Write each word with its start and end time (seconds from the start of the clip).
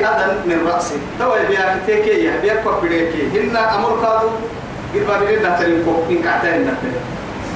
أذن 0.00 0.36
من 0.46 0.68
رأسي 0.72 0.94
توا 1.18 1.44
بيا 1.48 1.80
كتيكي 1.82 2.24
يا 2.24 2.40
بيا 2.42 2.54
كوبريكي 2.64 3.22
هن 3.34 3.56
أمر 3.56 3.98
كادو 4.02 4.28
قربا 4.94 5.24
بيرنا 5.26 5.58
تريكو 5.58 5.92
إن 6.10 6.22
كعتين 6.22 6.62
نتر 6.62 6.92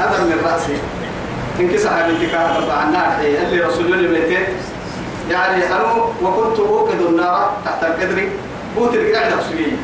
أذن 0.00 0.24
من 0.26 0.38
رأسي 0.44 0.76
إن 1.60 1.68
كسا 1.68 1.90
حبيبتك 1.90 2.32
طبعا 2.32 2.84
النار 2.84 3.08
اللي 3.20 3.60
رسول 3.64 3.84
الله 3.94 4.08
بيتين 4.08 4.46
يعني 5.30 5.66
أنا 5.66 5.94
وكنت 6.22 6.58
أوقد 6.58 7.00
النار 7.00 7.52
تحت 7.64 7.84
القدر. 7.84 8.28
بوت 8.76 8.94
القعدة 8.94 9.36
سجية 9.42 9.76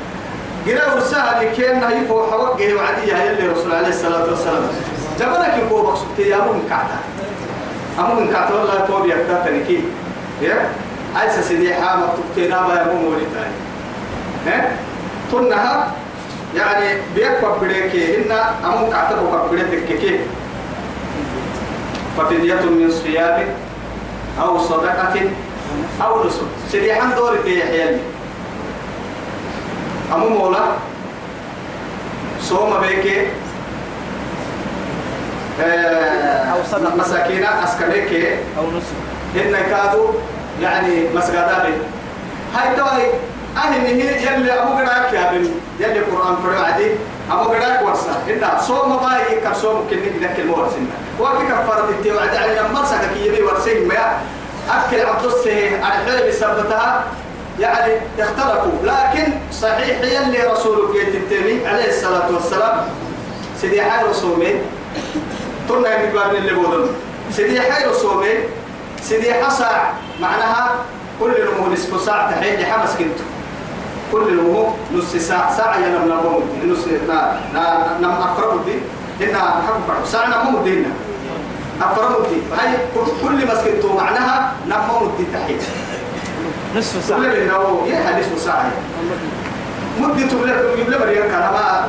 قرأ 0.67 0.95
ورساها 0.95 1.43
لكي 1.43 1.63
يفو 2.03 2.27
حوقه 2.31 2.75
وعديها 2.75 3.31
اللي 3.31 3.49
رسول 3.49 3.73
عليه 3.73 3.89
الصلاة 3.89 4.25
والسلام. 4.31 4.63
جبلك 5.21 5.55
يقول 5.59 5.83
بقصد 5.83 6.19
يا 6.19 6.37
أمو 6.37 6.53
من 6.53 6.67
كعتا 6.71 6.99
أمو 7.99 8.21
من 8.21 8.33
كعتا 8.33 8.55
والله 8.55 8.87
توبي 8.89 9.15
أكتاتني 9.15 9.65
كي. 9.65 9.85
يا؟ 10.43 10.69
عايزة 11.17 11.43
سيدي 11.43 11.75
حامة 11.75 12.07
تبتينا 12.07 12.61
ما 12.61 12.83
يمو 12.83 13.03
مولتاي 13.03 13.51
ها؟ 14.47 14.71
تنها 15.33 15.93
يعني 16.57 17.01
بيكوى 17.15 17.59
بريكي 17.61 18.17
إن 18.17 18.33
أمو 18.65 18.91
كعتا 18.91 19.21
وكوى 19.21 19.49
بريتك 19.51 19.99
كي 19.99 20.21
ففدية 22.19 22.55
من 22.55 22.91
صيام 22.91 23.47
أو 24.41 24.59
صدقة 24.59 25.21
أو 26.03 26.27
نسك. 26.27 26.41
سيدي 26.73 26.95
حن 26.95 27.15
دوري 27.15 27.39
تي 27.45 27.63
حيالي 27.63 28.01
أمو 30.15 30.29
مولا 30.29 30.61
صوم 32.43 32.81
بيكي 32.81 33.27
أو 36.53 36.59
صدقة. 36.71 36.97
مساكينة 36.97 37.65
أسكنيكي. 37.65 38.35
أو 38.59 38.65
نصف 38.77 38.93
إن 39.37 39.53
كادوا 39.71 40.13
يعني 40.63 41.09
مسجدا 41.15 41.59
بي 41.67 41.73
هاي 42.55 42.77
توي 42.77 43.07
أهل 43.57 43.87
هي 43.87 44.27
يلي 44.27 44.53
أبو 44.53 44.73
قراك 44.73 45.13
يا 45.13 45.31
بن 45.33 45.51
يلي 45.81 45.99
القرآن 45.99 46.37
فرع 46.43 46.67
عدي 46.67 46.91
أبو 47.31 47.51
قراك 47.51 47.83
ورسا. 47.83 48.23
إن 48.29 48.61
صوم 48.61 48.97
باي 48.97 49.41
كصوم 49.41 49.87
كني 49.91 50.19
ذاك 50.21 50.39
المورسين 50.39 50.91
وكي 51.21 51.45
كفارة 51.45 51.89
التي 51.89 52.11
وعد 52.13 52.37
على 52.37 52.61
لما 52.61 52.85
سكك 52.85 53.17
يبي 53.17 53.43
ورسين 53.43 53.89
ما 53.89 54.19
أكل 54.71 55.01
عبد 55.01 55.25
السه 55.25 55.77
الحلم 55.77 56.29
بسبتها. 56.29 57.05
يعني 57.61 57.93
اختلفوا. 58.19 58.73
لكن 58.85 59.33
صحيح 59.53 60.01
يلي 60.01 60.43
رسول 60.53 60.93
جيت 60.93 61.15
التيمي 61.15 61.67
عليه 61.67 61.89
الصلاة 61.89 62.33
والسلام 62.35 62.77
سيدي 63.61 63.83
حي 63.83 64.05
رسومين 64.05 64.63
تنا 65.69 65.89
يقبل 65.89 66.37
اللي 66.37 66.53
بودن. 66.55 66.87
سيدي 67.33 67.61
حي 67.61 67.85
رسومين 67.85 68.39
سيدي 69.03 69.35
حصع 69.35 69.71
معناها 70.21 70.71
كل 71.21 71.31
نمو 71.31 71.73
نصف 71.73 72.01
ساعة 72.01 72.31
تحيل 72.31 72.67
حمس 72.67 72.91
كنتو. 72.99 73.25
كل 74.13 74.37
نمو 74.37 74.69
نص 74.95 75.17
ساعة 75.17 75.57
ساعة 75.57 75.77
ينم 75.77 76.05
نمو 76.05 76.41
نص 76.73 76.85
نا 77.09 77.37
نا 77.55 77.97
نم 78.01 78.11
أفرم 78.11 78.61
دي 78.67 78.75
إنها 79.27 79.63
حق 79.67 79.89
بعض 79.89 80.05
ساعة 80.05 80.27
نمو 80.43 80.63
دينا 80.65 80.89
أفرم 81.83 82.13
دي 82.31 82.37
هاي 82.59 82.77
كل 83.23 83.47
مسكنتو 83.47 83.97
معناها 83.97 84.53
نمو 84.69 85.07
دي 85.19 85.25
تحيل 85.35 85.59
نصف 86.77 86.97
كل 86.97 87.03
ساعة 87.03 87.19
إنه 87.19 87.87
يا 87.87 88.21
نصف 88.21 88.43
ساعة. 88.45 88.71
مدة 90.01 90.27
تبلغ 90.27 90.79
يبلغ 90.79 91.05
كان 91.05 91.41
ما 91.41 91.89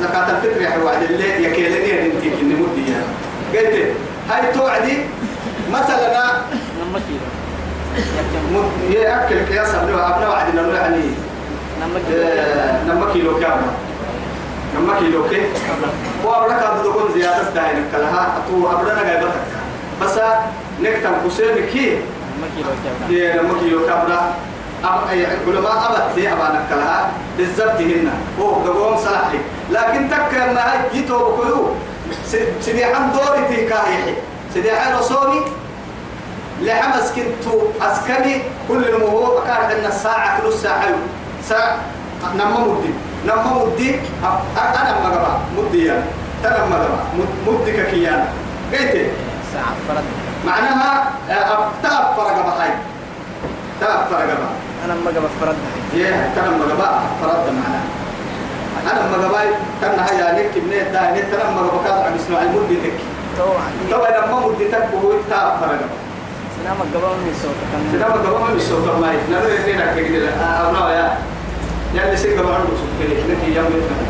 زكاة 0.00 0.30
الفطر 0.30 0.62
يا 0.62 0.70
حواد 0.70 1.02
اللي 1.02 1.44
يكيلني 1.44 2.06
أنت 2.06 2.22
كني 2.40 2.54
مدة 2.54 2.82
يا. 2.92 3.02
قلت 3.60 3.92
هاي 4.30 4.52
توعدي 4.52 4.96
مثلا 5.74 6.14
يأكل 8.90 9.46
قياس 9.46 9.74
أبناء 9.74 10.14
أبناء 10.14 10.30
وعدنا 10.30 10.60
إنه 10.60 10.74
يعني 10.74 11.02
كيلو 12.06 13.08
آه، 13.08 13.12
كيلو 13.12 13.40
كام 13.40 13.60
نما 14.76 14.98
كيلو 14.98 15.28
كي 15.28 15.42
وأبناء 16.24 16.60
كادو 16.60 16.90
دكون 16.90 17.12
زيادة 17.14 17.50
داين 17.54 17.84
كلها. 17.92 18.38
أتو 18.38 18.70
أبناء 18.70 19.04
جايبتك 19.04 19.44
بس 20.02 20.18
نكتم 20.82 21.12
كسين 21.26 21.66
كي. 21.72 21.98
نما 23.10 23.54
كيلو 23.60 23.86
كام 23.86 24.00
علماء 25.46 25.90
أبد 25.90 26.14
دي 26.14 26.32
أبانا 26.32 26.66
كلها. 26.70 27.10
بالضبط 27.38 27.80
هنا. 27.80 28.14
هو 28.40 28.64
دقوم 28.64 28.96
صلاح 28.96 29.30
لي 29.32 29.38
لكن 29.70 30.10
تك 30.10 30.32
ما 30.54 30.72
هاي 30.72 30.78
جيتو 30.92 31.18
بكلو. 31.18 31.70
سيدي 32.60 32.86
حم 32.86 33.10
دوري 33.12 33.48
تيكاهي 33.48 34.14
سيدي 34.54 34.72
حي 34.72 34.92
رسولي 34.98 35.40
لحمس 36.62 37.12
كنتو 37.12 37.60
أسكني 37.82 38.42
كل 38.68 38.84
المهو 38.88 39.38
أكاد 39.38 39.78
أن 39.78 39.86
الساعة 39.86 40.40
كل 40.40 40.52
ساعة 40.52 40.84
ساعة 41.48 41.76
نما 42.34 42.60
مدي. 42.60 42.90
نما 43.26 43.64
مدي. 43.64 44.00
أنا 44.56 45.00
مغبا. 45.04 45.38
مدي 45.58 45.84
يعني 45.86 46.04
تنا 46.42 46.64
مغبا. 46.70 46.98
مدي 47.46 47.72
كيانا 47.72 48.28
قلت 48.72 48.94
ساعة 49.52 49.74
فرد 49.88 50.04
معناها 50.46 51.12
تأب 51.82 52.16
فرق 52.16 52.36
بحي 52.46 52.70
تأب 53.80 54.00
فرق 54.10 54.26
بحي 54.26 54.54
أنا 54.84 54.94
ما 54.94 55.10
قبل 55.10 55.28
فرد. 55.40 55.56
يا 55.94 56.30
تنا 56.36 56.50
مغبا. 56.50 56.88
فرد 57.20 57.44
معناها. 57.60 57.88
أنا 58.92 59.02
مغبا. 59.16 59.40
تنا 59.82 60.06
هيا 60.10 60.38
لك 60.38 60.56
من 60.56 60.92
دا 60.92 61.10
نت 61.10 61.34
تنا 61.34 61.50
مغبا. 61.50 61.78
كذا 61.84 62.04
عم 62.06 62.14
يسمع 62.16 62.42
المدي 62.42 62.76
تك 62.76 62.98
طبعا. 63.38 63.68
طبعا 63.92 64.10
لما 64.26 64.46
مدي 64.46 64.64
تك 64.64 64.88
هو 65.04 65.10
تأب 65.30 65.52
فرق. 65.60 65.80
سلام 66.64 66.76
قبل 66.80 67.16
من 67.24 67.34
صوت 67.42 67.58
كان 67.72 68.00
ما 68.00 68.14
قبل 68.14 68.40
ما 68.40 68.54
بيسوق 68.54 68.98
ما 69.00 69.12
هي 69.12 69.16
نادر 69.30 69.50
يدينا 69.60 69.94
كده 69.96 70.28
أبنا 70.28 70.94
يا 70.94 71.18
يا 71.94 72.04
اللي 72.04 72.16
سيد 72.16 72.38
قبل 72.38 72.48
عنده 72.52 72.68
سوق 72.80 72.92
كده 73.00 73.14
لكن 73.28 73.52
يوم 73.56 73.66
يتنا 73.66 74.06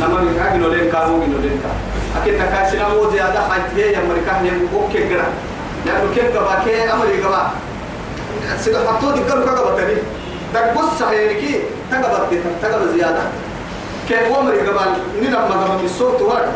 لما 0.00 0.20
بيكاك 0.20 0.52
نولين 0.56 0.90
كارو 0.92 1.16
نولين 1.16 1.60
كار 1.62 1.76
أكيد 2.22 2.34
نكاسنا 2.34 2.88
مو 2.88 3.10
زيادة 3.10 3.40
حاجة 3.48 3.78
يا 3.78 4.00
مريكا 4.08 4.32
يا 4.46 4.52
أوكي 4.74 5.08
كده 5.08 5.24
لأنه 5.86 6.14
كيف 6.14 6.36
قبل 6.36 6.64
كي 6.64 6.92
أمري 6.92 7.22
قبل 7.22 7.36
سيدا 8.58 8.92
حطوا 8.92 9.12
دي 9.12 9.20
كارو 9.28 9.44
كذا 9.44 9.74
بتري 9.74 9.96
ده 10.54 10.72
بص 10.74 11.00
يعني 11.00 11.34
كي 11.34 11.60
تقبل 11.90 12.30
كده 12.30 12.42
تقبل 12.62 12.98
زيادة 12.98 13.22
كيف 14.08 14.38
أمري 14.38 14.60
قبل 14.60 14.78
نينا 15.22 15.48
ما 15.48 15.54
قبل 15.64 15.82
بيسوق 15.82 16.18
توار 16.18 16.46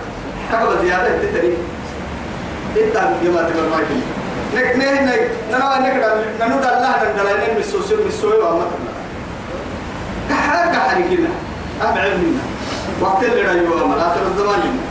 تقبل 0.52 0.86
زيادة 0.86 1.18
تتري 1.22 1.54
إنت 2.76 2.94
يا 2.96 3.30
ما 3.30 3.42
تقبل 3.42 3.68
ما 3.70 3.78
كده 3.78 4.13
نك 4.54 4.76
نه 4.76 5.00
نك 5.08 5.30
ننا 5.50 5.78
نك 5.84 5.94
ننو 6.40 6.56
دال 6.60 6.74
الله 6.74 6.92
دال 7.02 7.16
دلائل 7.16 7.58
مسوسي 7.58 7.94
مسوي 8.06 8.38
وما 8.38 8.66
كحر 10.30 10.72
كحر 10.72 11.00
كنا 11.10 11.32
أبعد 11.82 12.10
منا 12.22 12.44
وقت 13.00 13.24
اللي 13.24 13.42
رأيوا 13.42 13.86
ما 13.86 13.96
آخر 14.06 14.20
الزمان 14.30 14.60
لنا 14.60 14.82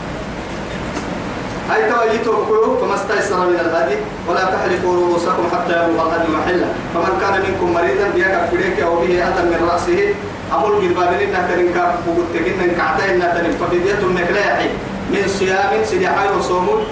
هاي 1.69 1.89
توا 1.91 2.13
يتوكلوا 2.13 2.79
فما 2.79 2.95
استيسر 2.95 3.39
من 3.49 3.59
الهدي 3.59 3.95
ولا 4.27 4.43
تحلقوا 4.43 4.95
رؤوسكم 4.95 5.43
حتى 5.53 5.73
يبلغ 5.83 6.15
الهدي 6.15 6.31
محله 6.31 6.67
فمن 6.93 7.13
كان 7.21 7.33
منكم 7.45 7.73
مريضا 7.73 8.07
بيك 8.15 8.35
بريك 8.51 8.79
أو 8.79 8.95
به 8.95 9.13
اذى 9.27 9.43
من 9.43 9.69
راسه 9.71 10.15
أمر 10.55 10.79
بالبابل 10.79 11.21
انها 11.21 11.47
تنكا 11.55 11.95
وقلت 12.07 12.35
ان 12.63 12.71
كعتا 12.77 13.15
انها 13.15 13.27
تنك 13.37 13.51
ففدية 13.51 13.99
النكلاحي 14.03 14.69
من 15.09 15.27
صيام 15.39 15.83
سيدي 15.85 16.07
حي 16.07 16.27
وصوم 16.37 16.83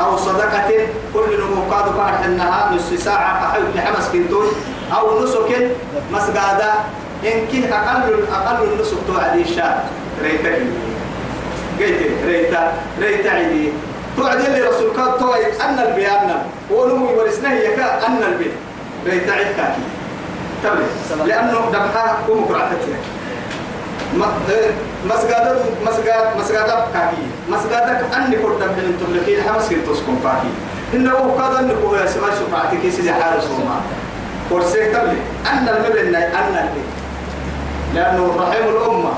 أو 0.00 0.16
صدقة 0.16 0.70
كل 1.14 1.40
نموقات 1.40 1.92
بعد 1.92 2.24
انها 2.24 2.70
نص 2.74 3.02
ساعة 3.04 3.46
احيو 3.50 3.62
لحمس 3.76 4.08
كنتون 4.12 4.46
أو 4.98 5.24
نسك 5.24 5.70
مسقادة 6.12 6.72
إن 7.24 7.46
كن 7.52 7.72
أقل 7.72 8.24
أقل 8.32 8.64
النسك 8.72 8.96
توعدي 9.06 9.42
الشهر 9.42 9.80
ريتك 10.22 10.58
قلت 11.80 12.10
ريتا 12.26 12.72
ريتا 13.00 13.28
عيدي 13.30 13.72
توعد 14.16 14.40
اللي 14.40 14.60
رسول 14.60 14.96
كان 14.96 15.18
توعد 15.20 15.52
أن 15.60 15.78
البيان 15.78 16.42
ونمو 16.70 17.18
ورسنه 17.18 17.52
يكا 17.52 18.06
أن 18.06 18.22
البيت. 18.22 18.52
ريتا 19.06 19.30
عيد 19.32 19.46
كاكي 19.56 19.80
تبلي 20.64 21.26
لأنه 21.28 21.70
دمها 21.72 22.18
قوم 22.28 22.44
قرعتك 22.44 22.78
مسجد 24.14 24.74
مسجد 25.84 26.16
مسجد 26.38 26.68
كاكي 26.94 27.26
مسجد 27.48 27.72
أني 28.16 28.36
كنت 28.36 28.62
من 28.62 28.96
تملكي 29.00 29.42
حمس 29.42 29.68
كنت 29.68 29.88
تسكن 29.88 30.16
كاكي. 30.24 30.52
إنه 30.94 31.12
قد 31.12 31.54
أنك 31.54 31.76
هو 31.84 31.94
يسمع 31.96 32.28
شفاعتك 32.40 32.90
سيدي 32.96 33.12
حارس 33.12 33.44
وما 33.44 33.80
ورسيه 34.50 34.92
تبلي. 34.92 35.20
أن 35.52 35.68
المبن 35.68 36.14
أن 36.14 36.54
البيت 36.64 36.90
لأنه 37.94 38.36
رحم 38.38 38.68
الأمة. 38.68 39.12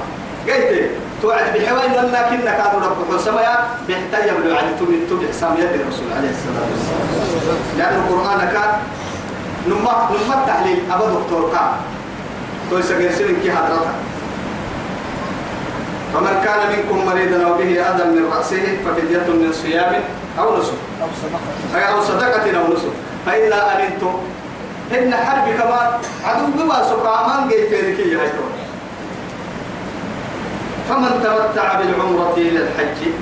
قلت 0.49 0.91
توعد 1.23 1.45
بحوين 1.55 1.93
لنا 1.93 2.23
كنا 2.31 2.51
كانوا 2.51 2.81
رب 2.81 2.99
حسمايا 3.15 3.57
بيحتاج 3.87 4.29
يبلو 4.29 4.57
عن 4.57 4.77
تبي 4.81 5.07
تبي 5.11 5.29
حسام 5.29 5.53
يد 5.53 5.81
الرسول 5.81 6.09
عليه 6.17 6.31
الصلاة 6.31 6.67
والسلام. 6.71 7.59
لأن 7.79 7.95
القرآن 8.01 8.41
كان 8.53 8.71
نما 9.69 10.11
نما 10.11 10.35
التحليل 10.35 10.79
أبو 10.93 11.05
دكتور 11.05 11.51
كان. 11.53 11.73
تو 12.71 12.81
سجل 12.81 13.37
كي 13.43 13.53
حضرتك. 13.53 14.10
فمن 16.15 16.43
كان 16.45 16.61
منكم 16.73 17.07
مريضا 17.07 17.45
أو 17.47 17.55
به 17.55 17.71
أذى 17.83 18.05
من 18.05 18.33
رأسه 18.37 18.63
ففدية 18.85 19.19
من 19.19 19.53
صيام 19.53 19.93
أو 20.39 20.59
نسك. 20.59 20.73
أو 21.03 21.09
صدقة. 21.23 21.85
أو 21.85 22.01
صدقة 22.01 22.59
أو 22.61 22.73
نسك. 22.73 22.93
فإذا 23.27 23.73
أمنتم 23.73 24.15
هن 24.93 25.15
حرب 25.15 25.45
كمان 25.59 25.91
عدو 26.25 26.47
بما 26.59 26.83
سقامان 26.83 27.49
جيت 27.49 27.73
لكي 27.73 28.17
فمن 30.89 31.23
تمتع 31.25 31.81
بالعمرة 31.81 32.35
إلى 32.37 32.59
الحج. 32.59 33.13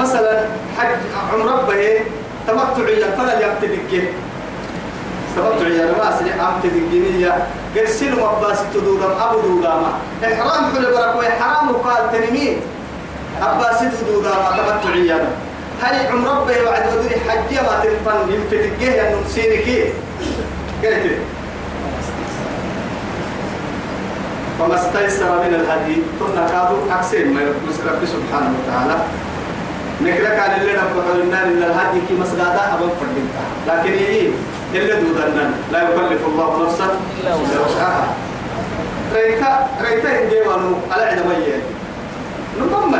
مثلا 0.00 0.44
حج 0.78 0.98
عمرة 1.32 1.66
به 1.68 2.00
تمتع 2.48 2.84
فلا 3.16 3.34
يبتدك 3.46 3.80
تمتع 3.90 4.08
يا 5.36 5.94
ناس 6.04 6.20
اللي 6.20 6.32
عم 6.32 6.60
تدقينية 6.62 7.46
قرسل 7.76 8.12
مباس 8.12 8.58
تدودم 8.74 9.10
أبو 9.20 9.40
دوداما 9.40 9.92
إحرام 10.24 10.64
حل 10.74 10.82
بركوي 10.82 11.28
حرام 11.40 11.70
وقال 11.70 12.12
تنميت. 12.12 12.58
أباس 13.42 13.78
تدوداما 14.00 14.50
تمتع 14.56 14.94
يا 14.96 15.28
هاي 15.82 16.06
عمره 16.06 16.44
به 16.44 16.64
وعد 16.64 16.82
ودري 16.98 17.20
حج 17.28 17.54
ما 17.54 17.82
تنفن 17.82 18.32
يمتدقه 18.32 19.08
أنه 19.08 19.20
مسيركي 19.26 19.84
قلت 20.82 21.18
فما 24.58 24.74
استيسر 24.74 25.40
من 25.42 25.54
الهدي. 25.54 25.96
كنا 26.20 26.46
كادوا 26.48 26.78
أكسين 26.90 27.34
ما 27.34 27.40
رب 27.40 28.04
سبحانه 28.06 28.54
وتعالى. 28.58 28.96
نكرك 30.02 30.38
على 30.38 30.56
اللي 30.56 30.72
نبقى 30.72 31.22
النار 31.22 31.44
إن 31.44 31.62
الهدي 31.62 32.00
كي 32.08 32.14
مسجدا 32.14 32.74
أبن 32.74 32.90
فردينتا. 33.00 33.44
لكن 33.68 33.92
إيه؟ 33.92 34.30
إلا 34.74 34.94
دودنا 35.00 35.50
لا 35.72 35.82
يكلف 35.82 36.22
الله 36.26 36.64
نفسا 36.66 36.86
إلا 37.20 37.34
وسعها. 37.34 38.04
ريتا 39.14 39.68
ريتا 39.84 40.22
إنجيوانو 40.22 40.76
على 40.90 41.02
عدم 41.04 41.30
يين 41.30 41.62
نمم 42.60 42.94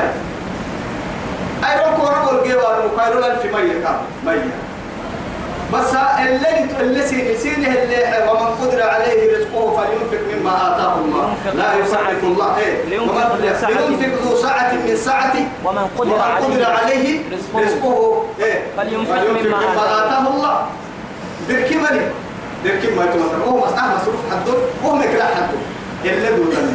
أي 1.65 1.77
ركوا 1.87 2.09
ركوا 2.11 2.33
الجيوانو 2.39 2.97
كايرو 2.97 3.19
الف 3.19 3.45
مية 3.55 3.73
كام 3.85 3.99
مية 4.27 4.51
بس 5.73 5.95
اللي 6.81 7.03
سين 7.03 7.37
سينه 7.39 7.69
اللي 7.83 8.29
ومن 8.31 8.47
قدر 8.61 8.83
عليه 8.83 9.37
رزقه 9.37 9.77
فلينفق 9.77 10.23
مما 10.41 10.51
آتاه 10.51 10.95
الله. 11.05 11.35
لا 11.55 11.87
سعة. 11.87 12.11
الله. 12.23 12.57
إيه. 12.59 13.01
ومن-. 13.01 13.41
لينفق 13.69 14.23
ذو 14.25 14.37
سعة 14.37 14.73
من 14.75 14.97
سعته 14.97 15.45
ومن 15.65 15.87
قدر 15.99 16.13
ومن 16.13 16.21
عليه 16.21 16.45
قدر 16.47 16.65
عليه 16.65 17.21
رزقه 17.33 17.61
رزقه. 17.65 18.23
إيه. 18.41 18.63
فلينفق 18.77 19.15
مما 19.31 19.59
آتاه. 19.59 20.29
الله. 20.35 20.67
بركي 22.65 22.95
ما 22.97 23.05
يتمثل 23.05 23.43
هو 23.49 23.57
مسألة 23.67 23.95
مصروف 23.97 24.21
حده 24.31 24.55
وهو 24.85 24.97
مكلا 24.97 25.25
حده. 25.25 25.59
إلا 26.05 26.31
دودنا 26.37 26.73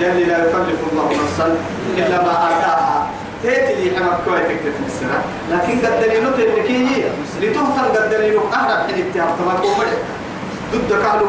يلي 0.00 0.24
لا 0.24 0.38
يكلف 0.38 0.80
الله 0.92 1.04
نفسا 1.22 1.56
إلا 1.96 2.22
ما 2.22 2.32
آتاها 2.32 3.06
تيتي 3.42 3.74
لي 3.74 3.96
حنا 3.96 4.18
كوي 4.24 4.38
تكتت 4.38 4.76
السنة 4.86 5.18
لكن 5.50 5.86
قد 5.86 6.00
دليلو 6.02 6.30
تنكي 6.30 7.04
لتهتم 7.40 7.82
قد 7.94 8.10
دليلو 8.10 8.40
أهرب 8.52 8.86
حين 8.86 9.04
اتهام 9.04 9.28
تمام 9.38 9.56
قومي 9.56 9.86
ضد 10.72 10.90
كالو. 10.90 11.26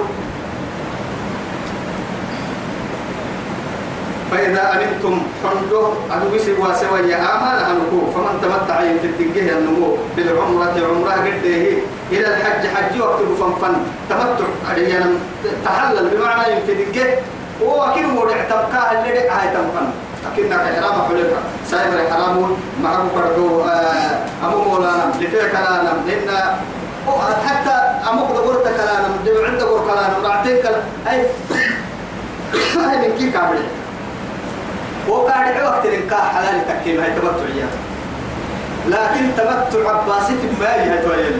فإذا 4.31 4.63
أمنتم 4.73 5.21
فندو 5.43 5.83
أدو 6.11 6.35
بسي 6.35 6.53
واسوا 6.53 6.97
يا 6.97 7.17
آمان 7.17 7.57
أنكو 7.71 8.11
فمن 8.15 8.39
تمتع 8.41 8.79
في 8.79 9.07
الدنجه 9.07 9.57
النمو 9.57 9.97
بالعمرة 10.17 10.75
عمرة 10.89 11.11
قده 11.11 11.77
إلى 12.11 12.27
الحج 12.27 12.67
حج 12.67 13.01
وقت 13.01 13.19
فنفن 13.39 13.73
تمتع. 14.09 14.77
يعني 14.77 15.15
تحلل 15.65 16.09
بمعنى 16.09 16.61
في 16.65 16.71
الدنجه 16.71 17.19
هو 17.63 17.83
أكيد 17.83 18.05
مرع 18.05 18.43
تبقى 18.49 18.91
اللي 18.91 19.19
هاي 19.29 19.47
تنفن. 19.47 19.87
أكيد 20.33 20.51
إحرام 20.51 21.01
حلقة 21.07 21.41
سايبر 21.67 22.07
إحرام 22.11 22.55
معه 22.83 23.03
برضو 23.15 23.63
أمو 24.43 24.63
مولانا 24.63 25.13
لفيا 25.19 25.47
كلانا 25.47 25.91
إن 25.91 26.29
حتى 27.47 27.75
أمو 28.09 28.25
قدورت 28.25 28.63
كلانا 28.63 29.07
دم 29.25 29.45
عند 29.45 29.61
قور 29.61 29.81
كلانا 29.81 30.29
رعتين 30.29 30.57
كلانا 30.57 30.83
أي 31.11 31.25
هاي 32.77 32.97
من 33.09 33.17
كي 33.17 33.31
كامل؟ 33.31 33.63
وقاعد 35.07 35.63
وقت 35.63 35.85
النكاح 35.85 36.35
حلال 36.35 36.61
تكيم 36.67 37.01
هاي 37.01 37.11
تمتع 37.11 37.65
لكن 38.87 39.25
تمتع 39.37 39.89
عباسي 39.91 40.33
هي 40.81 40.97
تويل 40.97 41.39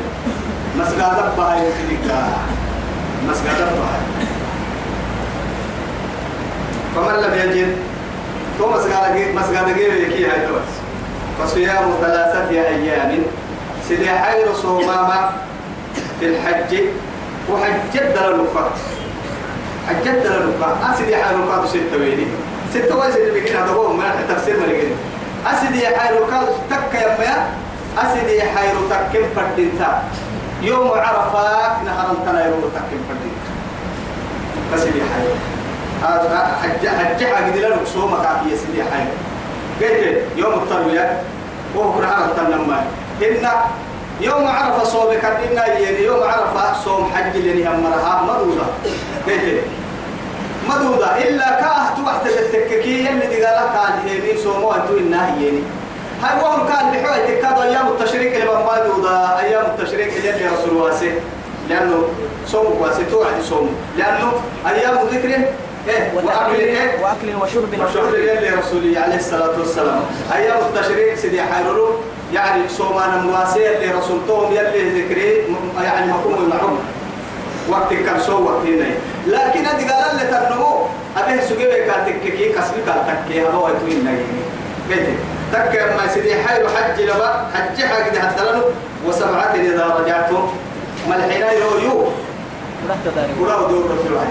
مسجد 0.79 1.37
بهاي 1.37 1.59
في 1.59 1.81
النكاح 1.83 2.37
مسجد 3.29 3.57
بهاي 3.57 4.01
فمن 6.95 7.23
لم 7.23 7.33
يجد 7.33 7.75
تو 8.59 8.69
مسجد 8.69 9.35
مسجد 9.35 9.77
غير 9.77 9.93
يكي 9.93 10.25
هاي 10.25 10.47
تويل 10.47 10.61
فصيام 11.39 11.91
ثلاثة 12.01 12.49
أيام 12.49 13.23
سيدي 13.87 14.09
حير 14.09 14.53
صوماما 14.53 15.29
في 16.19 16.25
الحج 16.25 16.77
وحجد 17.51 18.17
للوقت 18.17 18.77
حجد 19.89 20.25
للوقت 20.25 20.75
أسيدي 20.93 21.15
حير 21.15 21.35
الوقت 21.35 21.67
ستة 21.67 21.97
ويني 21.99 22.27
ستة 22.73 22.97
وين 22.97 23.11
سيدي 23.11 23.39
بكين 23.39 23.55
هذا 23.55 23.71
هو 23.71 23.93
ما 23.93 24.15
تفسير 24.29 24.59
ما 24.59 24.65
لقينا 24.65 24.95
أسيدي 25.47 25.87
حير 25.87 26.17
الوقت 26.17 26.49
تك 26.69 26.93
يا 27.01 27.47
أسيدي 27.97 28.41
حير 28.41 28.73
تكم 28.89 29.23
فردينتا 29.35 30.03
يوم 30.61 30.87
عرفات 30.91 31.83
نهار 31.85 32.15
تنا 32.25 32.45
يوم 32.45 32.61
تكم 32.61 32.99
فردينتا 33.09 33.51
أسيدي 34.75 35.01
حير 35.01 35.35
حج 36.03 36.87
حج 36.87 37.25
حج 37.25 37.51
دي 37.53 37.61
لك 37.61 37.87
صوم 37.93 38.11
كافية 38.23 38.55
سيدي 38.55 38.83
حير 38.83 39.07
قلت 39.81 40.21
يوم 40.37 40.53
التروية 40.53 41.21
وهو 41.75 41.91
كنا 41.93 42.27
تنمى 42.37 42.77
إن 43.21 43.47
يوم 44.21 44.47
عرفة 44.47 44.83
صومك 44.83 45.25
إن 45.25 45.55
يعني 45.57 46.03
يوم 46.03 46.23
عرفة 46.23 46.73
صوم 46.83 47.11
حج 47.15 47.35
اللي 47.35 47.67
هم 47.67 47.83
مرها 47.83 48.23
مدودة. 48.23 48.63
قلت 49.27 49.63
مدودة 50.69 51.17
إلا 51.17 51.49
كاه 51.61 51.95
توحت 51.97 52.25
التككية 52.27 53.09
اللي 53.09 53.27
دي 53.27 53.45
قالك 53.45 53.75
قال 53.77 53.93
هيني 54.09 54.37
صوموا 54.37 54.75
أنتو 54.75 54.97
إنها 54.97 55.35
هيني 55.37 55.63
هاي 56.23 56.43
وهم 56.43 56.67
كان 56.67 56.91
بحوة 56.91 57.17
تكاد 57.17 57.61
أيام 57.61 57.87
التشريك 57.87 58.33
اللي 58.35 58.45
بمبادودة 58.45 59.39
أيام 59.39 59.65
التشريك 59.65 60.13
اللي 60.17 60.47
رسول 60.47 60.77
واسي 60.77 61.11
لأنه 61.69 62.03
صوم 62.47 62.81
واسي 62.81 63.03
توعد 63.11 63.41
صوم. 63.49 63.75
لأنه 63.97 64.31
أيام 64.67 64.95
ذكره 65.11 65.45
إيه 65.89 66.11
وأكل 66.15 66.55
إيه 66.59 66.99
وأكل 67.03 67.35
وشرب. 67.43 67.73
مشهور 67.89 68.09
اللي 68.13 68.49
رسولي 68.49 68.97
عليه 68.97 69.15
الصلاة 69.15 69.59
والسلام. 69.59 70.01
أيام 70.35 70.57
التشريق 70.57 71.15
سيدي 71.15 71.41
حيرلو 71.41 71.89
يعني 72.33 72.69
صومان 72.69 73.19
مواسية 73.27 73.69
اللي 73.77 73.91
رسولتهم 73.91 74.51
يلي 74.51 75.01
ذكري 75.01 75.41
م- 75.51 75.83
يعني 75.83 76.11
مقوم 76.11 76.33
المعروف. 76.43 76.79
وقت 77.69 77.93
كرسو 77.93 78.43
وقت 78.43 78.65
هنا. 78.65 78.85
لكن 79.27 79.65
هذه 79.65 79.91
قال 79.91 80.11
اللي 80.21 80.23
تنمو 80.47 80.85
أبيه 81.17 81.41
سجيبه 81.41 81.73
كاتككي 81.85 82.49
كسبي 82.49 82.81
كاتككي 82.85 83.41
هذا 83.41 83.49
هو 83.49 83.67
يتوين 83.69 83.99
نجيني 83.99 84.41
بيتي. 84.89 85.15
تك 85.53 85.73
ما 85.97 86.07
سيدي 86.13 86.35
حيرو 86.43 86.67
حج 86.67 87.01
لبا 87.01 87.45
حج 87.53 87.83
حق 87.83 88.13
ده 88.13 88.19
هتلنو 88.19 88.63
وسبعة 89.07 89.55
إذا 89.55 89.85
رجعتم. 89.99 90.47
ملحنا 91.09 91.51
يو 91.51 91.77
يو 91.83 92.07
تداري 93.05 93.33
ولا 93.39 93.55
دور 93.55 93.85
رسول 93.85 94.07
الله 94.07 94.25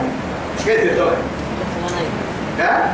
بيتي 0.67 0.91
توي. 0.97 1.17
ها؟ 2.59 2.93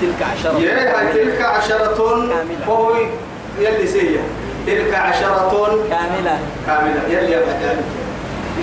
تلك 0.00 0.22
عشرة. 0.22 0.58
يا 0.58 1.12
تلك 1.12 1.42
عشرة. 1.42 2.00
وهو 2.68 2.94
يلي 3.58 3.86
سيا 3.86 4.22
تلك 4.66 4.94
عشرة 4.94 5.78
كاملة. 5.90 6.38
كاملة. 6.66 7.02
يلي 7.08 7.32
يا 7.32 7.40
بدان 7.40 7.76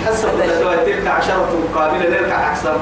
حسب 0.06 0.28
الدواء 0.28 0.84
تلك 0.86 1.06
عشرة 1.06 1.58
كاملة 1.74 2.20
نركع 2.20 2.48
أحسن. 2.48 2.76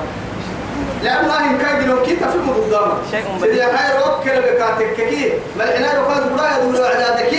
لأنه 1.05 1.51
إن 1.51 1.59
كان 1.59 1.85
جلو 1.85 2.03
كي 2.03 2.17
تفهم 2.17 2.51
قدامك 2.51 2.97
شيء 3.11 3.25
سيدي 3.41 3.63
خير 3.63 3.95
وكل 4.01 4.41
بكاتك 4.41 4.95
كي 4.97 5.33
ملحنا 5.59 5.87
لو 5.97 6.09
كان 6.09 6.23
بلا 6.35 6.59
يدور 6.59 6.87
عدادك 6.87 7.33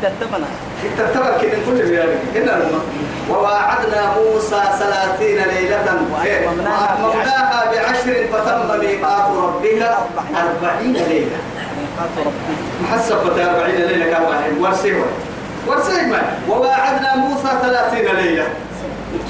إذا 0.00 0.08
التمنى 0.08 0.44
إنت 0.84 0.98
تبقى 1.14 1.40
كده 1.40 1.58
كل 1.66 1.78
ذلك 1.96 2.18
هنا 2.34 2.56
الماء 2.56 2.84
وواعدنا 3.30 4.14
موسى 4.16 4.62
ثلاثين 4.78 5.38
ليلة. 5.38 5.84
وأتممناها 6.12 7.64
بعشر 7.72 8.26
فتم 8.32 8.80
ميقات 8.80 9.26
ربك 9.36 9.82
أربعين. 10.36 10.92
ليلة. 10.92 11.36
محسب 12.82 13.16
أربعين 13.16 13.74
ليلة 13.74 14.06
كان 14.12 14.22
واحد 14.22 14.50
ورسيه 14.60 15.04
ورسيه 15.66 16.02
ما 16.02 16.22
وواعدنا 16.48 17.16
موسى 17.16 17.48
ثلاثين 17.62 18.16
ليلة. 18.16 18.46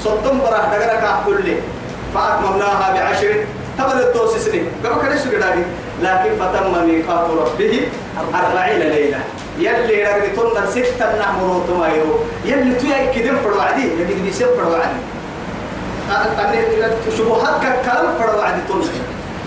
صدم 0.03 0.39
براه 0.39 0.77
دقرك 0.77 1.05
كل. 1.25 1.53
فأتممناها 2.13 2.93
بعشر. 2.93 3.45
تمن 3.77 3.99
الدوس 3.99 4.37
سنين. 4.37 4.65
قبل 4.83 5.01
كان 5.01 5.17
يسوي 5.17 5.37
لكن 6.01 6.31
فتم 6.39 6.87
ميقات 6.87 7.27
ربه 7.29 7.87
أربعين 8.33 8.79
ليلة. 8.79 9.19
يلي 9.59 10.03
رغبتون 10.03 10.67
ستة 10.69 11.17
نعمرو 11.19 11.61
تمايرو 11.67 12.19
يلي 12.45 12.75
تويا 12.75 13.11
كده 13.11 13.35
فرو 13.41 13.61
عدي 13.61 13.81
يلي 13.81 14.13
كده 14.13 14.27
يسيب 14.29 14.47
فرو 14.47 14.73
عدي 14.73 15.01
أنا 16.09 16.89
شبهات 17.17 17.61
كلام 17.85 18.07
فرو 18.19 18.41
عدي 18.41 18.61
تون 18.67 18.81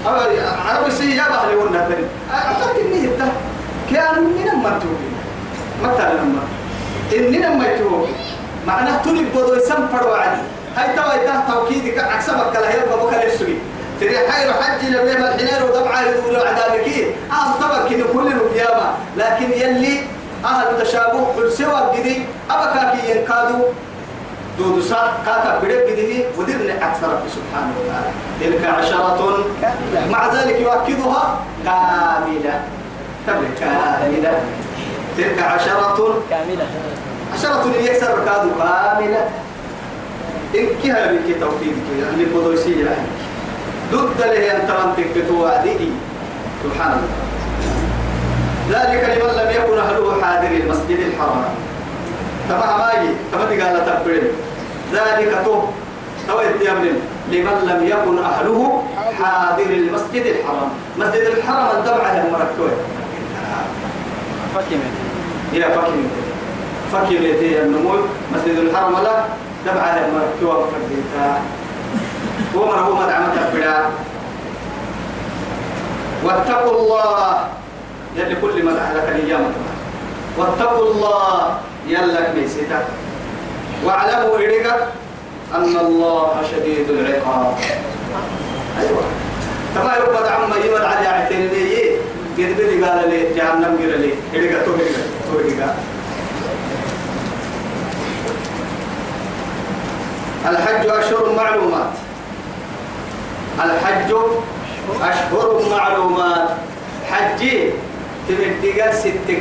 عربي 0.06 0.90
سي 0.90 1.16
يا 1.16 1.22
بحلي 1.22 1.54
ونا 1.56 1.88
تاني 1.88 2.06
أفكر 2.32 2.80
إني 2.80 3.06
هتا 3.06 3.32
كان 3.90 4.24
من 4.24 4.62
ما 4.62 4.78
توبي 4.82 5.10
متى 5.82 6.14
لما 6.14 6.42
إني 7.12 7.38
لما 7.38 7.76
توبي 7.78 8.12
معناه 8.66 9.02
تولي 9.04 9.24
بدو 9.34 9.54
يسمى 9.54 9.86
وعدي 10.10 10.40
هاي 10.76 10.96
توا 10.96 11.14
يتاه 11.14 11.42
توكيدك 11.50 11.98
عكسبك 11.98 12.52
كلا 12.52 12.74
هي 12.74 12.80
بابك 12.90 13.14
الاسوي 13.14 13.54
تري 14.00 14.18
حير 14.18 14.52
حج 14.52 14.84
لبيه 14.88 15.12
الحنين 15.12 15.62
وضبعه 15.62 16.02
يدور 16.02 16.46
عذابك 16.46 16.88
آه 17.32 17.60
طبعا 17.60 17.88
كده 17.88 18.04
كل 18.12 18.26
القيامة 18.32 18.90
لكن 19.16 19.52
يلي 19.52 20.00
أهل 20.44 20.82
تشابه 20.82 21.26
كل 21.36 21.52
سوى 21.52 21.90
جدي 21.96 22.22
أبكا 22.50 22.90
كي 22.90 23.10
ينكادوا 23.10 23.64
دود 24.58 24.82
سا 24.82 25.12
كاتا 25.26 25.58
بدك 25.62 25.86
جدي 25.92 26.24
ودرن 26.38 26.70
أكثر 26.70 27.08
رب 27.08 27.22
سبحانه 27.36 27.72
وتعالى. 27.80 28.10
تلك 28.40 28.64
عشرة 28.64 29.44
مع 30.10 30.34
ذلك 30.34 30.60
يؤكدها 30.60 31.40
كاملة. 31.64 32.60
كاملة. 33.60 34.40
تلك 35.16 35.42
عشرة 35.42 36.22
كاملة. 36.30 36.66
عشرة 37.34 37.72
يكسر 37.80 38.24
كادو 38.24 38.50
كاملة. 38.58 39.28
إن 40.54 40.66
كها 40.82 41.12
بك 41.12 41.40
توكيدك 41.40 41.86
يعني 42.02 42.24
بدوسية 42.24 42.84
يعني. 42.84 43.29
ضد 43.92 44.20
له 44.20 44.44
أن 44.52 44.68
تمنتك 44.68 45.08
بتوعده 45.16 45.82
سبحان 46.64 46.92
الله. 46.92 47.18
ذلك 48.70 49.02
لمن 49.04 49.32
لم 49.40 49.50
يكن 49.50 49.78
أهله 49.78 50.22
حاضر 50.22 50.50
المسجد 50.50 50.98
الحرام. 50.98 51.44
تما 52.48 52.76
ماجي 52.78 53.12
تما 53.32 53.44
قال 53.44 53.76
تبرم 53.86 54.26
ذلك 54.92 55.42
تو 55.44 55.62
تويت 56.28 56.62
يا 56.62 56.72
ابن 56.72 56.86
لمن 57.32 57.56
لم 57.70 57.80
يكن 57.86 58.18
أهله 58.18 58.82
حاضر 59.18 59.70
المسجد 59.70 60.26
الحرام. 60.26 60.70
مسجد 60.98 61.26
الحرام 61.36 61.68
الدمعة 61.78 62.24
المركوة 62.24 62.70
فكمة 64.54 64.90
يا 65.52 65.68
فكي 65.68 66.02
فكي 66.92 67.18
ليتي 67.18 67.62
النمو 67.62 67.94
مسجد 68.34 68.56
الحرام 68.58 68.92
لا 68.92 69.24
دمعة 69.66 70.06
المركوة 70.06 70.68
فرديتا 72.54 72.60
ومن 72.60 72.78
هو 72.78 72.94
مدعمة 72.94 73.32
البدع 73.32 73.88
واتقوا 76.24 76.80
الله. 76.80 77.48
يلي 78.16 78.34
كل 78.42 78.62
ما 78.62 78.70
لك 78.70 79.08
الأيام 79.08 79.52
واتقوا 80.38 80.92
الله. 80.92 81.58
يلك 81.86 82.30
ميسيتا 82.36 82.84
واعلموا 83.84 84.36
إليك 84.36 84.66
أن 85.54 85.76
الله 85.76 86.42
شديد 86.50 86.90
العقاب. 86.90 87.54
أيوة. 88.80 89.02
تما 89.74 89.92
يقبض 89.94 90.26
عما 90.26 90.56
يمد 90.56 90.84
على 90.84 91.08
عتين 91.08 91.48
لي 91.48 91.96
قد 92.38 92.56
بدي 92.58 92.84
قال 92.84 93.10
لي 93.10 93.34
جهنم 93.34 93.78
قال 93.80 94.00
لي. 94.00 94.12
إليك 94.34 94.64
تو 94.64 94.74
إليك 94.74 94.96
تو 95.32 95.38
الحج 100.48 100.86
أشهر 100.88 101.32
معلومات. 101.36 101.92
الحج 103.64 104.12
أشهر 105.00 105.62
معلومات. 105.70 106.48
حجي 107.10 107.70
تبدي 108.28 108.72
ستة 108.94 109.34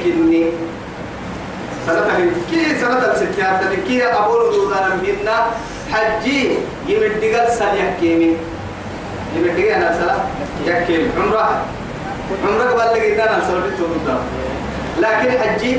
سنة 1.86 2.32
كي 2.52 2.80
سنة 2.82 2.98
الستة 3.12 3.44
هذا 3.44 3.76
كي 3.88 4.06
أقول 4.06 4.54
دوزانا 4.54 4.96
منا 4.96 5.46
حجي 5.92 6.52
يمدي 6.88 7.36
قال 7.36 7.52
سنة 7.54 7.94
كيمي 8.02 8.38
يمدي 9.36 9.76
أنا 9.76 9.94
سلا 10.00 10.16
يكيم 10.66 11.12
عمرة. 11.18 11.62
عمرة 12.48 12.64
قبل 12.64 12.98
لك 13.00 13.02
إننا 13.06 13.38
نسلا 13.38 13.60
بتوضا 13.60 14.20
لكن 15.00 15.40
حجي 15.40 15.78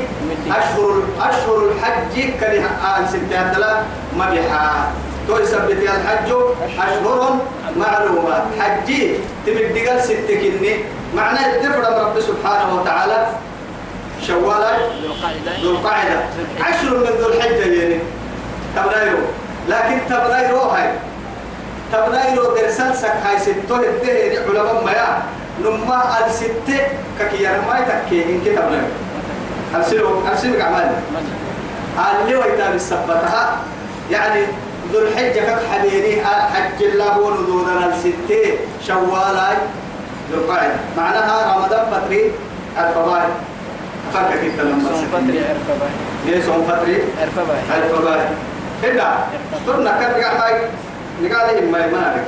أشهر 0.49 1.03
أشهر 1.19 1.57
الحج 1.71 2.29
كان 2.41 2.63
آل 2.63 3.09
ستة 3.09 3.39
هذا 3.39 3.83
مبيحة 5.21 5.27
تو 5.27 5.37
يثبت 5.37 5.71
الحج 5.71 6.31
أشهر 6.77 7.37
معلومات. 7.77 8.43
حجي 8.59 9.15
تمدي 9.45 9.87
قال 9.87 10.01
ستة 10.03 10.35
كني. 10.35 10.75
معناه 11.15 11.55
الدفر 11.55 11.79
رب 11.79 12.19
سبحانه 12.19 12.81
وتعالى. 12.81 13.27
شوال 14.27 14.63
ذو 15.63 15.71
القعدة 15.71 16.19
عشر 16.61 16.97
من 16.97 17.11
ذو 17.19 17.27
الحجة 17.27 17.65
يعني. 17.65 17.99
تبرايرو 18.75 19.17
لكن 19.69 19.99
تبرايرو 20.09 20.59
هاي. 20.59 20.89
تبرايرو 21.91 22.55
درسال 22.55 22.95
سك 22.95 23.13
هاي 23.25 23.39
ستة 23.39 23.79
الدهر 23.79 24.43
علماء 24.47 24.83
ما 24.85 24.91
يا 24.91 25.23
نما 25.63 26.27
الستة 26.27 26.79
ككي 27.19 27.43
يرمى 27.43 27.85
تكي. 27.87 28.25
إنك 28.25 28.45
تبرايرو 28.45 28.87
أرسلوا 29.75 30.29
أرسلوا 30.29 30.63
عمال 30.63 30.91
اللي 32.21 32.35
ويتابع 32.35 32.75
السبتها 32.75 33.57
يعني 34.11 34.45
ذو 34.93 34.99
الحجة 34.99 35.39
كك 35.39 35.59
حبيني 35.71 36.21
حج 36.25 36.83
الله 36.83 37.19
ونذورنا 37.19 37.85
الستة 37.95 38.57
شوالاي 38.87 39.57
ذو 40.31 40.37
القعدة 40.41 40.73
معناها 40.97 41.55
رمضان 41.57 41.85
فتري 41.91 42.31
الفضائل 42.77 43.29
فرق 44.13 44.31
كده 44.31 44.63
لما 44.63 44.89
فتري 45.13 45.39
عرفة 45.39 45.73
باي. 45.79 45.89
ليه 46.25 46.45
صوم 46.45 46.63
فتري 46.67 46.93
باي. 47.47 47.83
الفضائل 47.83 48.29
كده. 48.83 49.13
ترنا 49.67 49.91
كده 49.99 50.27
هاي 50.45 50.61
نقال 51.23 51.55
لي 51.55 51.71
ما 51.71 51.87
ما 51.87 51.99
نعرف 51.99 52.25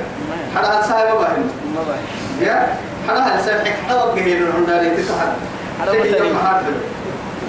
حدا 0.56 0.78
هالساعة 0.78 1.14
ما 1.14 1.82
باي. 1.88 2.46
يا؟ 2.48 2.76
حدا 3.08 3.18
هالساعة 3.18 3.64
حق؟ 3.64 3.88
حدا 3.88 4.04
وجهين 4.04 4.42
العمداني 4.42 4.96
تسحب 4.96 5.32
هذا 5.80 6.62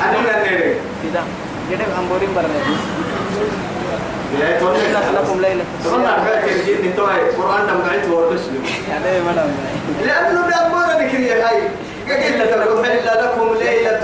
أننا 0.00 0.38
نريد 0.50 0.76
كده 1.02 1.22
كده 1.70 1.84
أمبورين 1.98 2.28
برنامج 2.34 2.78
توني 4.60 4.92
لكم 4.92 5.40
ليلة 5.40 5.64
تقولنا 5.84 6.08
عبالك 6.08 6.44
الجن 6.44 6.96
توي 6.96 7.20
قرآن 7.38 7.66
دم 7.66 7.80
قعدت 7.90 8.08
ورسلم 8.10 8.62
يعني 8.90 9.20
مدام 9.20 9.50
لأنه 10.06 10.40
بأمور 10.46 11.04
ذكرية 11.04 11.48
هاي 11.48 11.60
قلت 12.08 12.50
تقول 12.50 12.86
إلا 12.86 13.22
لكم 13.22 13.54
ليلة 13.54 14.00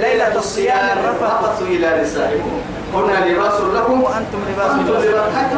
ليلة 0.00 0.36
الصيام 0.36 0.98
رفثوا 1.20 1.66
إلى 1.66 2.02
نسائكم 2.02 2.60
قلنا 2.94 3.26
لباس 3.26 3.60
لكم 3.60 4.02
وأنتم 4.02 4.38
لباس 4.52 4.70
لباس 4.70 5.24
حتى 5.36 5.54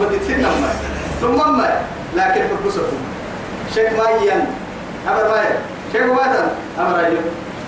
بدت 0.00 0.22
في 0.26 0.32
النمى 0.32 0.68
ثم 1.20 1.40
لكن 2.16 2.40
حبسكم 2.40 2.96
شيخ 3.74 3.92
مايان 3.92 4.46
أمر 5.08 5.28
مايان 5.28 5.58
شيخ 5.92 6.02
مايان 6.02 6.50
أمر 6.78 6.98
أيوب 6.98 7.22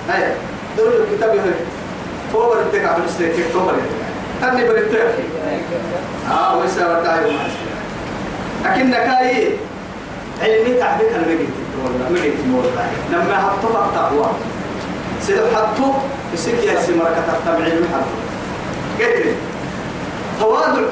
هاي 0.09 0.33
دول 0.77 0.93
الكتاب 0.93 1.35
يهي 1.35 1.55
فوق 2.33 2.55
برتك 2.55 2.85
عبد 2.85 3.05
السيك 3.05 3.33
فوق 3.53 3.65
برتك 3.65 3.81
تني 4.43 4.69
برتك 4.69 5.15
آه 6.31 6.59
ويسا 6.59 6.87
ورتاي 6.89 7.33
لكن 8.65 8.91
نكاي 8.91 9.51
علمي 10.43 10.83
المجيت 11.17 11.49
والله 11.85 12.09
مجيت 12.11 12.35
والله. 12.55 12.89
لما 13.13 13.37
حطوا 13.37 13.87
تقوى 13.95 14.31
سيدو 15.23 15.43
حطوا 15.57 15.95
يسك 16.35 16.65
يا 16.65 16.81
سمرة 16.81 17.05
كتبت 17.11 17.63
علم 17.65 17.85
حطوا 17.93 19.07
قلت 19.07 19.35
تواضع. 20.41 20.83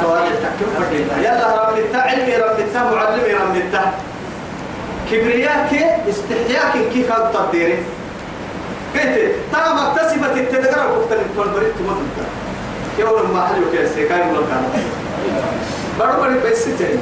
تواضع 0.00 0.28
تكتب 0.44 0.92
يلا 1.22 1.68
رب 1.68 1.78
التا 1.78 1.96
علمي 1.96 2.36
رب 2.36 2.58
التا 2.58 2.82
معلمي 2.82 3.32
رب 3.32 3.56
التا 3.56 3.92
كبرياك 5.10 5.72
استحياك 6.08 6.72
كيف 6.92 7.12
هذا 7.12 7.30
تقديري 7.34 7.78
قلت 8.94 9.16
ترى 9.52 9.74
ما 9.74 9.92
اكتسبت 9.92 10.36
التدقر 10.36 10.86
وقت 10.92 11.12
الفرد 11.12 11.72
تموت 11.78 11.96
يوم 12.98 13.34
ما 13.34 13.46
حلو 13.46 13.64
كيسي 13.72 14.08
كاي 14.08 14.20
ولا 14.20 14.46
كان؟ 14.50 14.64
برضو 16.00 16.22
بري 16.22 16.50
بس 16.50 16.64
تاني 16.64 16.98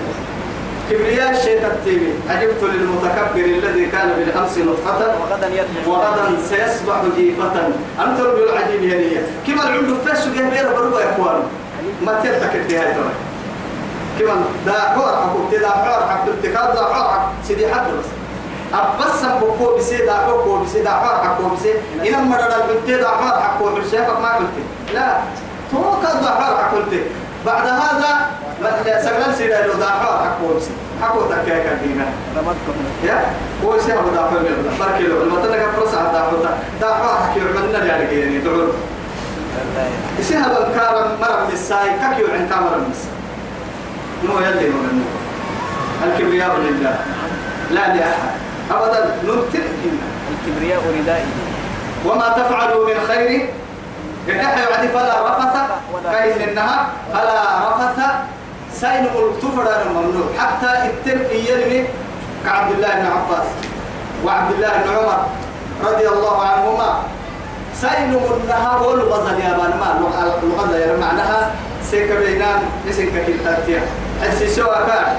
كبرياء 0.90 1.30
الشيطان 1.30 1.70
التيمي 1.70 2.12
عجبت 2.28 2.62
للمتكبر 2.62 3.44
الذي 3.44 3.86
كان 3.86 4.08
بالأمس 4.18 4.58
نطفة. 4.58 5.14
وغدا 5.20 5.48
وغدا 5.86 6.24
سيصبح 6.48 7.02
جيفة. 7.16 7.56
أنت 8.04 8.20
رب 8.20 8.38
العجيب 8.38 8.82
هي 8.82 9.18
كما 9.46 9.62
العند 9.62 9.96
فاس 10.06 10.28
جه 10.28 10.50
بيرا 10.50 10.72
بربا 10.72 11.00
يا 11.00 11.10
إخوان. 11.10 11.42
ما 12.06 12.20
تلتك 12.22 12.54
الدهاية 12.54 12.94
ترى 12.94 13.12
كما 14.18 14.44
دا 14.66 14.72
حور 14.72 15.12
حكم 15.16 15.48
دا 15.60 15.68
حور 15.68 16.08
حكم 16.08 16.30
ابتكار 16.32 16.74
دا 16.74 16.82
حور 16.94 17.10
حكم 17.12 17.32
سيدي 17.48 17.74
حد 17.74 17.86
بس 17.98 18.06
أبس 18.74 19.24
بكو 19.42 19.76
بسي 19.76 19.96
داكو 19.96 20.44
كو 20.44 20.64
بسي 20.64 20.82
داكو 20.82 21.06
حكو 21.06 21.48
بسي 21.54 21.72
إن 22.08 22.24
مرة 22.28 22.54
البنت 22.56 22.90
داكو 22.90 23.28
حكو 23.44 23.64
بسي 23.80 23.98
ما 23.98 24.36
قلت 24.36 24.56
لا 24.94 25.18
توقع 25.70 26.12
داكو 26.12 26.56
حكو 26.62 26.78
بعد 27.46 27.66
هذا 27.66 28.30
سجل 29.00 29.34
سيدا 29.34 29.66
لو 29.66 29.72
داكو 29.72 30.10
حكو 30.24 30.54
بسي 30.56 30.70
حكو 31.02 31.20
تكيك 31.20 31.66
الدينا 31.72 32.06
رمضكم 32.36 32.74
يا 33.04 33.20
هو 33.64 33.78
شيء 33.86 33.98
أبو 33.98 34.08
داكو 34.08 34.34
من 34.34 34.76
برك 34.80 35.00
له 35.00 35.22
المطلع 35.22 35.56
كفرس 35.56 35.94
على 35.94 36.12
داكو 36.12 36.36
داكو 36.80 37.08
حكي 37.22 37.40
عملنا 37.40 37.84
يعني 37.84 38.20
يعني 38.20 38.38
دعور 38.38 38.72
هذا 40.36 40.66
الكارم 40.66 41.08
مرم 41.20 41.48
الساي 41.52 41.88
كيو 41.88 42.26
عن 42.34 42.48
كامرم 42.48 42.84
الساي 42.90 43.12
نو 44.24 44.40
يلي 44.40 44.68
من 44.68 45.04
الكبرياء 46.04 46.56
لله 46.56 46.96
لا 47.70 47.94
لأحد. 47.94 48.32
أبدا 48.70 49.00
نمتلك 49.24 49.82
الكبرياء 50.32 50.80
ردائي 50.98 51.24
وما 52.06 52.28
تفعلوا 52.28 52.86
من 52.88 52.98
خير. 53.08 53.48
إن 54.28 54.36
يعدي 54.36 54.88
فلا 54.88 55.14
رفث. 55.28 55.54
كأن 56.04 56.48
إنها 56.48 56.86
فلا 57.12 57.40
رفث. 57.68 57.98
سين 58.74 59.04
الكفر 59.04 59.66
ممنوع. 59.94 60.26
حتى 60.38 60.70
التم 60.86 61.20
يرمي 61.48 61.86
كعبد 62.44 62.72
الله 62.72 62.88
بن 62.88 63.06
عباس. 63.06 63.46
وعبد 64.24 64.52
الله 64.54 64.68
بن 64.68 64.90
عمر 64.96 65.26
رضي 65.84 66.08
الله 66.08 66.42
عنهما 66.42 67.02
سين 67.82 68.10
منها 68.14 68.80
والغزل 68.80 69.40
يا 69.40 69.52
بان 69.58 69.74
ما 69.80 69.88
الغزل 70.42 70.80
يا 70.80 70.96
معناها 70.96 71.50
سيك 71.90 72.12
بينان 72.12 72.62
نسيك 72.88 73.12
كتاتيا 73.26 73.82
السيسوا 74.22 74.86
كان 74.86 75.16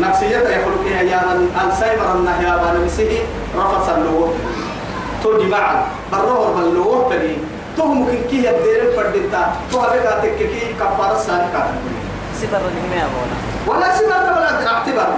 نفسية 0.00 0.36
يخلقها 0.36 1.02
يا 1.02 1.20
من 1.26 1.48
السيمر 1.68 2.12
النهي 2.14 2.44
يا 2.44 2.56
بان 2.56 2.84
مسيه 2.86 3.20
رفث 3.56 3.88
اللوه 3.88 4.34
تو 5.22 5.38
جماعة 5.42 5.86
بروه 6.12 7.08
بني 7.10 7.36
تو 7.76 7.84
ممكن 7.84 8.18
كي 8.30 8.36
يبدين 8.36 8.92
فردتا 8.96 9.52
تو 9.72 9.80
هبك 9.80 10.06
تككي 10.22 10.74
كفارة 10.80 11.18
سالكا 11.18 11.62
سبر 12.40 12.60
الجميع 12.68 13.04
أبونا. 13.08 13.36
ولا 13.66 13.96
سبر 13.96 14.24
ولا 14.36 14.66
اعتبر. 14.68 15.08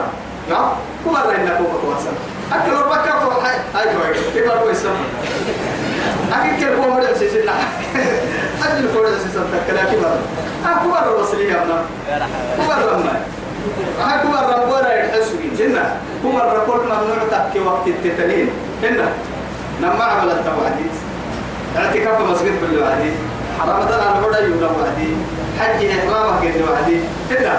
يا؟ 0.51 0.61
كبر 1.05 1.35
إنك 1.35 1.59
هو 1.61 1.79
كواسا 1.83 2.13
أكل 2.53 2.73
ربك 2.73 3.09
هو 3.09 3.31
هاي 3.41 3.57
هاي 3.75 3.87
كبر 4.35 4.55
هو 4.65 4.71
يسمى 4.71 5.07
أكيد 6.33 6.59
كل 6.69 6.75
هو 6.75 6.91
مرة 6.91 7.13
سيسنا 7.19 7.53
أجل 8.65 8.89
كل 8.95 9.07
سيسنا 9.23 9.45
تكلا 9.67 9.85
كبر 9.85 10.15
آه 10.67 10.85
كبر 10.85 11.15
الوصلي 11.15 11.45
يا 11.49 11.63
ابنا 11.63 11.83
كبر 12.59 12.93
لما 12.93 13.21
آه 14.01 14.17
كبر 14.23 14.63
ربنا 14.63 14.95
يحسوا 14.95 15.39
جنة. 15.59 15.97
كبر 16.25 16.63
كل 16.67 16.81
ممنوع 16.89 17.19
تكي 17.31 17.61
وقت 17.61 17.87
التتنين 17.87 18.49
هنا 18.83 19.09
نما 19.83 20.05
عمل 20.05 20.31
التوعدي 20.31 20.87
اعتكاف 21.77 22.21
مسجد 22.31 22.53
بالوعدي 22.63 23.11
حرام 23.61 23.83
تنا 23.89 24.19
الهدى 24.19 24.45
يوم 24.47 24.63
وعدي 24.63 25.09
حج 25.61 25.85
إحرامك 25.87 26.45
يوم 26.45 26.69
وعدي 26.71 26.97
هنا 27.31 27.55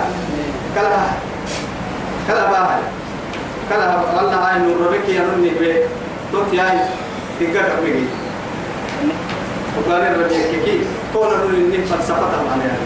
كلا. 0.75 1.00
كلا 2.27 2.51
باهي 2.51 2.79
كلا. 3.69 3.95
الله 4.21 4.57
نور 4.57 4.88
ربك 4.88 5.09
يا 5.09 5.21
نوني 5.21 5.50
بي 5.50 5.73
توت 6.31 6.53
ياي 6.53 6.77
تيجا 7.39 7.62
كمي 7.62 8.07
وقال 9.77 10.01
الربيع 10.01 10.45
كي 10.65 10.79
كون 11.13 11.29
إني 11.53 11.86
فلسفة 11.86 12.33
عليها 12.51 12.77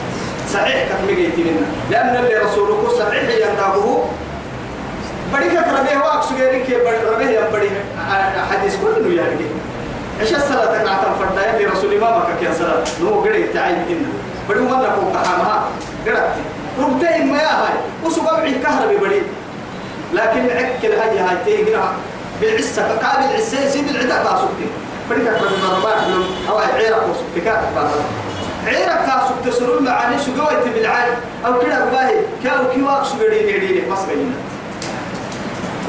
صحيح 0.54 0.88
كمي 0.90 1.28
تيمنا 1.36 1.68
لأن 1.92 2.16
اللي 2.16 2.36
رسولك 2.46 2.82
صحيح 3.00 3.30
يندابه 3.44 3.88
بڑی 5.32 5.48
کا 5.54 5.62
کربے 5.62 5.96
ہوا 5.96 6.12
اکسگیری 6.18 6.60
کے 6.68 6.78
بڑی 6.84 6.98
ربے 7.06 7.26
یا 7.32 7.48
بڑی 7.52 7.68
حدیث 8.50 8.76
کو 8.82 8.92
نو 8.98 9.12
يعني 9.12 9.48
إيش 10.22 10.34
الصلاة 10.34 10.84
تقعد 10.84 11.18
فردا 11.20 11.42
يلي 11.48 11.66
رسول 11.66 12.00
ما 12.00 12.12
بك 12.18 12.42
يا 12.44 12.54
صلاة. 12.60 12.84
نو 13.02 13.20
قري 13.22 13.44
تعين 13.54 13.76
إن 13.90 14.06
بڑی 14.48 14.60
ما 14.60 14.78
نكون 14.78 15.14
كحامها 15.14 15.70
قرأت 16.06 16.34
ربتي 16.80 17.24
ما 17.24 17.38
يا 17.42 17.54
هاي 17.62 17.76
وسبب 18.06 18.40
عين 18.40 18.62
كهربي 18.64 18.98
بڑي 18.98 19.22
لكن 20.14 20.50
عكل 20.58 20.92
هاي 20.92 21.20
هاي 21.20 21.38
تيجنا 21.46 21.92
بالعسة 22.42 22.82
قابل 22.88 23.26
العسة 23.32 23.70
سيد 23.70 23.90
العدا 23.90 24.24
كاسوكتي 24.24 24.68
کا 25.10 25.16
کربے 25.16 25.56
مرباح 25.64 26.08
لهم 26.08 26.24
أو 26.50 26.58
عيرك 26.58 27.04
وسكتي 27.10 27.42
كاتب 27.42 27.78
عيرك 28.68 29.06
كاسوكتي 29.06 29.52
سرور 29.60 29.82
معاني 29.82 30.16
شو 30.26 30.32
قويت 30.42 30.74
بالعين 30.74 31.14
أو 31.46 31.60
كده 31.60 31.86
باهي 31.86 32.16
كأو 32.44 32.64
كيواك 32.74 33.04
شو 33.06 33.18
قريني 33.24 33.54
قريني 33.54 33.82
بس 33.92 34.00
قريني 34.00 34.32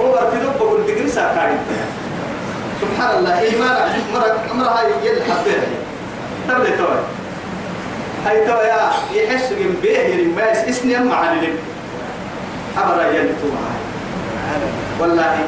هو 0.00 0.31
في 0.31 0.37
دب 0.37 0.59
بقول 0.59 0.87
دقري 0.87 1.09
ساكاري 1.09 1.57
سبحان 2.81 3.18
الله 3.18 3.40
إيمان 3.40 3.76
مرة 4.14 4.37
مرة 4.54 4.68
هاي 4.68 4.87
يل 5.04 5.22
حبيها. 5.22 5.66
تبدي 6.48 6.76
توي؟ 6.76 6.98
هاي 8.26 8.46
توي 8.46 8.66
يا 8.68 8.90
يحس 9.14 9.52
جنب 9.52 9.83
بيه 9.83 9.98
يرماس 9.98 10.57
اسمي 10.68 10.96
أم 10.98 11.12
عن 11.12 11.37
لب 11.42 11.57
أمر 12.78 13.02
يل 13.14 13.28
تو 13.42 13.48
هاي 13.48 14.61
والله 15.00 15.38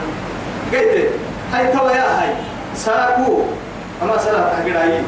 قلت 0.73 1.11
هاي 1.53 1.73
توي 1.73 1.93
يا 1.93 2.23
هاي. 2.23 2.35
ساكو. 2.77 3.43
أما 4.03 4.19
سلا 4.19 4.51
تحقير 4.53 4.79
هاي 4.79 5.01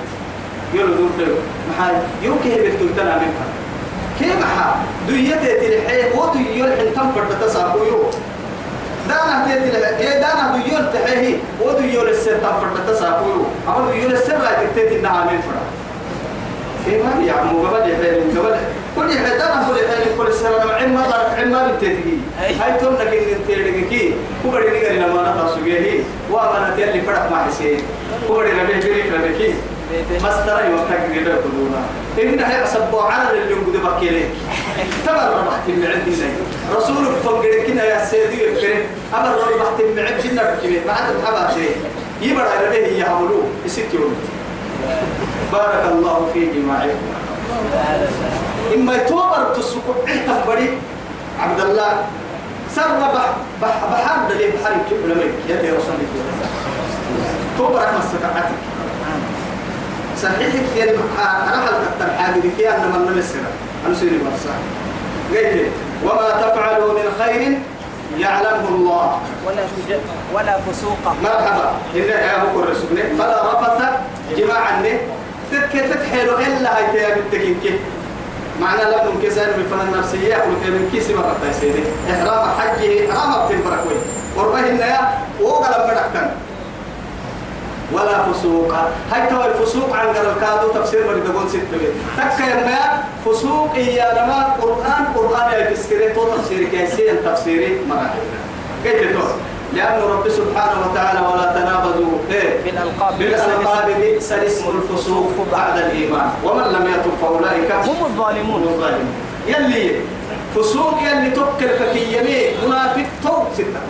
يلو 0.75 0.95
دور 0.95 1.09
دور 1.19 1.37
محاي. 1.71 1.95
يوكي 2.23 2.49
بتقولتنا 2.55 3.19
من 3.19 3.31
فن 3.39 3.51
كيف 4.19 4.45
حا 4.45 4.75
دويتي 5.09 5.55
تلحيه 5.61 6.15
ودويول 6.15 6.73
حنتم 6.79 7.13
فرد 7.13 7.41
تساقو 7.41 7.85
يو 7.85 8.11
دانا 9.09 9.45
تيتي 9.47 9.79
لها 9.79 9.99
إيه 9.99 10.21
دانا 10.21 10.57
ديول 10.57 10.93
تحيه 10.93 11.37
وديول 11.61 12.09
السر 12.09 12.37
تفرد 12.37 12.87
تساقو 12.89 13.31
أما 13.69 13.93
ديول 13.93 14.13
السر 14.13 14.39
لا 14.39 14.63
تكتيتي 14.65 14.99
إنها 15.01 15.25
من 15.25 15.41
فرد 15.41 15.67
كيف 16.87 17.07
هذه 17.07 17.25
يا 17.25 17.33
عمو؟ 17.33 17.67
قبل 17.67 17.91
يحيل 17.91 18.39
قبل. 18.39 18.57
كل 18.97 19.11
يحيل 19.11 19.39
دانا 19.39 19.67
كل 19.69 19.77
يحيل 19.77 20.17
كل 20.19 20.27
السر 20.27 20.63
أنا 20.63 20.73
عين 20.73 20.95
ما 20.95 21.03
عين 21.39 21.51
ما 21.51 21.69
بتتجي 21.69 22.19
هاي 22.41 22.81
توم 22.81 22.95
لكن 22.95 23.37
تيرجي 23.47 23.81
كي 23.91 24.15
كبر 24.45 24.71
نيجي 24.71 24.99
لما 24.99 25.21
أنا 25.21 25.43
تاسويه 25.43 26.01
وأنا 26.31 26.75
تيلي 26.77 27.01
فرق 27.01 27.31
ما 27.31 27.45
حسين. 27.45 27.81
كبر 28.29 28.47
نبي 28.63 28.81
جري 28.81 29.03
فرقي 29.11 29.53
مستر 30.15 30.65
يوم 30.65 30.81
تقدر 30.91 31.37
كلنا 31.43 31.83
إن 32.23 32.41
هي 32.41 32.65
أصبوا 32.65 33.03
على 33.03 33.31
اللي 33.31 33.51
يقول 33.51 33.77
بكيلك 33.85 34.31
تمر 35.07 35.31
ربحت 35.39 35.69
من 35.69 35.87
عندنا 35.87 36.29
رسول 36.77 37.05
فقر 37.25 37.65
كنا 37.67 37.85
يا 37.85 38.05
سيدي 38.05 38.49
الكريم 38.49 38.87
أمر 39.15 39.29
ربحت 39.29 39.79
من 39.81 39.99
عندنا 39.99 40.55
بكيلك 40.55 40.87
ما 40.87 40.93
عاد 40.93 41.17
بحبها 41.23 41.55
شيء. 41.55 41.77
يبرع 42.23 42.51
عليه 42.51 42.99
يعملوه 42.99 43.45
يست 43.67 43.95
يوم. 43.95 44.15
بارك 45.53 45.85
الله 45.93 46.31
في 46.35 46.47
جماعكم 46.47 47.03
إما 48.75 48.97
يتوبر 48.97 49.55
تسكو. 49.57 49.93
عهتم 50.09 50.47
بري 50.47 50.79
عبد 51.41 51.61
الله. 51.61 52.05
سر 52.77 52.83
بح 52.83 53.33
بح 53.63 53.85
بحر 53.93 54.19
دليل 54.31 54.51
بحر 54.51 54.73
كبر 54.91 55.09
لمك 55.09 55.33
يا 55.49 55.57
رسول 55.57 55.95
الله. 56.01 57.42
توبرك 57.63 57.89
مسكعتك 57.99 58.55
صحيح 60.23 60.49
كثير 60.49 60.99
راح 61.19 61.63
الكتر 61.63 62.13
حاجة 62.19 62.41
كي 62.59 62.69
أنا 62.69 62.87
من 62.87 63.13
نمسنا 63.15 63.49
أنا 63.87 63.95
سيري 63.95 64.19
مرسا 64.19 64.55
قلت 65.31 65.73
وما 66.05 66.31
تفعلوا 66.43 66.93
من 66.93 67.07
خير 67.19 67.59
يعلمه 68.19 68.69
الله. 68.69 69.19
ولا. 69.47 69.63
ولا 70.35 70.59
فسوق. 70.61 70.99
مرحبا. 71.25 71.73
إن 71.95 72.01
يا 72.01 72.43
أبو 72.43 72.61
الرسول 72.61 72.99
فلا 73.19 73.53
رفث 73.53 73.83
جماعة 74.37 74.83
تتك 75.53 75.73
تتحيلوا 75.73 76.39
إلا 76.39 76.77
هاي 76.77 76.93
تيا 76.93 77.15
بالتكين 77.15 77.57
كي 77.63 77.79
معنى 78.61 78.83
لم 78.83 79.07
من 79.07 79.23
كسر 79.23 79.47
من 79.57 79.67
فن 79.71 79.95
النفسية 79.95 80.35
ولكن 80.35 80.73
من 80.73 80.89
كيس 80.93 81.11
مرة 81.11 81.37
تيسيدي 81.43 81.83
إحرام 82.11 82.49
حجه 82.59 83.11
إحرام 83.13 83.47
بتنبركوي 83.47 83.95
وربه 84.37 84.61
النيا 84.61 85.01
وقلب 85.41 85.91
بدكتن 85.91 86.31
ولا 87.95 88.33
فسوق. 88.33 88.73
هاي 89.13 89.27
تو 89.31 89.45
الفسوق 89.45 89.97
عن 89.97 90.07
قال 90.07 90.27
الكادو 90.27 90.69
تفسير 90.69 91.07
مريد 91.07 91.25
تقول 91.25 91.49
ست 91.49 91.71
بيت 91.81 91.95
تك 92.17 92.41
يا 92.41 93.05
فسوق 93.27 93.79
يا 93.79 94.09
لما 94.15 94.57
قرآن 94.63 95.05
قرآن 95.17 95.53
يا 95.53 95.71
تفسير 95.71 96.15
تو 96.15 96.25
تفسير 96.37 96.69
كيسين 96.69 97.17
تفسيري 97.25 97.81
مراحل 97.89 98.25
كيف 98.85 99.13
تو؟ 99.13 99.27
لأن 99.77 100.01
رب 100.03 100.29
سبحانه 100.29 100.79
وتعالى 100.91 101.21
ولا 101.21 101.47
تنابذوا 101.53 102.19
إيه 102.31 102.65
بالألقاب. 102.65 103.19
بالألقاب 103.19 103.87
بئس 104.01 104.33
الاسم 104.33 104.65
الفسوق 104.69 105.33
بعد 105.53 105.79
الإيمان. 105.79 106.29
ومن 106.45 106.63
لم 106.63 106.87
يتب 106.95 107.13
فأولئك 107.23 107.73
هم 107.73 108.05
الظالمون. 108.05 108.63
الظالمون. 108.63 109.15
يلي 109.47 110.01
فسوق 110.57 110.95
يلي 111.03 111.31
تبكر 111.31 111.71
كيمين 111.93 112.53
منافق 112.67 113.07
تو 113.23 113.35
ستة. 113.55 113.81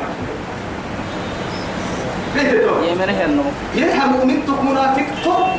ليه 2.34 2.66
تو 2.66 2.82
يمنه 2.82 3.24
النو 3.24 3.42
يلها 3.74 4.06
مؤمن 4.06 4.38
منافق 4.62 5.06
توب 5.24 5.58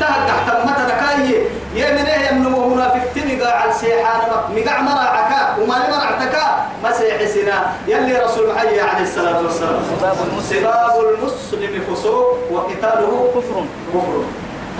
تهك 0.00 0.28
تحت 0.28 0.46
متى 0.66 0.82
دكاي 0.92 1.46
إيه 1.76 2.32
من 2.32 2.44
منافق 2.72 3.04
تنقى 3.14 3.60
على 3.60 3.72
سيحان 3.72 4.20
مقع 4.56 4.80
مرعك 4.80 5.58
وما 5.58 5.76
مرعتك. 5.90 6.36
ما 6.82 6.92
سيحسي 6.92 7.24
السنة 7.24 7.72
يلي 7.88 8.18
رسول 8.18 8.50
عليه 8.50 9.02
الصلاة 9.02 9.42
والسلام. 9.42 9.82
سباب 9.98 10.16
المسلم. 10.26 10.60
سباب 10.60 10.96
المسلم 11.14 11.94
فسوق 11.94 12.38
وقتاله 12.50 13.30
كفر. 13.34 13.64
كفر. 13.94 14.24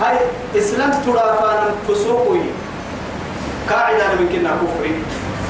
هاي 0.01 0.17
إسلام 0.57 0.91
ترافان 1.05 1.63
فسوق 1.87 2.37
قاعدة 3.69 4.07
من 4.19 4.29
كنا 4.31 4.49
كفر 4.49 4.83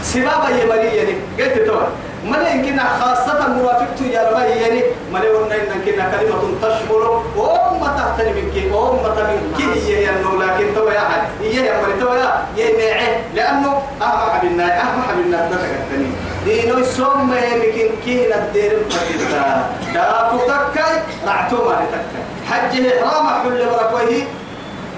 سبابا 0.03 0.49
يمري 0.49 0.87
يعني 0.97 1.13
قلت 1.39 1.67
توا 1.67 1.83
ما 2.25 2.49
يمكن 2.49 2.79
خاصة 2.79 3.47
مرافقته 3.47 4.05
يا 4.05 4.29
ربا 4.29 4.45
يعني 4.45 4.81
ما 5.13 5.19
يقولنا 5.19 5.55
إن 5.55 5.81
كنا 5.86 6.12
كلمة 6.12 6.41
تشمل 6.62 7.03
وأمة 7.38 7.97
تحتني 7.97 8.34
من 8.34 8.51
كي 8.53 8.71
وأمة 8.71 9.15
من 9.15 9.53
كي 9.57 9.97
هي 9.97 10.10
إنه 10.10 10.43
لكن 10.43 10.75
توا 10.75 10.91
يا 10.91 10.99
حد 10.99 11.27
هي 11.41 11.65
يا 11.65 11.81
مري 11.81 11.99
توا 11.99 12.15
يا 12.15 12.45
يمعه 12.57 13.17
لأنه 13.36 13.81
أهم 14.01 14.29
حبيبنا 14.31 14.81
أهم 14.81 15.01
حبيبنا 15.10 15.49
تتكتني 15.51 16.07
دينو 16.45 16.77
يسمى 16.77 17.38
يمكن 17.38 17.95
كي 18.05 18.27
ندير 18.27 18.71
الفتاة 18.77 19.63
دا 19.93 20.29
فتكاي 20.29 21.01
رعتو 21.27 21.55
ما 21.55 21.75
تتكاي 21.91 22.23
حجه 22.49 23.03
إحرام 23.05 23.27
حل 23.27 23.65
بركويه 23.65 24.23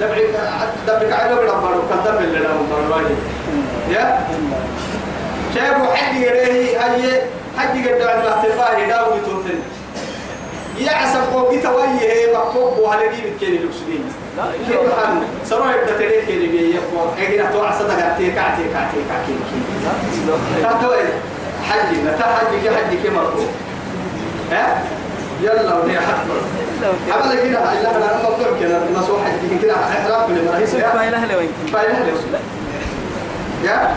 دبعك 0.01 0.29
دبعك 0.88 1.13
على 1.13 1.36
بلا 1.36 1.53
بارو 1.53 1.81
كذب 1.89 2.21
اللي 2.21 2.39
لا 2.39 2.49
بارو 2.71 3.05
يا؟ 3.89 4.27
شايفوا 5.55 5.93
حد 5.93 6.15
يريه 6.15 6.79
هاي 6.85 7.21
حد 7.57 7.75
يقدر 7.75 8.09
على 8.09 8.21
الاعتبار 8.21 8.79
يداوي 8.83 9.19
توتن. 9.25 9.59
يعسب 10.79 11.19
فوق 11.33 11.49
تويه 11.63 12.33
بقوب 12.33 12.77
وهذا 12.79 13.01
دي 13.05 13.21
بتكلم 13.29 13.53
لكسدين 13.69 14.03
لا 14.37 14.43
كيف 14.67 14.79
حال؟ 14.95 15.17
سروا 15.45 15.71
يبدأ 15.71 15.97
تريك 15.97 16.29
اللي 16.29 16.47
بيقوا 16.47 17.05
اجينا 17.17 17.51
تو 17.51 17.61
عصا 17.63 17.83
دغتي 17.83 18.31
كعتي 18.31 18.63
كعتي 18.73 18.97
كعتي 19.09 19.33
لا. 20.27 20.69
تا 20.69 20.77
تو 20.81 20.93
حج 21.69 21.95
لا 22.05 22.11
تا 22.17 22.23
حج 22.23 22.59
كي 22.63 22.69
حج 22.69 22.97
كي 23.03 23.09
مركو 23.09 23.41
ها؟ 24.51 24.83
يلا 25.41 25.75
ودي 25.75 25.99
حق 25.99 26.23
عمل 27.11 27.35
كده 27.43 27.81
لا 27.81 27.91
أنا 27.95 28.23
مقدور 28.23 28.59
كده. 28.61 28.79
نصوح 28.95 29.21
حج 29.25 29.61
كده 29.61 29.73
إحرام 29.75 30.27
كل 30.27 30.45
ما 30.45 31.03
هي 31.03 31.09
هلا 31.15 31.37
وين؟ 31.37 31.49
فايلة 31.73 31.93
هلا 31.93 32.11
يا؟ 33.63 33.95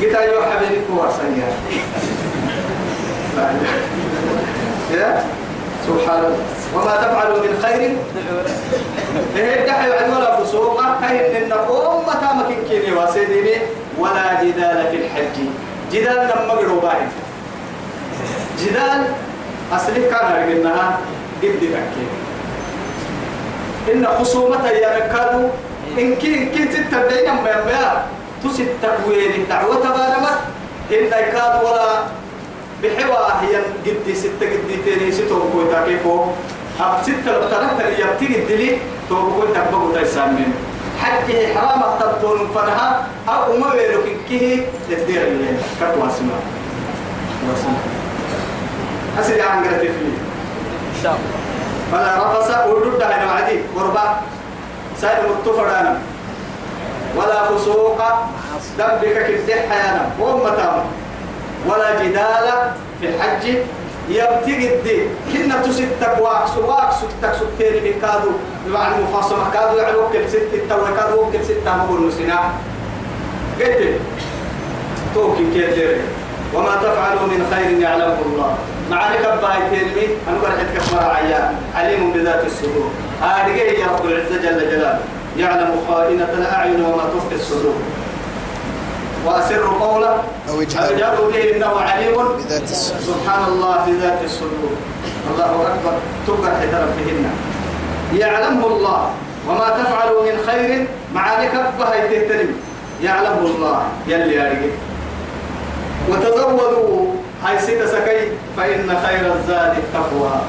قلت 0.00 0.14
أيها 0.14 0.50
حبيبي 0.50 0.80
كواسا 0.88 1.22
يا؟ 4.94 5.22
سبحان 5.86 6.18
الله. 6.24 6.44
وما 6.74 6.96
تفعلوا 6.96 7.38
من 7.38 7.52
خير؟ 7.62 7.96
إيه 9.36 9.66
دحي 9.66 9.92
عن 9.92 10.10
ولا 10.10 10.44
فسوق 10.44 10.80
هاي 10.80 11.44
إن 11.44 11.52
أمة 11.52 12.14
تامك 12.20 12.50
كيني 12.68 12.92
واسيديني 12.92 13.56
ولا 13.98 14.42
جدال 14.44 14.88
في 14.90 14.96
الحج. 14.96 15.36
جدال 15.92 16.16
لما 16.16 16.52
قروا 16.52 16.92
جدال 18.60 19.04
أصلي 19.72 20.02
كان 20.10 20.26
رجلناها 20.42 20.98
قد 21.42 21.48
ذكي 21.62 22.06
إن 23.92 24.06
خصومة 24.06 24.68
يا 24.68 24.98
ركادو 24.98 25.48
إن 25.98 26.14
كي 26.14 26.46
كي 26.46 26.64
تتبعين 26.64 27.24
يبقى 27.24 28.02
تسد 28.44 28.68
تكوين 28.82 29.46
دعوة 29.48 29.82
بارمت 29.82 30.38
إن 30.92 31.10
كاد 31.10 31.64
ولا 31.64 32.02
بحوا 32.82 33.40
هي 33.42 33.56
قد 33.86 34.14
ستة 34.14 34.46
قد 34.52 34.84
تاني 34.84 35.12
ستة 35.12 35.36
وكوي 35.36 35.64
تاكيكو 35.72 36.24
أب 36.80 37.02
ستة 37.02 37.30
لبتنك 37.32 37.78
اللي 37.80 38.00
يبتغي 38.00 38.42
الدلي 38.42 38.78
توكوي 39.08 39.46
تكبقوا 39.54 39.94
تيسامين 39.98 40.52
حتى 41.02 41.54
حرام 41.54 41.82
التبتون 41.82 42.48
فنها 42.54 43.06
أو 43.28 43.56
ما 43.56 43.72
ويلو 43.72 44.00
كيه 44.28 44.66
تدير 44.90 45.22
اللي 45.22 45.48
كتوا 45.80 46.08
سما 46.08 46.38
أسرع 49.20 49.44
عن 49.44 49.64
قرأت 49.64 49.80
فيه 49.80 50.16
إن 50.96 51.02
شاء 51.02 51.12
الله. 51.12 51.40
فلا 51.92 52.40
رفس 52.40 52.50
ودود 52.68 53.02
هنا 53.02 53.26
وعدي. 53.32 53.60
قربا 53.76 54.20
سائل 55.00 55.24
متفرانا 55.30 55.98
ولا 57.16 57.44
فسوق. 57.44 58.00
دبك 58.78 59.26
كدح 59.26 59.58
حيانا 59.70 60.10
وأمة 60.20 60.84
ولا 61.68 62.02
جدال 62.02 62.46
في 63.00 63.08
الحج. 63.08 63.44
يبتغي 64.08 64.74
الدين. 64.74 65.08
كنا 65.32 65.62
تستك 65.62 66.16
واكس 66.20 66.56
واكس 66.56 66.96
تك 67.22 67.32
ستير 67.34 67.74
بكادو 67.84 68.30
بمعنى 68.66 68.94
مفاصمة. 69.04 69.50
كادو 69.54 69.76
يعني 69.78 69.96
وكل 69.96 70.28
ست 70.28 70.50
التو 70.54 70.84
كادو 70.96 71.22
وكل 71.22 71.44
ستة 71.44 71.76
مقول 71.76 72.08
نسينا 72.08 72.40
قلت 73.60 74.00
توكي 75.14 75.44
كير 75.54 75.98
وما 76.54 76.76
تفعلوا 76.76 77.26
من 77.26 77.40
خير 77.54 77.78
يعلمه 77.78 78.18
الله. 78.26 78.54
معاني 78.90 79.16
كباي 79.18 79.58
تيرمي 79.70 80.06
أنا 80.28 80.38
برحت 80.42 80.66
كسمر 80.76 81.02
عيان. 81.02 81.54
عليم 81.74 82.12
بذات 82.12 82.46
الصدور. 82.46 82.90
هذه 83.22 83.50
يا 83.50 83.86
رب 83.86 84.04
العزة 84.06 84.36
جل 84.42 84.70
جلاله. 84.70 85.00
يعلم 85.38 85.70
خائنة 85.88 86.28
الأعين 86.38 86.84
وما 86.84 87.04
تخفي 87.14 87.34
الصدور. 87.34 87.74
وأسر 89.26 89.66
قولا 89.80 90.16
أو 90.48 90.60
اجهروا 90.62 91.32
به 91.32 91.56
إنه 91.56 91.80
عليم 91.80 92.14
بذات 92.38 92.70
الصدور. 92.70 93.00
سبحان 93.00 93.44
الله 93.52 93.76
بذات 93.86 94.18
الصدور. 94.24 94.72
الله 95.30 95.44
أكبر. 95.44 95.92
تقر 96.26 96.50
حتر 96.60 96.86
فيهن 96.96 97.30
يعلمه 98.14 98.66
الله. 98.66 99.10
وما 99.48 99.68
تفعلوا 99.68 100.22
من 100.22 100.38
خير. 100.46 100.86
معاني 101.14 101.48
كبها 101.48 102.06
تهترم 102.08 102.54
يعلمه 103.02 103.46
الله. 103.46 103.82
يلي 104.06 104.34
يارجي 104.34 104.70
وتزودوا. 106.08 107.14
هاي 107.44 107.58
ستة 107.58 107.86
سكي. 107.86 108.32
فإن 108.56 108.96
خير 109.06 109.32
الزاد 109.34 109.74
التقوى. 109.78 110.40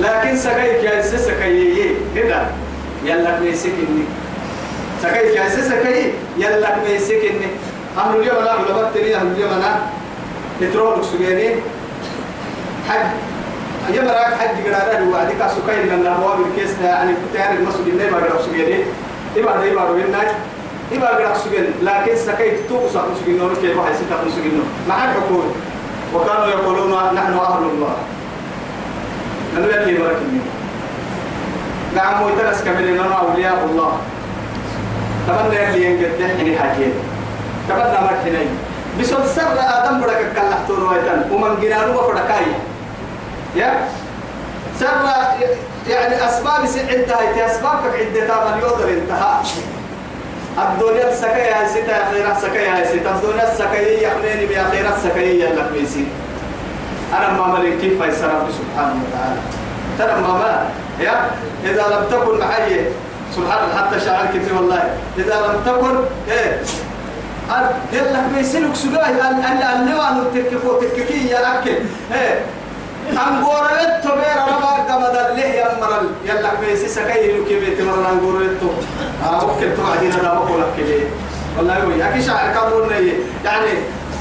لكن 0.00 0.36
سكي 0.36 0.84
يا 0.84 1.02
سكي. 1.02 1.94
كده 2.14 2.42
يلا 3.04 3.40
ميسكني 3.40 4.04
سكي 5.02 5.26
يا 5.36 5.48
سكي 5.48 6.12
يلا 6.38 6.76
ميسكني 6.88 7.46
أهل 7.98 8.16
اليوم 8.20 8.44
لا 8.44 8.52
علماء 8.52 8.90
تري 8.94 9.16
أهل 9.16 9.26
اليوم 9.26 9.52
أنا. 9.52 9.80
نترول 10.62 11.04
سجيني 11.04 11.48
حج. 12.88 13.06
يا 13.94 14.02
مراك 14.02 14.34
حج 14.40 14.54
قرارة 14.66 15.18
عندك 15.18 15.40
سكي 15.56 15.82
من 15.82 15.92
الله 15.92 16.36
بالكيس 16.36 16.70
يعني 16.84 17.12
تعرف 17.34 17.58
المسجد 17.60 17.86
اللي 17.86 18.10
ما 18.10 18.16
قرأ 18.16 18.42
سجيني 18.42 18.84
إبا 19.36 19.56
ده 19.56 19.72
إبا 19.72 19.84
روينا 19.84 20.20
إبا 20.92 21.06
قرأ 21.08 21.34
سجين 21.38 21.64
لكن 21.82 22.16
سكي 22.16 22.50
توقف 22.68 22.90
سكي 22.92 23.22
سجين 23.24 23.38
نور 23.38 23.54
كيف 23.62 23.78
واحد 23.78 23.92
سكي 23.94 24.30
سجين 24.36 24.62
مع 24.88 25.04
الحكومة 25.04 25.50
وكانوا 26.14 26.46
يقولون 26.46 26.90
نحن 27.14 27.32
أهل 27.32 27.62
الله. 27.74 27.96
أنا 29.56 29.66
يلي 29.82 29.98
بركني 29.98 30.40
نعم 31.96 32.22
ويتنس 32.22 32.62
كمل 32.64 32.94
لنا 32.94 33.14
أولياء 33.14 33.64
الله 33.70 33.92
تمنى 35.26 35.56
يلي 35.56 35.84
ينقد 35.84 36.36
حيني 36.36 36.58
حكيم 36.58 36.92
تمنى 37.68 37.98
مرحنين 38.02 38.48
بسول 39.00 39.26
سر 39.28 39.58
آدم 39.58 40.00
برك 40.00 40.32
كالحتون 40.36 40.82
ويتن 40.88 41.30
ومن 41.32 41.60
جنانو 41.62 41.92
بفركاي 41.92 42.46
يا 43.56 43.74
سر 44.80 44.86
يعني 45.88 46.24
أسباب 46.26 46.60
انتهت 46.90 47.38
أسبابك 47.38 47.94
عدة 47.94 48.44
من 48.44 48.60
يوضر 48.62 48.88
انتهى 48.88 49.40
الدنيا 50.58 51.08
السكية 51.12 51.66
ستة 51.66 51.92
أخيرا 51.92 52.34
سكية 52.34 52.84
ستة 52.84 53.10
الدنيا 53.16 53.52
السكية 53.52 54.06
يحنيني 54.08 54.46
بأخيرا 54.46 54.92
سكية 55.04 55.48
لك 55.48 55.72
ميسي 55.72 56.04
أنا 57.18 57.32
ما 57.32 57.46
ملك 57.46 57.78
كيف 57.80 57.92
يسرى 58.02 58.46
سبحانه 58.58 59.02
وتعالى 59.02 59.40
ترى 59.98 60.20
ما 60.20 60.28
ما 60.32 60.68
يا؟ 61.00 61.30
إذا 61.64 61.82
لم 61.92 62.04
تكن 62.10 62.38
معي. 62.38 62.84
سبحان 63.36 63.64
الله 63.64 63.76
حتى 63.76 64.00
شعر 64.06 64.26
كتير 64.26 64.54
والله. 64.56 64.82
إذا 65.18 65.34
لم 65.34 65.72
تكن 65.72 65.96
إيه؟ 66.32 66.60
يلا 67.92 68.20
بيسلك 68.34 68.74
سجاه 68.76 69.06
أن 69.06 69.44
أن 69.44 69.62
أن 69.62 69.92
نوع 69.92 70.10
نتكفو 70.10 70.80
تككي 70.80 71.28
يا 71.28 71.58
أكل 71.58 71.70
إيه؟ 72.14 72.40
أنغورت 73.10 74.04
تبير 74.04 74.38
ربا 74.48 74.72
قمد 74.88 75.16
اللي 75.30 75.60
يمر 75.60 76.02
يلا 76.24 76.50
بيسي 76.60 76.88
سكاي 76.88 77.32
لو 77.32 77.44
كيف 77.44 77.78
تمر 77.78 78.10
أنغورت 78.12 78.62
آه 79.24 79.46
ممكن 79.46 79.68
توعدين 79.76 80.12
هذا 80.12 80.34
بقول 80.34 80.60
لك 80.60 80.66
كده 80.78 81.00
والله 81.58 82.04
يا 82.04 82.10
كي 82.14 82.22
شعر 82.22 82.54
كابون 82.54 82.90
يعني 83.44 83.70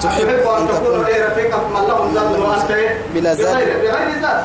تحب 0.04 0.28
أن 0.30 0.68
تكون 0.68 1.02
غير 1.02 1.32
رفيقة 1.32 1.68
من 1.68 1.88
لهم 1.88 2.16
ذنب 2.16 2.40
وأنت 2.40 2.72
بلا 3.16 3.34
ذات. 3.34 3.56
بغير 3.56 4.22
ذات. 4.22 4.44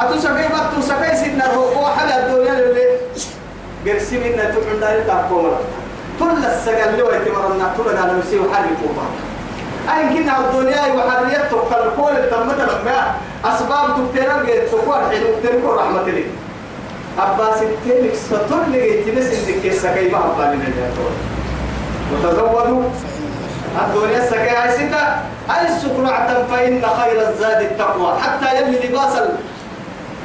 أتسكي 0.00 0.48
بطو 0.48 0.80
سكاي 0.80 1.16
سيدنا 1.16 1.54
هو 1.54 1.86
حدا 1.86 2.26
الدنيا 2.26 2.52
اللي 2.52 2.84
قرسي 3.86 4.18
منا 4.18 4.44
تبعن 4.44 4.80
داري 4.80 5.02
تاكومر 5.04 5.56
كل 6.18 6.44
السجل 6.46 6.88
اللي 6.88 7.02
ويتمرنا 7.02 7.72
طول 7.76 7.88
أنا 7.88 8.12
مسيح 8.12 8.42
حالي 8.52 8.68
كوبا 8.82 9.02
أين 9.96 10.08
كنا 10.14 10.38
الدنيا؟ 10.40 10.94
وحرية 10.94 11.38
تقل 11.50 11.90
كل 11.96 12.16
التمت 12.16 12.60
لما 12.60 13.14
أسباب 13.44 13.86
تبتنا 13.96 14.42
جيت 14.46 14.68
تقول 14.68 14.94
حين 15.10 15.22
تبتنا 15.42 15.72
رحمة 15.74 16.00
الله 16.00 16.24
أباس 17.18 17.62
التلك 17.62 18.14
ستر 18.14 18.62
لقيت 18.72 19.08
نس 19.18 19.48
إنك 19.48 19.66
السكي 19.66 20.08
ما 20.08 20.18
أبالي 20.18 20.56
نجاتون 20.56 21.14
وتزودوا؟ 22.12 22.82
الدنيا 23.82 24.18
السكي 24.24 24.50
هاي 24.50 24.70
ستة 24.72 25.02
هاي 25.48 25.68
السكرعة 25.68 26.46
فإن 26.50 26.82
خير 27.00 27.28
الزاد 27.28 27.62
التقوى. 27.62 28.18
حتى 28.20 28.56
يلي 28.56 28.88
لباس. 28.88 29.12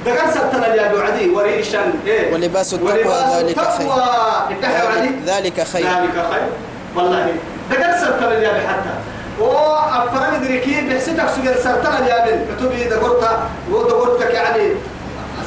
دقر 0.08 0.32
ستنا 0.32 0.76
يا 0.76 0.94
بعدي 0.94 1.30
وريشا 1.30 1.82
إيه؟ 2.08 2.34
ولباس 2.34 2.74
التقوى 2.74 3.18
ذلك 3.38 3.60
خير. 3.60 5.12
ذلك 5.26 5.64
خير. 5.64 5.86
ذلك 5.86 6.18
خير. 6.32 6.48
والله. 6.96 7.28
دقر 7.72 7.92
ستنا 7.98 8.34
يا 8.34 8.54
حتى. 8.68 8.94
وأفرم 9.40 10.44
دريكي 10.44 10.82
بحسيتك 10.82 11.30
سجل 11.36 11.56
سرطان 11.64 12.08
يا 12.08 12.26
بن 12.26 12.40
كتبي 12.56 12.84
دقرتا 12.84 13.50
ودقرتك 13.72 14.34
يعني 14.34 14.64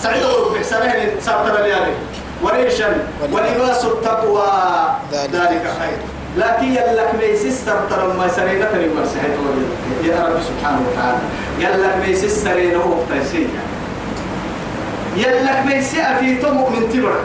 سعيد 0.02 0.24
بحسنين 0.54 1.10
سرطان 1.20 1.64
يا 1.64 1.78
بن 1.78 1.94
وريشا. 2.42 2.88
ولباس 3.32 3.84
التقوى. 3.84 4.52
ذلك 5.12 5.34
ذلك 5.34 5.64
خير. 5.80 5.98
لكن 6.36 6.64
يلك 6.64 7.10
ميسس 7.20 7.64
سرطان 7.66 8.16
ما 8.16 8.28
سرينا 8.28 8.64
تريم 8.64 8.96
مرسحت 8.96 9.34
يا 10.04 10.28
رب 10.28 10.40
سبحانه 10.50 10.80
وتعالى. 10.86 11.18
يلك 11.58 11.94
ميسس 12.06 12.44
سرينا 12.44 12.78
وقت 12.78 13.10
سيئا 13.32 13.69
يلك 15.16 15.66
ميسي 15.66 16.02
في 16.20 16.38
مؤمن 16.42 16.90
تبرك 16.92 17.24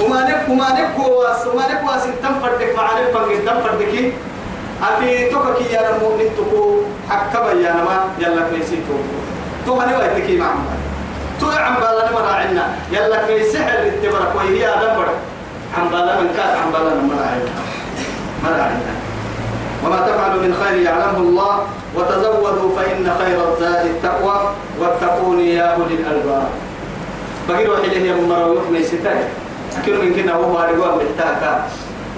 وما 0.00 0.20
نك 0.28 0.48
وما 0.48 0.68
نك 0.72 0.98
واس 0.98 1.46
وما 1.46 1.64
نك 1.72 1.80
واس 1.88 2.02
تنفردك 2.22 2.76
مع 2.76 2.86
نفك 3.00 3.28
تنفردك 3.46 4.12
أفي 4.82 5.28
توكك 5.30 5.60
يا 5.72 5.96
المؤمن 5.96 6.28
تكو 6.36 6.80
حكبا 7.10 7.52
يا 7.52 7.72
نما 7.72 7.96
يلا 8.18 8.42
كيسي 8.52 8.76
تو 8.76 8.96
تو 9.66 9.80
هني 9.80 9.96
ويتكي 9.96 10.36
مع 10.36 10.50
تو 11.40 11.50
عم 11.50 11.74
بالا 11.74 12.10
نمر 12.10 12.26
عنا 12.28 12.64
يلا 12.92 13.26
كيسي 13.26 13.58
حل 13.58 13.86
التبرك 13.86 14.32
وهي 14.36 14.72
برك 14.96 15.18
عم 15.78 15.88
بالا 15.88 16.20
من 16.20 16.28
كات 16.36 16.56
عم 16.56 16.72
بالا 16.72 16.94
نمر 16.94 17.22
عنا 17.22 17.52
مر 18.44 18.60
عنا 18.60 18.94
وما 19.84 19.96
تفعلوا 19.96 20.42
من 20.42 20.54
خير 20.64 20.82
يعلمه 20.82 21.18
الله. 21.18 21.66
وتزودوا 21.96 22.76
فإن 22.76 23.14
خير 23.18 23.52
الزاد 23.52 23.86
التقوى. 23.86 24.54
واتقوني 24.80 25.54
يا 25.54 25.62
أولي 25.62 25.94
الألباب. 25.94 26.48
بقي 27.50 27.64
روحي 27.64 27.88
له 27.88 28.06
يا 28.06 28.14
مروح 28.14 28.70
ميستاي 28.70 29.24
أكيد 29.82 29.94
من 29.94 30.14
كنا 30.14 30.32
هو 30.32 30.52
بارجوا 30.52 30.98
بيتاكا 30.98 31.66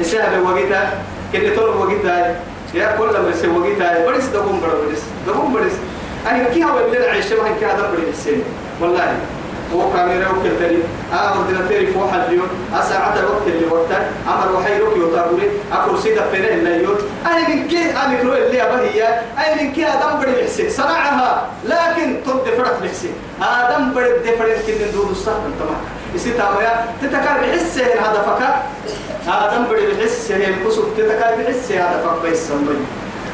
يسهل 0.00 0.42
وقتها 0.42 0.92
كل 1.32 1.56
طول 1.56 1.68
وقتها 1.68 2.40
يا 2.74 2.96
كل 2.98 3.06
ما 3.06 3.30
يسوي 3.30 3.58
وقتها 3.58 4.06
بريس 4.06 4.26
دبوم 4.26 4.60
بريس 4.60 5.02
دبوم 5.26 5.52
بريس 5.52 5.72
أنا 6.30 6.48
كي 6.48 6.64
هو 6.64 6.78
اللي 6.86 7.06
عايش 7.06 7.32
ما 7.32 7.48
كي 7.60 7.66
هذا 7.66 7.90
بريس 7.90 8.28
والله. 8.80 9.16
هو 9.74 9.92
كاميرا 9.92 10.28
وكل 10.28 10.58
تاني 10.58 10.78
آه 11.12 11.40
ودنا 11.40 11.68
تيري 11.68 11.86
فوق 11.86 12.12
اليوم 12.14 12.48
أساعد 12.74 13.18
الوقت 13.18 13.46
اللي 13.46 13.66
وقتها. 13.66 14.10
أمر 14.28 14.56
وحيروك 14.56 14.96
يطابوري 14.96 15.50
أكل 15.72 15.98
سيدا 16.02 16.24
فينا 16.30 16.48
إلا 16.48 16.76
يوم 16.76 16.98
أنا 17.26 17.48
من 17.48 17.68
كي 17.68 17.90
أنا 17.90 18.14
كرو 18.22 18.32
اللي 18.32 18.62
أبهي 18.62 19.04
أنا 19.38 19.62
من 19.62 19.72
كي 19.72 19.86
آدم 19.86 20.20
بدي 20.20 20.32
بحسي 20.32 20.70
صنعها. 20.70 21.46
لكن 21.64 22.16
ترد 22.26 22.44
فرق 22.58 22.80
بحسي 22.82 23.10
آدم 23.42 23.90
بدي 23.90 24.36
فرق 24.38 24.56
كن 24.66 24.72
ندور 24.88 25.10
الصح. 25.10 25.32
أنت 25.32 25.62
ما. 25.70 25.76
يصير 26.14 26.32
تاميا 26.32 26.86
تتكار 27.02 27.40
بحس 27.40 27.78
هذا 27.78 28.22
فكا. 28.26 28.62
آدم 29.28 29.64
بدي 29.64 29.86
بحس 29.86 30.32
هي 30.32 30.48
الكسب 30.48 30.84
تتكار 30.96 31.34
بحس 31.38 31.72
هذا 31.72 32.02
فك 32.04 32.28
بيس 32.28 32.50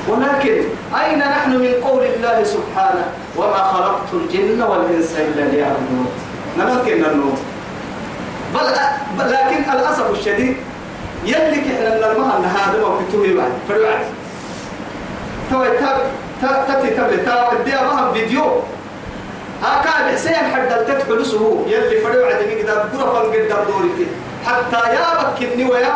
ولكن 0.09 0.63
أين 1.01 1.19
نحن 1.19 1.51
من 1.51 1.73
قول 1.85 2.05
الله 2.05 2.45
سبحانه؟ 2.45 3.05
وما 3.37 3.63
خلقت 3.73 4.09
الجن 4.15 4.63
والإنس 4.63 5.13
إلا 5.19 5.43
ليعبدون. 5.43 6.07
نمكن 6.59 7.05
النوم 7.05 7.39
بل, 8.55 8.67
بل 9.19 9.33
لكن 9.33 9.71
الأسف 9.73 10.11
الشديد 10.11 10.57
يلي 11.25 11.57
كحنا 11.57 11.99
نرمها 12.01 12.39
أن 12.39 12.45
هذا 12.45 12.81
ما 12.83 12.97
كنتوه 12.97 13.35
بعد. 13.37 13.53
فالوعد 13.69 14.05
تو 15.51 15.65
تاب 16.41 16.67
تأتي 16.69 16.91
تبلي. 16.91 17.17
تا 17.17 17.49
ودي 17.53 17.75
أبها 17.75 18.13
فيديو. 18.13 18.45
هكا 19.63 20.07
بحسين 20.07 20.35
حد 20.35 20.69
تدخل 20.87 21.27
سهو 21.27 21.67
يلي 21.67 22.01
فالوعد 22.01 22.37
مقدار 22.51 22.79
قرفا 22.79 23.19
قدر 23.19 23.65
دورتي 23.69 24.07
حتى 24.47 24.81
يا 24.95 25.07
بكني 25.23 25.65
ويا 25.65 25.95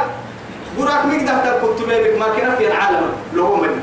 قراك 0.78 1.04
مقدار 1.06 1.38
تكتب 1.44 1.88
بك. 1.88 2.18
ما 2.18 2.26
كنا 2.36 2.54
في 2.54 2.66
العالم. 2.66 3.12
لو 3.34 3.56
من 3.56 3.80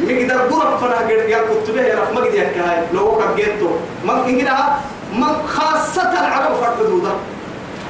مقدار 0.00 0.38
قرف 0.38 0.84
فنا 0.84 0.96
قد 0.96 1.28
يا 1.28 1.38
كتب 1.38 1.76
يا 1.76 1.94
رف 2.00 2.12
مقدار 2.12 2.46
كهاي. 2.54 2.82
لو 2.94 3.18
كجيتو 3.18 3.70
ما 4.04 4.22
كنا 4.22 4.76
ما 5.12 5.42
خاصة 5.48 6.12
العرب 6.12 6.54
فرد 6.54 7.02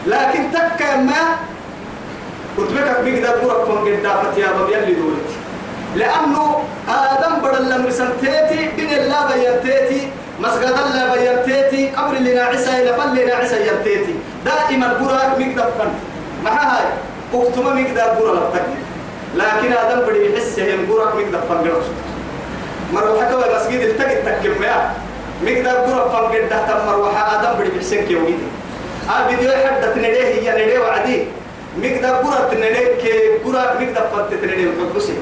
لكن 0.06 0.52
تك 0.52 0.82
ما 0.96 1.22
كتبك 2.56 3.00
مقدار 3.04 3.34
قرف 3.38 3.68
فنا 3.68 3.80
قد 3.80 4.02
دافت 4.02 4.38
يا 4.38 4.52
باب 4.52 4.68
يلي 4.68 4.94
دورتي 4.94 5.36
لأنه 5.96 6.62
آدم 6.88 7.34
بدل 7.42 7.70
لم 7.70 7.90
سنتيتي 7.90 8.68
بين 8.76 8.90
الله 8.98 9.26
بيرتيتي 9.34 10.08
مسجد 10.40 10.62
الله 10.86 11.14
بيرتيتي 11.14 11.88
قبر 11.88 12.14
لنا 12.14 12.42
عيسى 12.42 12.82
إلى 12.82 12.94
فل 12.94 13.22
لنا 13.22 13.34
عيسى 13.34 13.66
يرتيتي 13.66 14.14
دائما 14.44 14.88
براك 15.00 15.38
مقدار 15.38 15.70
فن. 15.78 15.88
مع 16.44 16.50
هاي؟ 16.50 16.84
اكتما 17.34 17.74
مقدار 17.74 18.14
برا 18.20 18.34
لبتك 18.34 18.64
لكن 19.34 19.72
آدم 19.72 20.00
بدي 20.06 20.32
يحس 20.32 20.58
هم 20.58 20.86
براك 20.90 21.14
مقدار 21.14 21.42
فن 21.48 21.70
قرص 21.70 21.86
مروحة 22.92 23.30
كوا 23.30 23.56
مسجد 23.56 23.80
التقي 23.80 24.16
تكم 24.16 24.62
يا 24.62 24.90
مقدار 25.42 25.76
برا 25.86 26.08
فن 26.08 26.24
قد 26.32 26.48
تحت 26.50 26.68
مروحة 26.88 27.22
آدم 27.34 27.58
بدي 27.60 27.76
يحسن 27.76 27.96
كي 28.08 28.16
ويدي 28.16 28.48
آه 29.10 29.28
فيديو 29.28 29.50
حد 29.52 29.82
تناديه 29.94 30.24
هي 30.24 30.48
ناديه 30.58 30.78
وعدي. 30.78 31.24
مقدار 31.78 32.22
برا 32.22 32.48
تناديه 32.50 32.88
كي 33.02 33.12
برا 33.44 33.62
مقدار 33.80 34.06
فن 34.12 34.40
تناديه 34.42 34.68
وحبسي 34.68 35.14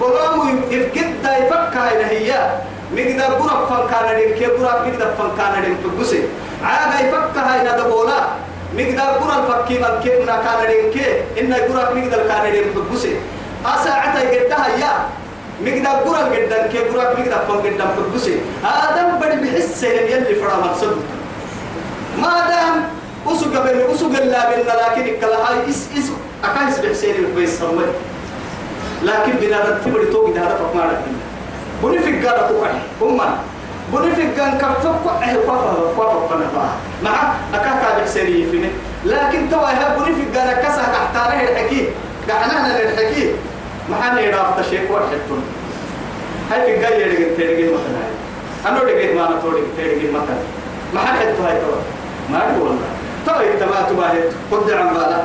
بلوم 0.00 0.60
يفقد 0.70 1.08
دا 1.24 1.32
يفكا 1.38 1.82
إلى 1.92 2.04
هي. 2.12 2.30
مقدار 2.96 3.30
برا 3.40 3.56
فن 3.68 3.82
كان 3.90 4.06
دين 4.18 4.30
كي 4.38 4.46
برا 4.46 4.72
مقدار 4.86 5.10
فن 5.18 5.30
كان 5.38 5.62
دين 5.64 5.76
حبسي 5.84 6.20
عاga 6.64 6.96
يفكا 7.04 7.42
إلى 7.62 7.72
دبولا. 7.82 8.20
مقدار 8.78 9.10
برا 9.20 9.34
الفكي 9.40 9.78
من 9.78 10.00
كي 10.04 10.10
من 10.20 10.26
كان 10.26 10.60
دين 10.70 10.84
كي 10.94 11.06
إن 11.40 11.50
برا 11.68 11.94
مقدار 11.94 12.20
كان 12.28 12.52
دين 12.52 12.64
حبسي 12.74 13.12
أساعة 13.66 14.18
يقدها 14.20 14.68
يا. 14.80 14.92
مقدار 15.64 16.02
برا 16.04 16.28
جدا 16.36 16.66
كي 16.66 16.78
برا 16.90 17.04
مقدار 17.14 17.40
فن 17.48 17.62
جدا 17.64 17.84
حبسي 17.84 18.36
آدم 18.64 19.08
بدي 19.20 19.36
بحس 19.50 19.82
يلي 19.82 20.34
فرا 20.34 20.56
مقصد 20.56 20.96
ما 22.22 22.34
دام 22.48 22.74
أسوق 23.26 23.62
بين 23.64 23.80
أسوق 23.94 24.14
الله 24.22 24.42
بين 24.50 24.64
لكن 24.66 25.14
الكلا 25.14 25.36
هاي 25.36 25.70
إس 25.70 25.88
إس 25.98 26.10
أكايس 26.44 26.78
بحسين 26.78 27.14
الكويس 27.24 27.58
سمي 27.58 27.86
لكن 29.02 29.32
بنا 29.40 29.78
تبري 29.84 30.06
توقي 30.06 30.32
هذا 30.38 30.58
فما 30.72 30.80
لك 30.82 31.02
بني 31.82 31.98
في 31.98 32.10
الجارة 32.10 32.48
كوكاي 32.48 32.72
أمم 33.02 33.20
بني 33.92 34.14
في 34.14 34.22
الجان 34.22 34.58
كفك 34.58 34.86
أه 34.86 35.34
كفا 35.34 35.92
كفا 35.96 36.26
فنا 36.30 36.68
مع 37.04 37.32
أكاكا 37.54 37.98
بحسين 37.98 38.26
يفيني 38.26 38.68
لكن 39.04 39.50
توا 39.50 39.68
هي 39.68 39.96
بني 39.98 40.14
في 40.14 40.22
الجارة 40.22 40.52
كسر 40.52 40.82
تحتاره 40.82 41.42
الحكي 41.42 41.88
قعنا 42.30 42.82
الحكي 42.82 43.30
ما 43.90 43.96
حنا 44.02 44.20
يراف 44.20 44.60
تشيك 44.60 44.90
واحد 44.90 45.18
تون. 45.28 45.42
هاي 46.50 46.62
في 46.66 46.76
الجاي 46.76 47.00
يرجع 47.00 47.36
ترجع 47.36 47.72
مثلا 47.74 48.02
أنا 48.66 48.78
رجع 48.80 49.14
ما 49.14 49.28
أنا 49.28 49.40
توري 49.42 49.62
ترجع 49.76 50.08
مثلا 50.10 50.42
ما 50.94 51.00
حد 51.00 51.16
حتى 51.18 51.42
هاي 51.46 51.56
توا. 51.60 51.80
ما 52.30 52.38
أقول 52.38 52.60
والله. 52.60 52.88
توا 53.26 53.54
إنت 53.54 53.62
ما 53.62 53.86
تباهي 53.90 54.22
قد 54.52 54.70
عم 54.70 54.94
بالا. 54.94 55.22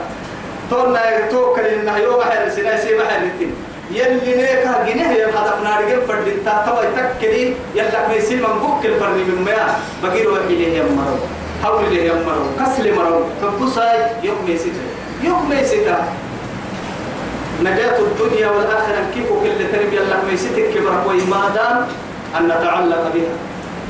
تونا 0.70 1.28
توكل 1.32 1.62
إنه 1.62 1.98
يوم 1.98 2.22
حر 2.22 2.50
سنة 2.50 2.78
سي 2.78 2.98
بحر 2.98 3.22
التين 3.24 3.54
يلي 3.91 4.36
نيكا 4.36 4.86
جنيه 4.88 5.08
يا 5.08 5.28
هدف 5.28 5.63
نارجل 5.63 6.02
فرد 6.08 6.28
انت 6.28 6.48
توا 6.65 6.84
تكلي 7.20 7.54
يلا 7.76 8.08
ميسي 8.08 8.36
من 8.36 8.60
بوك 8.62 8.86
الفرد 8.86 9.15
من 9.15 9.46
ما 9.46 9.76
بقي 10.04 10.24
روحي 10.24 10.56
ليه 10.56 10.78
يا 10.78 10.84
مرو. 10.84 11.17
حول 11.63 11.93
ليه 11.93 12.04
يا 12.04 12.13
مرو. 12.13 12.46
كسل 12.60 12.96
مرو. 12.96 13.24
فبصاي 13.41 14.00
يوم 14.24 14.38
ميسي 14.48 14.72
يوم 15.24 15.50
ميسي 15.50 15.78
نجاة 17.62 18.00
الدنيا 18.00 18.50
والآخرة 18.50 19.06
كيف 19.13 19.30
كل 19.30 19.72
تربية 19.72 20.00
لك 20.00 20.24
ميسي 20.30 20.50
تكبر 20.50 21.04
كوي؟ 21.06 21.22
ما 21.26 21.50
دام 21.56 21.88
أن 22.38 22.46
نتعلق 22.46 23.12
بها. 23.13 23.34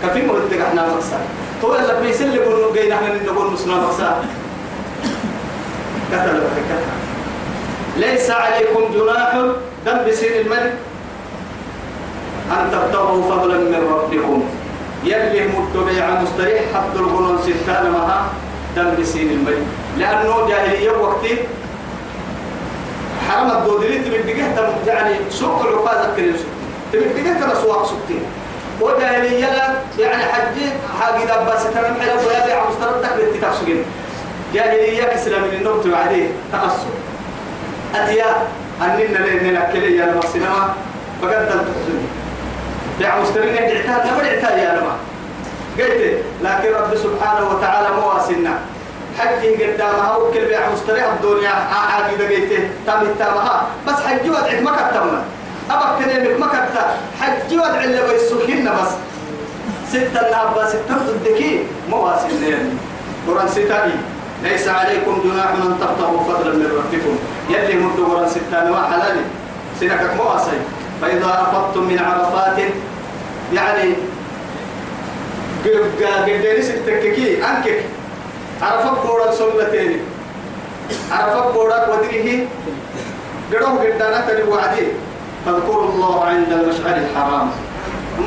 كفي 0.03 0.27
مرتق 0.27 0.65
إحنا 0.67 0.87
يلا 1.79 1.99
ميسي 2.01 2.23
اللي 2.23 2.39
قلنا 2.39 2.81
جينا 2.81 2.95
إحنا 2.95 3.23
نقول 3.25 3.51
مقصد. 3.77 4.15
كتل 6.11 6.39
كتل 6.55 6.87
ليس 7.97 8.29
عليكم 8.29 8.83
جناح 8.93 9.35
دم 9.85 9.97
بسين 10.07 10.31
الملك. 10.41 10.73
أن 12.51 12.71
تبتغوا 12.71 13.23
فضلا 13.23 13.57
من 13.57 13.81
ربكم. 13.93 14.43
يلي 15.03 15.47
متبع 15.47 16.21
مستريح 16.21 16.61
حد 16.73 16.95
الغنون 16.95 17.39
ستان 17.43 17.91
مها 17.91 18.25
دم 18.75 19.01
بسين 19.01 19.31
الملك. 19.31 19.65
لأنه 19.97 20.47
جاهلية 20.47 20.91
وقتي 20.91 21.37
حرم 23.29 23.51
الدودري 23.51 23.99
تبدقه 23.99 24.47
تم 24.55 24.87
يعني 24.87 25.15
سوق 25.29 25.61
العقاد 25.61 26.15
كريم 26.15 26.35
تبدقه 26.93 27.39
ترى 27.39 27.61
سواق 27.61 27.85
سكتين 27.85 28.23
وجاهلية 28.81 29.47
يعني 29.99 30.23
حجي 30.23 30.65
حاجي 31.01 31.23
دبا 31.25 31.59
سترم 31.59 31.95
حلب 32.01 32.19
ويبيع 32.27 32.69
مستردك 32.69 33.09
للتكاف 33.19 33.55
سجن 33.55 33.81
جاهلية 34.53 35.03
كسلام 35.03 35.41
من 35.41 35.53
النوم 35.53 35.81
توعديه 35.81 36.27
تقصر 36.53 36.87
أتيا 37.95 38.25
أننا 38.81 39.17
لأننا 39.25 39.71
كلي 39.73 39.95
يا 39.97 40.05
المصنع 40.05 40.67
بقدر 41.23 41.45
تحزني 41.45 42.05
يا 43.01 43.21
مسترين 43.21 43.55
دعتها 43.55 44.05
نبع 44.13 44.23
دعتها 44.23 44.57
يا 44.57 44.79
لما. 44.79 44.95
قلت 45.79 46.17
لكن 46.43 46.73
رب 46.75 46.95
سبحانه 46.95 47.49
وتعالى 47.49 47.87
مواسنا 48.01 48.53
حجي 49.17 49.63
قدامها 49.63 50.15
وكل 50.15 50.45
بيع 50.45 50.69
مستريح 50.73 51.05
الدنيا. 51.05 51.49
عادي 51.49 52.15
دقيته 52.15 52.69
تم 52.87 53.01
التامها. 53.01 53.67
بس 53.87 53.93
حجي 53.93 54.29
ودعت 54.29 54.61
ما 54.61 54.71
كتمنا 54.71 55.23
أبك 55.71 56.03
تنينك 56.03 56.39
ما 56.39 56.47
كتا 56.47 56.97
حجي 57.21 57.59
ودع 57.59 57.83
اللي 57.83 58.01
بيسوكينا 58.09 58.71
بس. 58.71 58.91
ستة 59.89 60.21
نابا 60.31 60.69
ستة 60.69 60.95
ضدكي 61.07 61.63
مواسنا 61.89 62.57
قرآن 63.27 63.47
ستة 63.47 63.83
ليس 64.43 64.67
عليكم 64.67 65.21
جناح 65.23 65.47
أن 65.47 65.77
تبتغوا 65.81 66.23
فضلا 66.23 66.53
من 66.53 66.69
ربكم. 66.77 67.15
يلي 67.49 67.75
مدوا 67.75 68.07
قرآن 68.09 68.29
ستة 68.29 68.63
نوع 68.67 68.81
حلالي 68.91 69.21
سنكك 69.79 70.13
مواسي 70.17 70.57
فإذا 71.01 71.25
أفضتم 71.25 71.83
من 71.83 71.99
عرفات 71.99 72.57
يعني 73.53 73.93
قديني 75.63 76.61
ستككي 76.61 77.43
أنكك. 77.43 77.83
عرفت 78.61 79.07
بورا 79.07 79.31
سنتين. 79.31 79.99
عرفت 81.11 81.53
بورا 81.53 81.77
ودره 81.89 82.47
قدوه 83.53 83.83
قدانا 83.83 84.19
تلي 84.27 84.43
وعدي. 84.43 84.87
فاذكروا 85.45 85.89
الله 85.93 86.25
عند 86.25 86.51
المشعر 86.51 86.95
الحرام. 86.95 87.51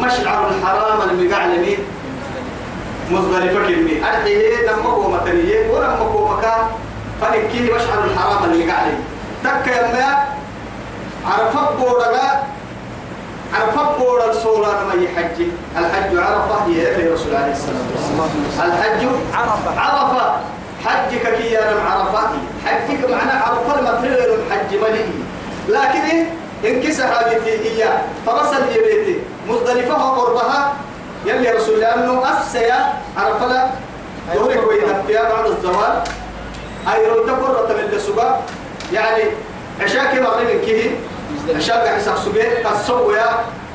مشعر 0.03 0.49
الحرام 0.49 0.99
المقعلمي 1.11 1.79
مزدلفة 3.11 3.67
كلمي. 3.67 3.95
أرحيه 4.09 4.71
نمكو 4.71 5.11
متنيه 5.11 5.71
ونمكو 5.71 6.19
مكان 6.29 6.63
فنكيه 7.21 7.75
مشعر 7.75 8.05
الحرام 8.05 8.45
المقعلمي 8.45 9.03
تك 9.45 9.67
يما 9.67 10.09
عرفت 11.27 11.73
بورا 11.79 12.09
عرفت 13.55 13.99
بورا 13.99 14.31
الصورة 14.31 14.67
ما 14.89 15.03
يحجي 15.03 15.49
الحج 15.79 16.17
عرفة 16.19 16.67
هي 16.67 17.09
رسول 17.13 17.35
عليه 17.35 17.53
الصلاة 17.53 17.87
والسلام 17.95 18.73
الحج 18.73 19.07
عرفة. 19.35 19.81
عرفة. 19.81 20.37
حجك 20.85 21.35
كي 21.37 21.53
يا 21.53 21.61
عرفة. 21.91 22.29
حجك 22.67 23.11
معنى 23.11 23.31
عرفة 23.33 23.79
المطرير 23.79 24.35
الحج 24.35 24.75
ملئي 24.75 25.11
لكن 25.69 26.01
إيه؟ 26.01 26.27
إن 26.65 26.83
كسر 26.83 27.05
هذه 27.05 27.41
إياه 27.47 27.99
فرسل 28.27 28.63
يبيتي 28.77 29.19
مزدلفة 29.49 29.95
قربها. 29.95 30.73
يلي 31.27 31.51
رسول 31.51 31.75
الله 31.75 31.95
أنه 31.95 32.23
أسيا 32.41 32.93
عرفة 33.17 33.47
لا. 33.47 33.67
دورك 34.35 34.67
وإذا 34.69 35.03
فيها 35.07 35.23
بعد 35.23 35.47
الزوال. 35.47 36.03
أي 36.95 37.07
رد 37.07 37.31
قرة 37.31 37.69
من 37.77 37.89
السبا 37.93 38.41
يعني 38.93 39.23
عشاك 39.81 40.15
مغرب 40.15 40.47
كيه 40.65 40.91
عشاك 41.57 41.89
حساب 41.89 42.17
سبيه 42.25 42.67
قد 42.67 42.77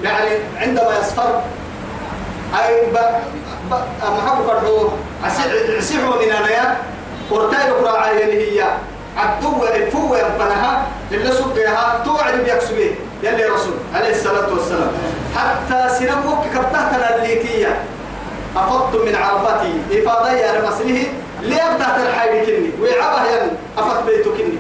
يعني 0.03 0.29
عندما 0.57 0.99
يصفر. 0.99 1.41
أي 2.65 2.85
ب 2.85 2.97
ب 3.71 3.73
محبو 4.03 4.43
كرهو 4.47 4.89
عسيحو 5.77 6.19
من 6.19 6.31
أنا 6.31 6.77
قرتاي 7.31 7.69
لقرا 7.69 7.99
عيني 7.99 8.33
هي 8.33 8.65
عبدو 9.17 9.63
الفو 9.63 10.15
ينفنها. 10.15 10.87
اللي 11.11 11.31
سبيها 11.31 12.01
توعد 12.05 12.33
بيكسبيه 12.33 12.91
يلي 13.23 13.45
رسول. 13.45 13.73
عليه 13.95 14.11
الصلاة 14.15 14.53
والسلام. 14.53 14.91
حتى 15.35 15.95
سنبوك 15.99 16.45
كبتهتنا 16.55 17.15
الليكية 17.15 17.83
أفضت 18.57 18.95
من 19.05 19.15
عرفتي. 19.15 20.01
إفاضة 20.01 20.31
يا 20.31 20.59
رمسله 20.59 21.07
ليه 21.41 21.75
بتحت 21.75 21.99
الحي 21.99 22.45
كني. 22.45 22.71
ويعبه 22.81 23.25
ين 23.31 23.57
أفض 23.77 24.05
بيتو 24.05 24.33
كني. 24.33 24.57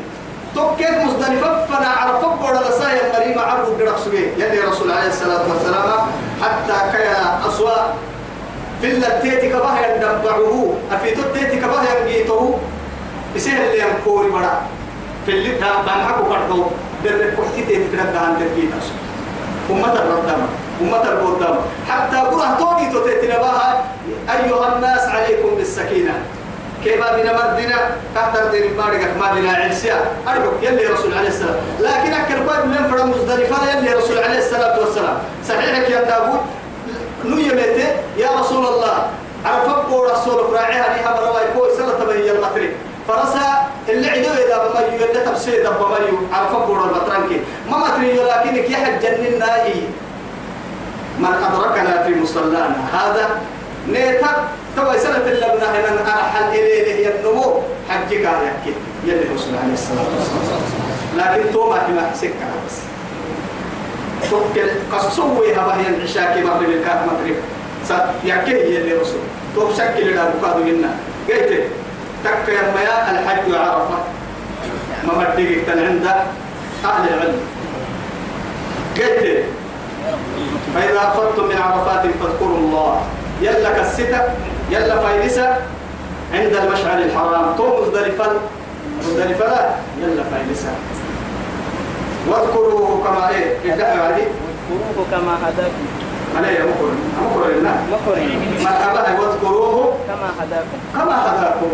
توكيت 0.55 0.89
مزدلفة 0.89 1.65
فنا 1.65 1.87
عرفت 1.87 2.25
بودا 2.25 2.69
لسايا 2.69 3.19
مريم 3.19 3.39
عبد 3.39 3.81
قرق 3.81 3.97
سبيه 4.05 4.27
يلي 4.37 4.59
رسول 4.59 4.91
عليه 4.91 5.07
الصلاة 5.07 5.41
والسلام 5.49 5.99
حتى 6.41 6.97
كان 6.97 7.25
أسواء 7.47 7.95
في 8.81 8.87
اللتيتك 8.87 9.55
بها 9.55 9.95
يندبعه 9.95 10.73
أفيتو 10.91 11.21
التيتك 11.21 11.63
بها 11.63 11.83
ينقيته 11.99 12.59
يسهل 13.35 13.61
اللي 13.61 13.79
ينكوري 13.79 14.29
مرا. 14.29 14.61
في 15.25 15.31
اللي 15.31 15.51
بان 15.59 16.05
حكو 16.07 16.23
كرتو. 16.23 16.63
در 17.03 17.29
كحتي 17.29 17.61
تيتك 17.67 17.93
ردها 17.93 18.21
عن 18.21 18.37
تركيت 18.39 18.71
أمة 19.71 19.93
الردام 19.93 20.41
أمة 20.81 21.03
القدام 21.03 21.55
حتى 21.89 22.17
قرأ 22.17 22.57
توني 22.59 22.85
تتيتنا 22.93 23.37
بها 23.37 23.83
أيها 24.29 24.75
الناس 24.75 25.01
عليكم 25.09 25.55
بالسكينة. 25.57 26.13
كيما 26.85 27.17
بنا 27.17 27.33
مردنا 27.33 27.79
تحت 28.15 28.37
دين 28.51 28.77
بارك 28.77 29.01
ما 29.19 29.33
بنا 29.33 29.51
عرسيا. 29.57 29.97
أرجو 30.27 30.51
يلي 30.61 30.85
رسول 30.85 31.13
عليه 31.17 31.27
السلام. 31.27 31.55
لكن 31.79 32.13
أكل 32.13 32.49
قد 32.49 32.65
من 32.65 32.81
فرم 32.91 33.09
مزدلفة 33.09 33.57
يلي 33.71 33.93
رسول 33.93 34.17
عليه 34.17 34.37
الصلاة 34.37 34.79
والسلام. 34.79 35.17
صحيحك 35.47 35.89
يا 35.89 36.01
داوود 36.01 36.39
نيمته 37.25 37.89
يا 38.17 38.29
رسول 38.39 38.65
الله. 38.65 38.95
عرفت 39.45 39.89
بو 39.89 40.05
رسول 40.05 40.53
راعيها 40.53 40.85
ليها 40.93 41.11
مرواي 41.21 41.45
كو 41.53 41.65
سنة 41.77 41.93
تبهي 41.99 42.31
المطري. 42.31 42.69
فرسا 43.07 43.67
اللي 43.89 44.09
عدو 44.09 44.31
إذا 44.45 44.57
بميو 44.67 45.09
اللي 45.09 45.21
تبسيد 45.25 45.65
بميو. 45.65 46.17
عرفت 46.33 46.65
بو 46.67 46.73
المطرنك. 46.73 47.41
ما 47.69 47.77
مطري 47.77 48.13
لكنك 48.13 48.69
يحج 48.69 49.01
جننا 49.01 49.57
من 51.19 51.33
أدركنا 51.47 52.03
في 52.03 52.21
مصلانا 52.21 52.75
هذا 52.93 53.41
نيتك 53.87 54.37
توا 54.75 54.97
سنة 54.97 55.17
اللبنة 55.17 55.65
هنا 55.65 56.01
أرحل 56.01 56.49
إليه 56.49 57.09
النمو. 57.09 57.61
حجك 57.89 58.11
يكي 58.11 58.73
يلي 59.05 59.25
رسول 59.35 59.55
عليه 59.63 59.73
الصلاة 59.73 60.05
والسلام. 60.17 60.63
لكن 61.17 61.53
توما 61.53 61.77
كما 61.77 62.11
سكة 62.13 62.45
بس. 62.65 62.77
توكل 64.29 64.69
قصوي 64.91 65.51
العشاء 65.51 66.41
كما 66.41 66.59
في 66.59 66.65
الكاف 66.65 66.99
مغرب. 67.05 67.37
يكي 68.23 68.75
يلي 68.75 68.93
رسول 68.93 69.19
تو 69.55 69.73
شكل 69.73 70.15
لا 70.15 70.23
بكادو 70.29 70.63
هنا. 70.63 70.91
قلت 71.29 71.63
تك 72.23 72.49
يا 72.49 73.11
الحج 73.11 73.55
عرفة 73.55 73.97
ما 75.07 75.13
مدقك 75.13 75.69
عند 75.69 76.07
أهل 76.85 77.13
العلم. 77.13 77.39
قلت 78.97 79.43
فإذا 80.75 80.99
أفضتم 80.99 81.45
من 81.47 81.57
عرفات 81.57 82.01
فاذكروا 82.01 82.57
الله. 82.57 83.01
يلا 83.41 83.69
كالستة. 83.69 84.21
يلا 84.69 84.99
فايلسة 84.99 85.57
عند 86.33 86.53
المشعر 86.53 86.97
الحرام. 86.97 87.55
تو 87.57 87.81
مزدلفة. 87.81 88.25
لا. 89.19 89.69
يلا 90.01 90.23
فايلسة 90.23 90.69
واذكروه 92.27 93.03
كما 93.03 93.29
إيه؟ 93.29 93.73
ابدأ 93.73 93.95
بعدي 93.95 94.23
واذكروه 94.69 95.05
كما 95.11 95.37
هداكم. 95.43 95.85
يا 96.47 96.65
مكر 96.65 96.91
مكر 97.21 97.47
لله. 97.49 97.75
ما 98.63 98.91
أبدا 98.91 99.19
واذكروه 99.19 99.93
كما 100.07 100.29
هداكم. 100.39 100.77
كما 100.93 101.15
هداكم. 101.25 101.67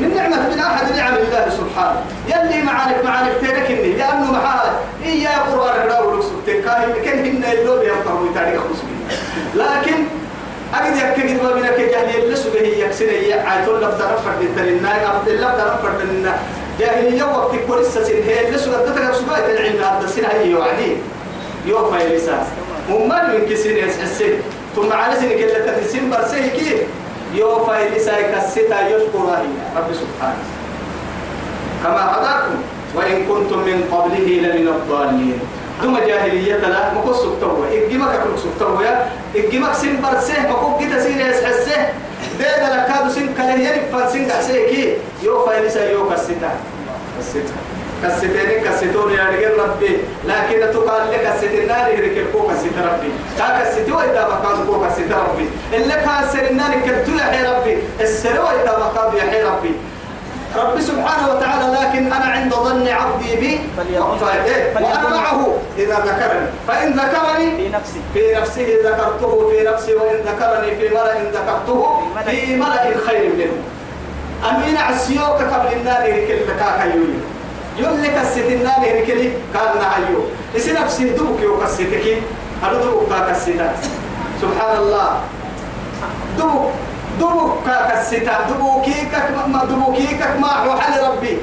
من 0.00 0.14
نعمة 0.16 0.48
من 0.48 0.58
أحد 0.60 0.96
نعم 0.96 1.14
الله 1.14 1.48
سبحانه. 1.50 2.00
يلي 2.28 2.62
معارف 2.62 3.04
معارف 3.04 3.40
تركني 3.40 3.92
لأنه 3.92 4.32
معاد 4.32 4.70
إيا 5.04 5.30
قرآن 5.38 5.88
كراو 5.88 6.16
لك 6.16 6.22
سبتين 6.22 6.62
كاهن 6.62 6.92
كن 7.04 7.18
هن 7.18 7.44
اللوب 7.52 7.82
يفهموا 7.82 8.34
تاريخ 8.34 8.60
مسلمين 8.70 9.08
لكن 9.54 10.04
أجد 10.74 10.96
يكيد 11.18 11.42
ما 11.42 11.52
بينك 11.52 11.80
جاهلية 11.80 12.22
اللي 12.24 12.36
سبه 12.36 12.60
يكسر 12.60 13.04
هي 13.04 13.32
عيتون 13.32 13.80
لفتا 13.80 14.12
نفرد 14.14 14.42
الترنا 14.42 14.88
عبد 14.90 15.28
الله 15.28 15.54
نفرد 15.54 16.00
النا 16.00 16.36
جاهلية 16.80 17.22
وقت 17.22 17.50
كل 17.68 17.78
السسين 17.78 18.22
هي 18.22 18.46
اللي 18.48 18.58
سبه 18.58 18.76
تتكلم 18.86 19.12
سبه 19.12 19.38
العلم 19.38 19.76
هذا 19.82 20.04
السنة 20.04 20.28
هي 20.28 20.50
يوعدي 20.50 20.96
يوفى 21.66 22.04
يلساس 22.04 22.46
ممن 22.90 23.08
من 23.08 23.46
كسين 23.50 23.76
يسحسين 23.76 24.40
ثم 24.76 24.92
على 24.92 25.16
سنة 25.16 25.28
كلا 25.32 25.72
تنسين 25.76 26.10
برسيه 26.10 26.48
كيف؟ 26.48 26.80
يوفى 27.34 27.86
يلسا 27.86 28.18
يكستا 28.18 28.88
يشكر 28.88 29.18
هي 29.18 29.48
رب 29.76 29.88
سبحانه. 29.94 30.42
كما 31.84 32.12
هداكم 32.12 32.54
وإن 32.94 33.26
كنتم 33.28 33.58
من 33.58 33.84
قبله 33.92 34.28
لمن 34.28 34.68
الضالين. 34.68 35.38
دوما 35.82 36.00
جاهلية 36.06 36.56
لا. 36.56 36.94
مكو 36.94 37.12
سكتوا 37.12 37.64
إجمك 37.72 38.10
كل 38.10 38.38
سكتوا 38.38 38.82
يا 38.82 38.97
إجمك 39.34 39.74
سن 39.74 40.00
برسه 40.02 40.48
مكو 40.50 40.78
جت 40.80 40.98
سين 41.00 41.20
يسحسه 41.20 41.88
ده 42.40 42.76
لكادو 42.76 43.08
سن 43.10 43.28
كله 43.36 43.54
يري 43.54 43.80
فسن 43.92 44.28
كسيه 44.28 44.68
كي. 44.68 44.96
يو 45.22 45.46
فايلسا 45.46 45.90
يو 45.90 46.10
كسيتا 46.10 46.50
كسيتا 47.18 47.54
كسيتين 48.04 48.64
كسيتون 48.64 49.12
يا 49.12 49.24
رجال 49.24 49.58
ربي. 49.58 49.98
لكن 50.24 50.72
تقال 50.74 51.10
لك 51.10 51.22
كسيت 51.26 51.54
النار 51.62 51.88
يريك 51.92 52.18
الكو 52.18 52.48
كسيت 52.48 52.72
ربي. 52.78 53.10
تا 53.38 53.60
كسيت 53.60 53.90
وإذا 53.90 54.28
بقى 54.28 54.66
كو 54.66 54.86
كسيت 54.86 55.12
ربي. 55.12 55.46
اللي 55.72 55.94
كسر 55.94 56.50
النار 56.50 56.72
كرتو 56.84 57.12
يا 57.12 57.50
ربي. 57.50 57.78
السر 58.00 58.40
وإذا 58.40 58.72
بقى 58.78 59.16
يا 59.18 59.48
ربي. 59.48 59.72
رب 60.56 60.80
سبحانه 60.80 61.28
وتعالى 61.34 61.76
لكن 61.80 62.12
أنا 62.12 62.24
عند 62.24 62.54
ظن 62.54 62.88
عبدي 62.88 63.36
بي؟ 63.36 63.60
وأنا 63.78 64.16
فليظن- 64.74 65.10
معه 65.12 65.54
إذا 65.78 65.94
ذكرني. 65.94 66.46
فإن 66.68 66.92
ذكرني 66.92 67.56
في 67.56 67.68
نفسي. 67.68 68.00
في 68.14 68.34
نفسه 68.40 68.66
ذكرته 68.84 69.50
في 69.50 69.64
نفسي 69.70 69.94
وإن 69.94 70.16
ذكرني 70.16 70.76
في 70.76 70.88
ملأ 70.94 71.14
ذكرته 71.30 72.00
في 72.26 72.56
ملأ. 72.56 72.96
خير 73.06 73.30
منه. 73.38 73.56
أمين 74.50 74.76
عسيوك 74.76 75.38
قبل 75.52 75.72
النار 75.76 76.10
كل 76.10 76.52
كاكا 76.60 76.84
يولي 76.84 77.18
يقول 77.78 78.02
لك 78.02 78.18
الستنا 78.22 78.62
لهركلي 78.62 79.32
كان 79.54 79.72
نهيو 79.78 80.20
إسي 80.56 80.72
نفسي 80.72 81.08
دوك 81.10 81.40
يو 81.42 81.60
كستكي 81.60 82.16
هذا 82.62 82.80
دوك 82.82 83.08
كستك 83.30 83.70
سبحان 84.42 84.76
الله. 84.78 85.20
دوك 86.38 86.70
دوك 87.18 87.66
كستك 87.90 88.28
دوكيكك 88.48 89.26
ما 89.46 89.64
دوكيكك 89.64 90.32
ما 90.40 90.64
وحل 90.66 90.94
ربي. 91.08 91.38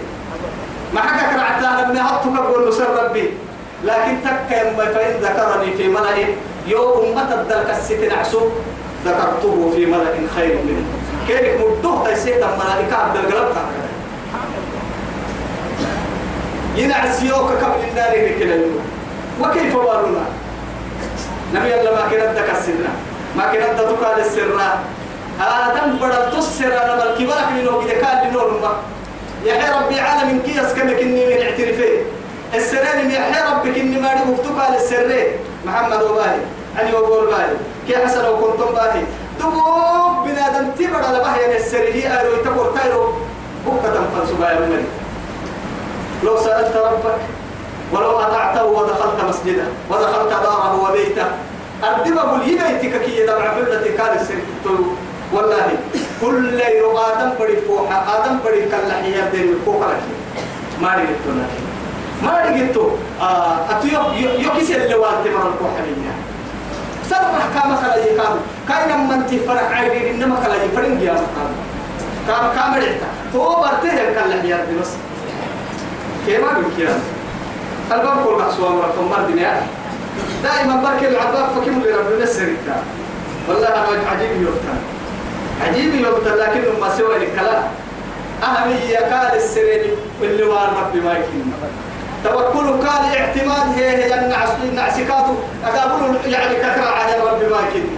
ما 0.93 1.01
حكك 1.01 1.39
رعتها 1.39 1.81
ابن 1.81 1.97
هطك 1.97 2.37
قول 2.37 2.69
نسر 2.69 3.05
ربي. 3.05 3.29
لكن 3.83 4.15
تك 4.23 4.49
يما 4.51 4.85
فإن 4.85 5.13
ذكرني 5.21 5.73
في 5.77 5.87
ملأ 5.87 6.17
يوم 6.67 7.15
ما 7.15 7.23
تبدل 7.23 7.63
كستين 7.63 8.11
عسو 8.11 8.41
ذكرته 9.05 9.71
في 9.75 9.85
ملأ 9.85 10.13
خير 10.35 10.55
منه. 10.65 10.85
كيف 11.27 11.61
مدوه 11.61 12.07
تيسيت 12.07 12.43
الملائكة 12.43 12.95
عبد 12.95 13.15
القلب 13.15 13.55
ينعس 16.75 17.23
يوك 17.23 17.51
قبل 17.51 17.81
النار 17.89 18.31
كلا 18.39 18.61
وكيف 19.41 19.75
والنا 19.75 20.25
نبي 21.53 21.79
الله 21.79 21.91
ما 21.91 22.33
دك 22.33 22.49
السر 22.51 22.73
ما 23.37 23.51
كنا 23.51 23.73
تقال 23.73 24.19
السر 24.19 24.49
آدم 25.41 25.95
بدل 26.01 26.31
تسر 26.31 26.83
أنا 26.83 26.95
بل 26.95 27.15
كبرك 27.17 27.47
لنو 27.55 27.81
كده 27.81 27.93
كان 27.93 28.29
لنور 28.29 28.59
ما. 28.61 28.71
يا 29.45 29.75
ربي 29.75 29.99
عالم 29.99 30.39
كيس 30.45 30.73
كم 30.73 30.89
كني 30.89 31.25
من 31.25 31.41
اعترفه. 31.41 31.91
السرين 32.55 33.11
يا 33.11 33.51
ربك 33.51 33.77
إني 33.77 33.97
ما 34.01 34.13
رغبتك 34.13 34.59
على 34.59 34.77
السر 34.77 35.27
محمد 35.65 36.01
وباهي 36.03 36.39
علي 36.77 36.93
وقول 36.93 37.27
باهي 37.27 37.53
كي 37.87 37.97
حسن 37.97 38.25
وكنتم 38.29 38.73
باهي. 38.73 39.03
تبوك 39.39 40.25
بنادم 40.25 40.71
تبر 40.71 41.03
على 41.03 41.19
باهي 41.19 41.57
السر 41.57 41.77
هي 41.93 42.21
أرو 42.21 42.33
يتبور 42.33 42.77
تايرو. 42.77 43.13
بكة 43.65 43.93
تنفل 43.93 44.27
سبايا 44.27 44.59
من 44.59 44.87
لو 46.23 46.37
سألت 46.37 46.75
ربك 46.77 47.17
ولو 47.91 48.19
أطعته 48.19 48.65
ودخلت 48.65 49.23
مسجده 49.29 49.63
ودخلت 49.89 50.29
داره 50.29 50.89
وبيته 50.89 51.25
أردب 51.83 52.17
أقول 52.17 52.41
يبيتك 52.41 53.01
كي 53.01 53.19
يدمع 53.19 53.51
حلة 53.55 53.91
كان 53.97 54.17
السر 54.19 54.35
والله 55.35 55.67
كل 56.21 56.59
يوم 56.59 56.95
آدم 56.97 57.29
بدي 57.39 57.55
فوحة 57.67 57.97
آدم 58.15 58.35
بدي 58.45 58.61
كالحياة 58.71 59.29
دين 59.31 59.55
فوق 59.65 59.81
ما 60.81 60.87
رجعتنا 60.95 61.45
ما 62.23 62.31
رجعتو 62.45 62.85
آه 63.21 63.57
أتيو 63.71 64.01
يكيس 64.45 64.71
اللي 64.71 64.95
والد 64.95 65.27
مرة 65.27 65.49
الكوحنية 65.53 66.13
سرح 67.09 67.43
كام 67.55 67.75
خلا 67.75 67.95
يكام 68.05 68.35
كاين 68.67 69.07
من 69.07 69.27
تفرح 69.27 69.71
عيني 69.71 70.11
إنما 70.11 70.35
خلا 70.43 70.63
يفرن 70.63 70.99
يا 71.01 71.13
مكان 71.13 71.51
كام 72.27 72.45
كام 72.55 72.73
رجعتا 72.75 73.09
تو 73.33 73.55
برته 73.61 73.95
كالحياة 74.15 74.65
دي 74.65 74.75
بس 74.81 74.91
كيف 76.25 76.39
ما 76.39 76.59
بكيا 76.59 76.99
الباب 77.91 78.17
كل 78.25 78.43
قصوى 78.43 78.69
مرة 78.69 78.93
فمر 78.97 79.29
دنيا 79.29 79.61
دائما 80.43 80.75
بركي 80.83 81.07
العباب 81.07 81.47
فكيم 81.55 81.81
اللي 81.81 81.91
ربنا 81.93 82.23
السرقة 82.23 82.77
والله 83.49 83.67
أنا 83.67 84.09
عجيب 84.09 84.41
يوتان 84.41 84.94
عجيب 85.61 85.95
يوتان 85.95 86.37
لكنه 86.37 86.79
ما 86.81 86.97
سوى 86.97 87.17
الكلام 87.17 87.63
أهمية 88.43 88.97
قال 88.97 89.35
السرين 89.35 89.91
اللي 90.21 90.43
وان 90.43 90.69
ربي 90.81 91.01
ما 91.01 91.13
يكين 91.13 91.53
توكل 92.23 92.67
قال 92.87 93.17
اعتماد 93.17 93.77
هي 93.77 93.89
هي 93.89 94.19
النعس 94.19 94.49
النعس 94.63 94.97
كادو 94.97 95.35
أقابل 95.65 96.17
يعني 96.25 96.55
كثرة 96.55 96.89
على 96.89 97.19
ربي 97.31 97.45
ما 97.53 97.59
يكين 97.69 97.97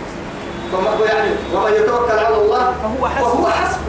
يعني 1.05 1.30
ومن 1.53 1.74
يتوكل 1.74 2.20
على 2.20 2.36
الله 2.36 2.74
فهو 2.84 3.08
حسبه. 3.08 3.30
فهو 3.30 3.47
حسبه. 3.47 3.82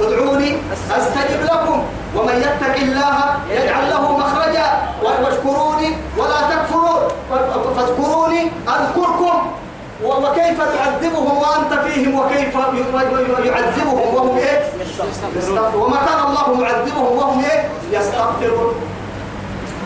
ادعوني 0.00 0.56
أستجب 0.90 1.44
لكم. 1.44 1.82
ومن 2.16 2.36
يتق 2.36 2.76
الله 2.76 3.36
يجعل 3.50 3.90
له 3.90 4.18
مخرجا. 4.18 4.66
واشكروني 5.02 5.96
ولا 6.16 6.40
تكفرون. 6.50 7.02
فاذكروني 7.76 8.50
أذكركم. 8.68 9.50
وكيف 10.04 10.58
تعذبهم 10.62 11.38
وأنت 11.38 11.80
فيهم 11.86 12.14
وكيف 12.14 12.56
يعذبهم 13.46 14.14
وهم 14.14 14.38
إيه؟ 14.38 14.62
وما 15.76 15.96
كان 15.96 16.26
الله 16.28 16.54
معذبهم 16.60 17.16
وهم 17.16 17.44
إيه؟ 17.44 17.68
يستغفرون. 17.92 18.74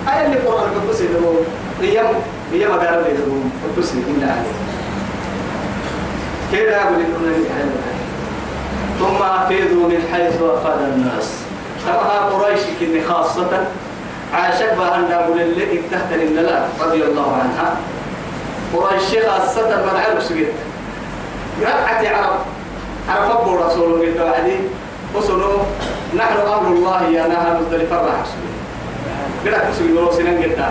هاي 0.07 0.27
اللي 0.27 0.37
القران 0.37 0.71
القدس 0.73 1.01
يدعون 1.01 1.47
هي 1.83 2.01
هي 2.53 2.69
مقارنه 2.69 3.07
يدعون 3.09 3.53
القدس 3.65 3.93
بالله 3.93 4.27
عليه 4.27 4.57
كده 6.53 6.83
أقول 6.83 6.95
لكم 6.95 7.25
ثم 8.99 9.23
أفيضوا 9.23 9.89
من 9.89 10.09
حيث 10.13 10.35
أفاد 10.43 10.81
الناس. 10.81 11.33
كما 11.87 12.19
قريش 12.25 12.61
كني 12.81 13.05
خاصة. 13.05 13.65
عاشق 14.35 14.75
بها 14.75 14.97
أن 14.97 15.13
أقول 15.13 15.41
اللي 15.41 15.81
تحت 15.93 16.13
رضي 16.81 17.05
الله 17.05 17.33
عنها. 17.43 17.77
قريش 18.75 19.27
خاصة 19.29 19.69
من 19.69 20.01
عرب 20.07 20.21
سجد 20.21 20.49
رقعة 21.63 22.09
عرب. 22.17 22.39
عرف 23.09 23.31
أبو 23.31 23.57
رسول 23.57 23.93
الله 24.09 24.25
وعدي 24.25 24.57
وصلوا 25.15 25.63
نحن 26.17 26.37
أمر 26.37 26.69
الله 26.69 27.03
يا 27.09 27.27
نهر 27.29 27.61
مزدلفة 27.61 27.97
راح 27.97 28.25
سجد 28.25 28.57
قرأت 29.55 29.75
سجد 29.79 29.97
روسنا 29.97 30.31
قد 30.31 30.71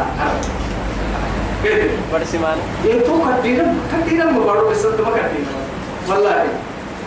برسمان 2.14 2.58
يتو 2.86 3.20
كدينا 3.41 3.74
كدينا 3.91 4.26
مبارو 4.26 4.70
بس 4.70 4.86
أنت 4.86 5.02
ما 5.02 5.10
كدينا. 5.10 5.52
والله. 6.10 6.43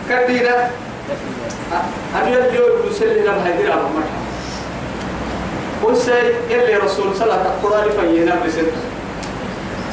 كدينا. 0.09 0.69
أنا 2.15 2.27
اليوم 2.27 2.89
يسلي 2.91 3.19
لنا 3.19 3.31
هذه 3.45 3.61
الأمر 3.61 4.03
قل 5.83 5.97
سي 5.97 6.11
يلي 6.49 6.75
رسول 6.75 7.15
صلى 7.15 7.23
الله 7.23 7.35
عليه 7.35 7.85
وسلم 7.91 8.15
فينا 8.15 8.35
بسنته 8.45 8.88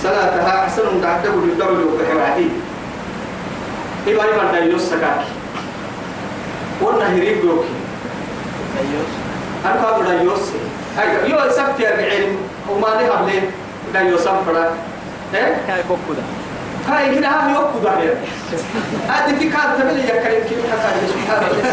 صلاتها 0.03 0.65
أحسن 0.65 0.83
من 0.83 1.03
تعتبر 1.03 1.35
الدولة 1.39 1.85
وكحوادي 1.87 2.49
إبا 4.07 4.25
إبا 4.25 4.53
دايوس 4.53 4.83
سكاكي؟ 4.83 5.31
وأنا 6.81 7.07
هريب 7.17 7.45
يوكي 7.45 7.69
أيوه 8.79 9.05
أنا 9.65 9.85
قابل 9.85 10.07
دايوس 10.07 10.41
هاي 10.99 11.31
يو 11.31 11.51
سبتي 11.51 11.89
أربعين. 11.89 12.37
وما 12.71 12.87
لها 12.87 13.23
بلين 13.23 13.43
دايوس 13.95 14.27
أمفرا 14.27 14.71
إيه؟ 15.35 15.57
كاي 15.67 15.83
كوكو 15.89 16.13
ده. 16.13 16.23
هاي 16.95 17.15
كده 17.15 17.29
هم 17.29 17.55
يوكو 17.55 17.79
ده 17.85 17.91
هذه 19.09 19.39
في 19.39 19.49
كان 19.49 19.79
تبلي 19.79 20.01
يا 20.09 20.23
كريم 20.23 20.41
كيف 20.49 20.59
حكى 20.71 21.07
سبحان 21.09 21.43
الله 21.45 21.71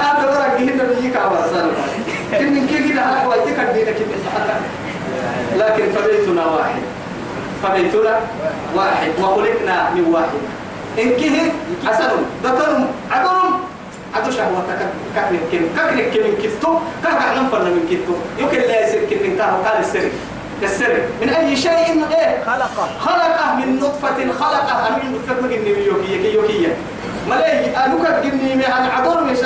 هذا؟ 0.00 0.28
ورق 0.28 0.58
هنا 0.60 0.84
بيجيك 0.84 1.16
أوصل 1.16 1.70
كن 2.38 2.66
كي 2.66 2.88
كده 2.92 3.00
على 3.02 3.20
حوالي 3.20 3.42
تكدينا 3.42 3.90
كده. 3.90 4.16
لكن 5.56 5.92
فبيتنا 5.92 6.46
واحد. 6.46 6.82
فبيتنا 7.62 8.20
واحد. 8.76 9.10
وخلقنا 9.18 9.90
من 9.94 10.04
واحد. 10.12 10.42
إن 10.98 11.10
كه 11.10 11.36
حسن 11.86 12.10
ذكر 12.44 12.84
عدل 13.10 13.50
عدو 14.14 14.30
شهوة 14.30 14.62
ككنك 15.16 15.40
كم 15.52 15.64
ككنك 15.76 16.10
كم 16.12 16.22
من 16.28 16.34
كتو 16.42 16.78
كهك 17.04 17.38
نفرنا 17.38 17.70
من 17.70 17.84
كتو 17.90 18.14
يمكن 18.38 18.58
لا 18.68 18.88
يصير 18.88 19.00
كن 19.10 19.36
كهو 19.38 19.56
قال 19.64 19.80
السر. 19.80 20.08
السر. 20.62 20.98
من 21.22 21.28
أي 21.28 21.56
شيء؟ 21.56 22.04
إيه؟ 22.10 22.44
خلقه. 22.46 22.88
خلقه 23.00 23.54
من 23.56 23.80
نطفة 23.80 24.32
خلقه 24.40 24.96
من 24.96 25.12
نطفة. 25.14 25.40
ما 25.40 25.48
قلني 25.48 25.86
يوكية 25.86 26.34
يوكية. 26.34 26.76
ملاي 27.30 27.76
أنوك 27.76 28.06
قلني 28.06 28.54
من 28.54 28.64
عدل 28.96 29.24
من 29.24 29.36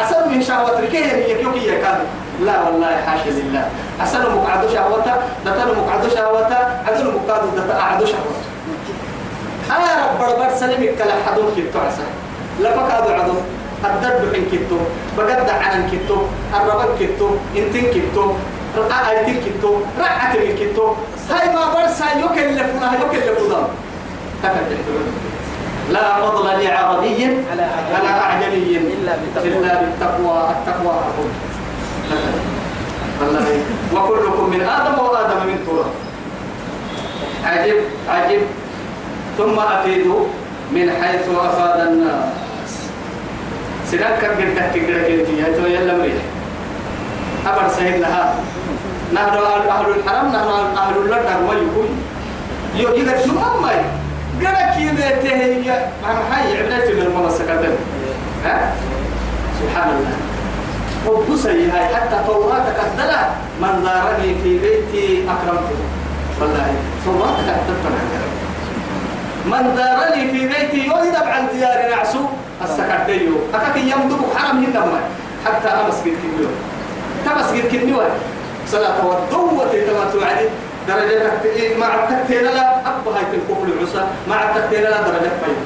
عسل 0.00 0.28
من 0.30 0.42
شهوة. 0.42 0.80
ركيه 0.80 1.40
يوكية 1.42 1.72
كان 1.82 1.98
لا 2.46 2.56
والله 2.64 2.92
حاشا 3.06 3.30
لله. 3.30 3.64
عسل 4.00 4.22
مقعد 4.36 4.62
شهوته 4.74 5.14
دتن 5.46 5.68
مقعد 5.78 6.02
شهوته 6.16 6.60
عدل 6.88 7.06
مقعد 7.16 7.42
دتن 7.56 8.06
شهوته 8.06 8.44
أنا 9.70 9.90
رب 10.06 10.20
رب 10.22 10.50
سلمك 10.56 10.90
كلا 10.98 11.14
حدون 11.26 11.48
كتو 11.56 11.78
عسل 11.78 12.08
لا 12.62 12.70
فكادو 12.76 13.10
عدو 13.12 13.36
الدرب 13.84 14.32
حين 14.32 14.44
كتو 14.52 14.78
بقد 15.16 15.48
عن 15.50 15.90
كتو 15.92 16.16
الربك 16.56 16.90
كتو 17.00 17.28
إنتين 17.56 17.86
كتو 17.94 18.24
رقعتين 18.76 19.36
كتو 19.44 19.72
رقعت 20.00 20.32
من 20.36 20.52
كتو 20.60 20.86
هاي 21.30 21.46
ما 21.54 21.64
برسا 21.74 22.06
يكلف 22.24 22.70
لها 22.80 22.94
يكلف 22.94 23.38
لها 23.50 23.68
لا 25.90 26.22
فضل 26.22 26.46
لعربي 26.64 27.20
على 27.50 28.08
أعجمي 28.08 28.76
إلا 28.76 29.12
بالتقوى. 29.16 29.48
إلا 29.48 29.72
بالتقوى 29.80 30.50
التقوى 30.50 30.92
أقول 31.08 31.30
وكلكم 33.94 34.50
من 34.50 34.60
آدم 34.60 34.98
وآدم 34.98 35.40
من 35.46 35.58
تراب. 35.66 35.92
عجب 37.44 37.78
عجب. 38.08 38.42
ثم 39.38 39.58
أفيدوا 39.58 40.24
من 40.72 40.86
حيث 41.02 41.28
أفاد 41.28 41.80
الناس. 41.88 42.72
سنك 43.90 44.24
قد 44.24 44.54
تحكي 44.56 44.80
قد 44.80 45.00
كنتي 45.06 45.42
هاي 45.42 45.54
تو 45.54 45.66
يلا 45.66 45.94
مريح 45.98 46.22
أبر 47.46 47.68
سهل 47.68 48.00
لها. 48.00 48.34
نحن 49.14 49.28
أهل 49.28 49.60
الحرم 49.96 50.28
نحن 50.28 50.50
أهل 50.76 50.94
الأرض 50.96 51.28
ما 51.46 51.54
يكون 51.54 51.88
يو 52.76 52.88
يقدر 52.88 53.18
شو 53.26 53.32
أمي؟ 53.34 53.78
قد 54.40 54.56
كي 54.74 54.86
بيته 54.96 55.40
مع 56.02 56.14
حي 56.30 56.58
عبرت 56.58 56.86
من 56.94 57.02
الممسكة 57.02 57.74
ها؟ 58.44 58.72
سبحان 59.60 59.88
الله. 59.88 60.29
وبسي 61.06 61.70
هاي. 61.70 61.94
حتى 61.94 62.16
توراة 62.26 62.66
ما 63.60 63.72
من 63.72 63.84
زارني 63.84 64.34
في 64.42 64.58
بيتي 64.58 65.24
أكرمته. 65.24 65.80
والله 66.40 66.74
ثم 67.04 67.20
تكتبت 67.20 67.84
من 69.46 69.76
زارني 69.76 70.22
في 70.32 70.40
بيتي 70.48 70.86
يولد 70.86 71.14
عن 71.14 71.48
زيار 71.54 71.90
نعسو. 71.90 72.20
السكرتيو 72.64 73.34
أكاك 73.54 73.76
يمدك 73.76 74.22
حرم 74.36 74.64
هنا 74.64 75.00
حتى 75.44 75.68
أمسجد 75.68 76.14
كنيو. 76.22 76.48
تمسجد 77.24 77.64
كنيو. 77.72 78.00
صلاة 78.68 79.06
والضوة 79.06 79.66
تما 79.66 80.04
توعدي. 80.12 80.48
درجة 80.88 81.30
مع 81.78 81.94
التكتين 81.94 82.44
لا. 82.44 82.66
أبو 82.88 83.10
هاي 83.10 83.22
الكفر 83.22 83.66
العسى 83.66 84.04
مع 84.28 84.38
التكتين 84.44 84.82
لا. 84.82 85.00
درجة 85.02 85.30
فايد 85.40 85.56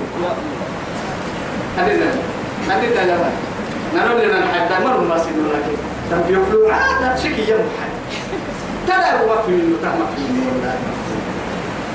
هذه 1.78 1.94
هذه 2.68 2.86
لا 3.06 3.53
نقول 3.96 4.20
لنا 4.22 4.38
الحد 4.38 4.82
مر 4.84 5.00
ما 5.00 5.18
سيدنا 5.18 5.48
لكن 5.48 5.76
تم 6.10 6.34
يقولوا 6.34 6.72
عاد 6.72 7.18
شكي 7.18 7.50
يوم 7.50 7.68
حد 7.80 7.94
ترى 8.88 9.20
هو 9.20 9.42
في 9.46 9.50
منه 9.52 9.76
تهم 9.82 10.06
في 10.16 10.22
منه 10.32 10.46
والله 10.46 10.74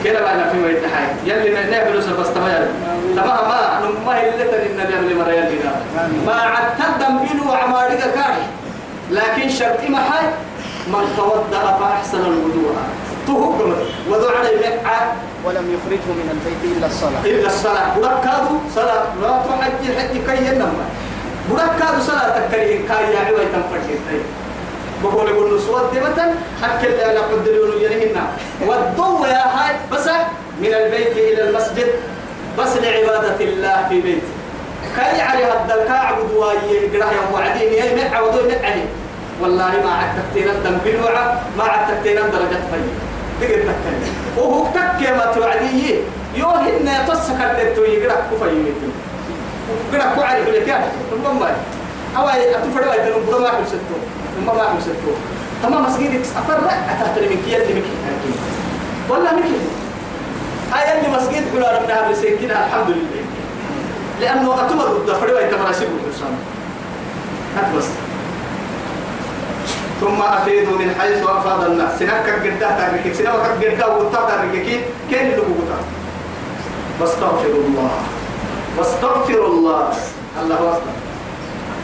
كده 0.05 0.21
بقى 0.21 0.49
في 0.51 0.57
ميت 0.57 0.83
حي 0.95 1.31
يلي 1.31 1.49
نعمل 1.71 1.97
بس 1.97 2.33
تمام 2.33 2.67
تمام 3.15 3.27
ما 3.27 3.89
ما 4.05 4.15
هي 4.17 4.33
اللي 4.33 4.43
ترى 4.43 4.65
إن 4.65 4.91
يعمل 4.91 5.15
مرة 5.15 5.31
يلي 5.31 5.59
ما 6.25 6.33
عاد 6.33 6.77
تقدم 6.79 7.17
بينه 7.17 7.51
وعمارك 7.51 7.99
كان 7.99 8.35
لكن 9.11 9.49
شرط 9.49 9.89
ما 9.89 9.97
حي 9.97 10.25
من 10.87 11.13
توضأ 11.17 11.77
فأحسن 11.79 12.19
الوضوء 12.19 12.75
ولم 15.45 15.65
يخرجه 15.75 16.09
من 16.19 16.29
البيت 16.31 16.77
إلا 16.77 16.87
الصلاة 16.87 17.25
إلا 17.25 17.47
الصلاة 17.47 17.95
بركادو 17.95 18.55
صلاة 18.75 19.03
لا 19.21 19.41
تحجي 19.49 19.99
حج 19.99 20.17
كي 20.27 20.47
ينما 20.47 20.85
بركادو 21.49 22.01
صلاة 22.01 22.39
تكريه 22.39 22.87
كاي 22.87 23.13
يا 23.13 23.19
عوي 23.19 23.45
تنفرشي 23.45 23.99
بقول 25.03 25.29
يقول 25.29 25.55
نسوة 25.55 25.91
دمتا 25.93 26.35
أكل 26.63 26.91
لا 26.91 27.21
قدرون 27.21 27.81
ينهنا 27.81 28.27
والضوء 28.67 29.27
يا 29.27 29.45
هاي 29.47 29.75
بس 29.91 30.07
من 30.61 30.73
البيت 30.73 31.17
إلى 31.17 31.49
المسجد 31.49 31.87
بس 32.57 32.77
لعبادة 32.77 33.39
الله 33.45 33.85
في 33.89 34.01
بيته 34.01 34.27
كاي 34.95 35.21
علي 35.21 35.43
هذا 35.45 35.81
الكعب 35.81 36.15
دواي 36.33 36.87
قراه 36.93 37.11
يوم 37.11 37.33
وعدين 37.33 37.73
يا 37.73 38.09
مع 38.11 38.19
ودو 38.19 38.49
معني 38.49 38.83
والله 39.41 39.71
ما 39.83 39.91
عاد 39.91 40.09
تكتينا 40.17 40.51
الدم 40.51 40.77
بالوعى 40.85 41.25
ما 41.57 41.63
عاد 41.63 41.95
تكتينا 41.95 42.21
درجة 42.21 42.59
في 42.71 42.79
دقيت 43.41 43.59
تكتينا 43.59 44.09
وهو 44.37 44.65
تكي 44.65 45.11
ما 45.11 45.31
توعديه 45.35 45.95
يوهن 46.35 46.89
تصكر 47.07 47.53
تتو 47.57 47.83
يقرأ 47.83 48.15
كفا 48.31 48.47
يمتو 49.70 49.97
قرأ 49.97 50.15
كو 50.15 50.22
عارف 50.22 50.47
لك 50.47 50.67
يا 50.67 50.91
ربما 51.13 51.55
أواي 52.17 52.55
أتفروا 52.55 52.93
أيضا 52.93 53.17
ربما 53.17 53.39
ما 53.39 53.49
كنت 53.49 53.67
ثم 54.36 54.45
ما 54.45 54.74
مسكتو 54.74 55.11
تمام 55.63 55.84
مسجد 55.86 56.22
أفرع 56.38 56.72
أتاتني 56.89 57.28
من 57.28 57.41
كي 57.45 57.57
اللي 57.57 57.74
مكي 57.74 57.95
ولا 59.09 59.34
مكي 59.34 59.59
هاي 60.74 60.99
اللي 60.99 61.17
مسجد 61.17 61.43
حلو 61.53 61.65
ربنا 61.82 62.09
بسكينها 62.11 62.65
الحمد 62.65 62.89
لله 62.89 63.24
لأنه 64.22 64.65
أتمر 64.65 64.88
الدفر 64.88 65.34
ويتمرسل 65.34 65.84
الإنسان 65.84 66.34
هات 67.57 67.76
بس. 67.78 67.86
ثم 70.01 70.22
أفيدوا 70.22 70.78
من 70.78 70.95
حيث 70.99 71.24
أفاض 71.24 71.63
الناس. 71.63 71.99
سنك 71.99 72.30
قدها 72.43 72.72
تركك 72.80 73.13
سنك 73.13 73.28
قدها 73.28 73.88
وقتا 73.88 74.22
تركك 74.30 74.80
كين 75.09 75.20
اللي 75.20 75.36
قوتا 75.36 75.80
واستغفر 76.99 77.45
الله. 77.45 77.91
واستغفر 78.80 79.45
الله. 79.45 79.89
الله 80.41 80.55
أكبر. 80.55 80.95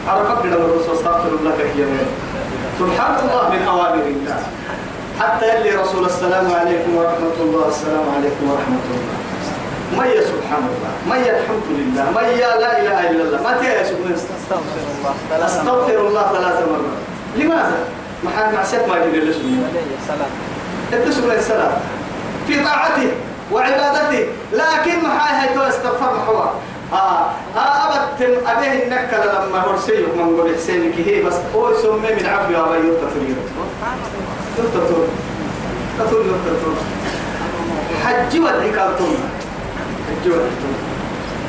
عرفت 0.08 0.44
من 0.44 0.52
الرسول 0.52 0.96
استغفر 0.96 1.28
الله 1.40 1.52
كثيرا 1.60 1.88
سبحان 2.78 3.14
الله 3.24 3.42
من 3.50 3.62
أوامر 3.68 4.04
الله. 4.16 4.38
حتى 5.20 5.58
اللي 5.58 5.70
رسول 5.70 6.06
السلام 6.06 6.46
عليكم 6.60 6.96
ورحمة 6.96 7.36
الله. 7.40 7.68
السلام 7.68 8.04
عليكم 8.16 8.42
ورحمة 8.50 8.84
الله. 8.90 9.16
ما 9.96 10.04
يا 10.06 10.20
سبحان 10.20 10.64
الله. 10.72 10.92
ما 11.08 11.16
يا 11.16 11.32
الحمد 11.40 11.68
لله. 11.68 12.04
ما 12.16 12.22
يا 12.22 12.50
لا 12.64 12.72
إله 12.80 12.98
إلا 13.10 13.22
الله. 13.22 13.38
ما 13.42 13.52
يا 13.66 13.84
سبحان 13.84 14.12
استغفر 14.14 14.84
الله 14.96 15.14
ثلاث 15.30 15.44
أستغفر 15.50 15.98
الله 16.08 16.24
ثلاث 16.32 16.56
مرات. 16.68 17.00
لماذا؟ 17.36 17.78
ما 18.24 18.30
حد 18.36 18.54
معصية 18.54 18.86
ما 18.86 18.96
يجي 19.04 19.20
لسه 19.20 19.44
مرات 19.44 20.00
صلاة 20.08 20.32
اتصل 20.92 21.30
الصلاة 21.32 21.76
في 22.46 22.64
طاعته 22.64 23.10
وعبادته. 23.52 24.26
لكن 24.52 25.02
ما 25.02 25.18
تو 25.54 25.60
استغفر 25.60 26.14
محوا 26.14 26.50
آه 26.92 27.30
آه 27.56 27.88
أبد 27.88 28.40
أبيه 28.46 28.82
النكلة 28.82 29.24
لما 29.24 29.58
هرسيه 29.58 30.06
من 30.16 30.36
قول 30.36 30.54
حسين 30.54 30.92
كي 30.92 31.02
هي 31.06 31.22
بس 31.22 31.34
هو 31.54 31.74
سمي 31.74 32.14
من 32.14 32.26
عفو 32.26 32.64
أبا 32.64 32.76
يتفرير 32.76 33.36
يتفرير 34.58 35.08
تقول 35.98 36.26
يتفرير 36.26 36.76
حج 38.04 38.38
ودعكالتم 38.38 39.14
حج 40.08 40.24
ودعكالتم 40.26 40.74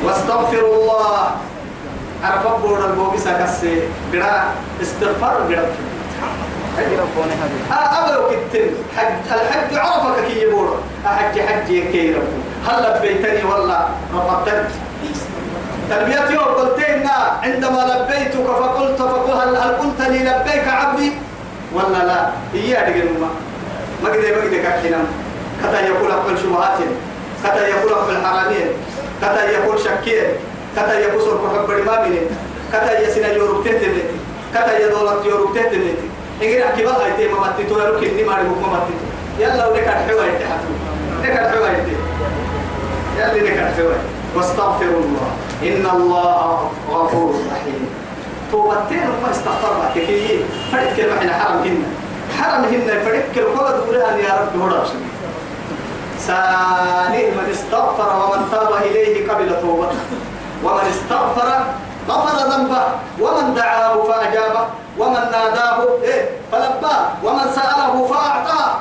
واستغفر 0.03 0.59
الله. 0.59 1.31
عرف 2.23 2.47
بورد 2.61 2.83
البوكسة 2.83 3.43
كسي 3.43 3.81
قراء 4.13 4.55
استغفار 4.81 5.33
قراء 5.33 5.75
هذه 6.77 6.93
أبلو 7.71 8.29
كتن. 8.29 8.69
حج 8.97 9.13
الحج 9.31 9.77
عرفك 9.77 10.25
كي 10.27 10.41
يبور 10.41 10.77
أحج 11.05 11.39
حج 11.39 11.67
كي 11.67 12.13
ربو. 12.13 12.37
هل 12.67 12.97
لبيتني 12.97 13.43
ولا 13.43 13.87
رفضتني. 14.15 14.86
تلبيتي 15.89 16.37
وقلتين 16.37 17.07
عندما 17.43 17.81
لبيتك 17.91 18.45
فقلت 18.45 18.99
فقل 19.01 19.31
هل, 19.31 19.57
قلت 19.57 20.01
لي 20.09 20.19
لبيك 20.19 20.67
عبدي؟ 20.67 21.11
ولا 21.73 22.05
لا 22.05 22.29
إياه 22.53 22.89
دقل 22.89 23.19
ما 23.21 23.29
ما 24.03 24.09
قد 24.09 24.17
ما 24.17 24.41
قد 24.43 24.53
كاكينا 24.63 24.97
كتا 25.63 25.79
يقول 25.87 26.11
أقبل 26.11 26.37
شبهات 26.37 26.79
كتا 27.43 27.67
يقول 27.67 27.93
أقبل 27.93 28.25
حرامين 28.25 28.67
كتا 29.21 29.43
يقول 29.49 29.79
شكين 29.79 30.23
كتا 30.75 30.99
يقول 30.99 31.21
سرق 31.21 31.43
حب 31.53 31.71
الإمامين 31.71 32.21
كتا 32.73 32.99
يسنا 32.99 33.27
يورب 33.27 33.63
تهتمتي 33.63 34.03
كتا 34.53 34.79
يدولت 34.79 35.25
يورب 35.25 35.55
تهتمتي 35.55 35.95
إنجل 36.41 36.61
أكيد 36.61 36.87
هاي 36.87 37.11
تي 37.17 37.27
ما 37.27 37.39
ماتي 37.39 37.63
تقول 37.63 37.81
لك 37.81 38.09
إني 38.09 38.23
ما 38.23 38.33
أعرف 38.33 38.45
ما 38.45 38.67
ماتي 38.67 38.93
يلا 39.39 39.67
ولك 39.67 39.87
الحوا 39.87 40.25
يتحتو 40.25 40.71
لك 41.23 41.31
الحوا 41.31 41.67
يتي 41.67 41.95
يلا 43.17 43.47
لك 43.47 43.57
الحوا 43.57 43.93
واستغفر 44.35 44.85
الله. 44.85 45.31
إن 45.63 45.85
الله 45.93 46.71
غفور 46.89 47.33
رحيم. 47.51 47.89
توبتين 48.51 49.07
ما 49.23 49.31
استغفر 49.31 49.73
لك. 49.83 49.93
كي 49.93 50.45
كلمة 50.97 51.17
إحنا 51.17 51.33
حرم 51.33 51.57
هن. 51.63 51.83
حرم 52.37 52.63
هن 52.63 52.87
فرد 53.05 53.25
كلمة 53.35 53.71
دورها 53.71 54.17
يا 54.17 54.33
رب 54.41 54.61
هو 54.61 54.83
سانئ 56.19 57.31
من 57.31 57.47
استغفر 57.51 58.09
ومن 58.21 58.41
تاب 58.51 58.71
إليه 58.83 59.31
قبل 59.31 59.61
توبته. 59.61 59.99
ومن 60.63 60.85
استغفر 60.89 61.49
غفر 62.09 62.37
ذنبه. 62.51 62.83
ومن 63.19 63.53
دعاه 63.53 64.03
فأجابه. 64.03 64.65
ومن 64.97 65.23
ناداه 65.31 65.79
إيه؟ 66.03 66.29
فلباه. 66.51 67.01
ومن 67.23 67.45
سأله 67.55 68.07
فأعطاه. 68.07 68.75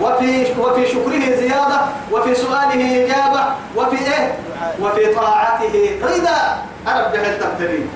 وفي 0.00 0.46
وفي 0.60 0.86
شكره 0.86 1.36
زيادة. 1.36 1.80
وفي 2.12 2.34
سؤاله 2.34 3.04
إجابة. 3.04 3.44
وفي 3.76 3.96
إيه؟ 3.96 4.38
وفي 4.80 5.14
طاعته 5.14 5.74
رضا. 6.02 6.38
أرب 6.88 7.12
جهل 7.12 7.38
تبتلين 7.40 7.88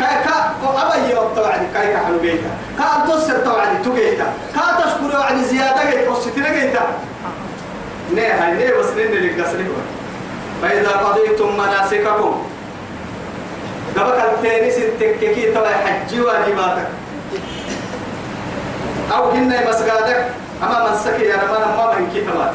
كاي 0.00 0.16
كا 0.24 0.54
أبا 0.62 0.94
يوم 1.10 1.34
توعدي 1.36 1.66
كاي 1.74 1.92
كحلو 1.92 2.18
بيتا. 2.18 2.50
كا 2.78 3.06
تصر 3.08 3.36
توعدي 3.38 3.76
تجيتا 3.84 4.26
كا 4.54 4.60
تشكر 4.80 5.18
وعدي 5.18 5.44
زيادة 5.44 5.90
جيت 5.90 6.08
وستنا 6.08 6.48
جيتا 6.52 6.84
نه 8.14 8.22
هاي 8.22 8.52
نه 8.52 8.64
نه 8.96 9.04
نلقى 9.04 9.44
فإذا 10.62 10.90
قضيتم 10.90 11.56
مناسككم. 11.58 12.42
دبك 13.96 14.18
التاني 14.24 14.70
ستككي 14.70 15.52
توا 15.52 15.68
حجي 15.68 16.20
واجباتك 16.20 16.88
أو 19.12 19.30
هن 19.30 19.54
مسجدك. 19.68 20.26
أما 20.62 20.90
من 20.90 20.96
سكي 20.98 21.24
يا 21.24 21.36
رمان 21.36 21.76
ما 21.76 21.98
من 21.98 22.10
كتابات 22.14 22.54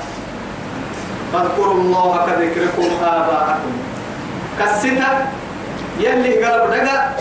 فاذكروا 1.33 1.73
الله 1.73 2.25
كذكركم 2.25 2.89
آباءكم. 3.03 3.73
كالستة 4.59 5.09
يلي 5.99 6.45
قلب 6.45 6.71
دقا 6.73 7.15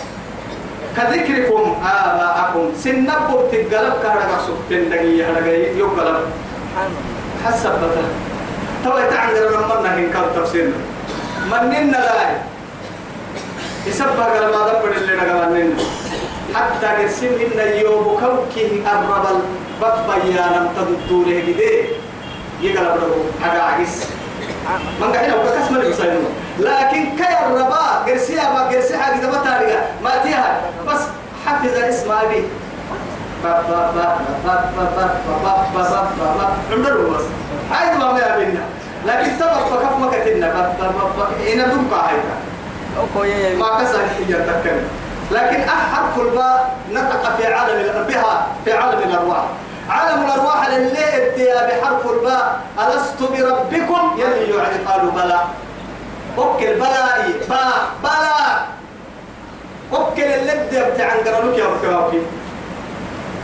كذكركم 0.97 1.63
آباءكم. 1.83 2.65
سنبو 2.83 3.37
تقلب 3.51 3.93
كهرقا 4.03 4.37
سبتين 4.47 4.89
دقية 4.89 5.23
هرقا 5.29 5.55
يقلب 5.81 6.17
حسب 7.45 7.73
بطل 7.81 8.99
يتعنقر 8.99 9.45
لما 9.55 9.75
نهين 9.83 10.09
كاب 10.13 10.27
تفسيرنا. 10.35 10.79
مننا 11.51 11.97
لاي 11.97 12.31
قال 13.99 14.43
ما 14.53 14.61
دبر 14.67 14.91
اللي 14.97 15.13
نقل 15.15 15.53
مننا. 15.53 15.83
حتى 16.55 16.87
قسم 16.87 17.27
إن 17.27 17.59
يوم 17.85 18.05
كوكي 18.19 18.81
الرب 18.81 19.25
البابا 19.29 20.15
يا 20.25 20.45
لم 20.55 20.67
تدوره 20.75 21.39
كده 21.47 21.73
يقلب 22.61 22.95
له 23.01 23.25
على 23.43 23.59
عجز 23.59 24.03
من 25.01 25.13
قاعد 25.13 25.29
أقول 25.29 25.49
كسم 25.49 25.75
الحسين 25.75 26.25
لكن 26.59 27.15
كي 27.17 27.45
الربا 27.45 28.03
قرسيها 28.07 28.53
ما 28.53 28.59
قرسيها 28.59 29.13
قد 29.13 29.25
ما 29.25 29.43
تاريها 29.43 29.83
ما 30.03 30.11
تيها 30.23 30.61
بس 30.87 31.01
حفظ 31.45 31.77
اسم 31.77 32.11
أبي 32.11 32.43
با 33.43 33.49
با 33.51 33.91
با 33.95 34.15
با 34.45 34.55
با 35.43 35.83
با 35.83 35.99
لكن 39.05 39.37
تبقى 39.39 39.59
فكف 39.69 39.97
ما 39.99 40.07
با 40.07 40.17
با 41.17 41.25
دمقى 41.55 42.15
با 43.13 43.23
ما 43.57 43.83
كسر 43.83 43.99
با 44.29 44.51
تكلم 44.53 44.87
لكن 45.31 45.59
أحرف 45.61 46.19
الباء 46.19 46.75
نطق 46.93 47.37
في 47.37 47.53
عالم 47.53 48.05
بها 48.07 48.47
في 48.65 48.71
عالم 48.71 48.99
الأرواح 48.99 49.43
عالم 49.89 50.25
الأرواح 50.25 50.65
اللي 50.67 51.15
اديها 51.15 51.67
بحرف 51.67 52.11
الباء. 52.11 52.61
ألست 52.79 53.19
بربكم؟ 53.21 54.17
يلي 54.17 54.55
يعني 54.57 54.77
قالوا 54.85 55.11
بلى. 55.11 55.39
اوكل 56.37 56.73
بلاء 56.75 57.31
باء 57.49 57.89
بلاء. 58.03 58.67
اوكل 59.93 60.21
اللي 60.23 60.51
ادي 60.51 60.91
بتاع 60.91 61.09
قرنوك 61.13 61.57
يا 61.57 61.65
بكاوكي 61.67 62.21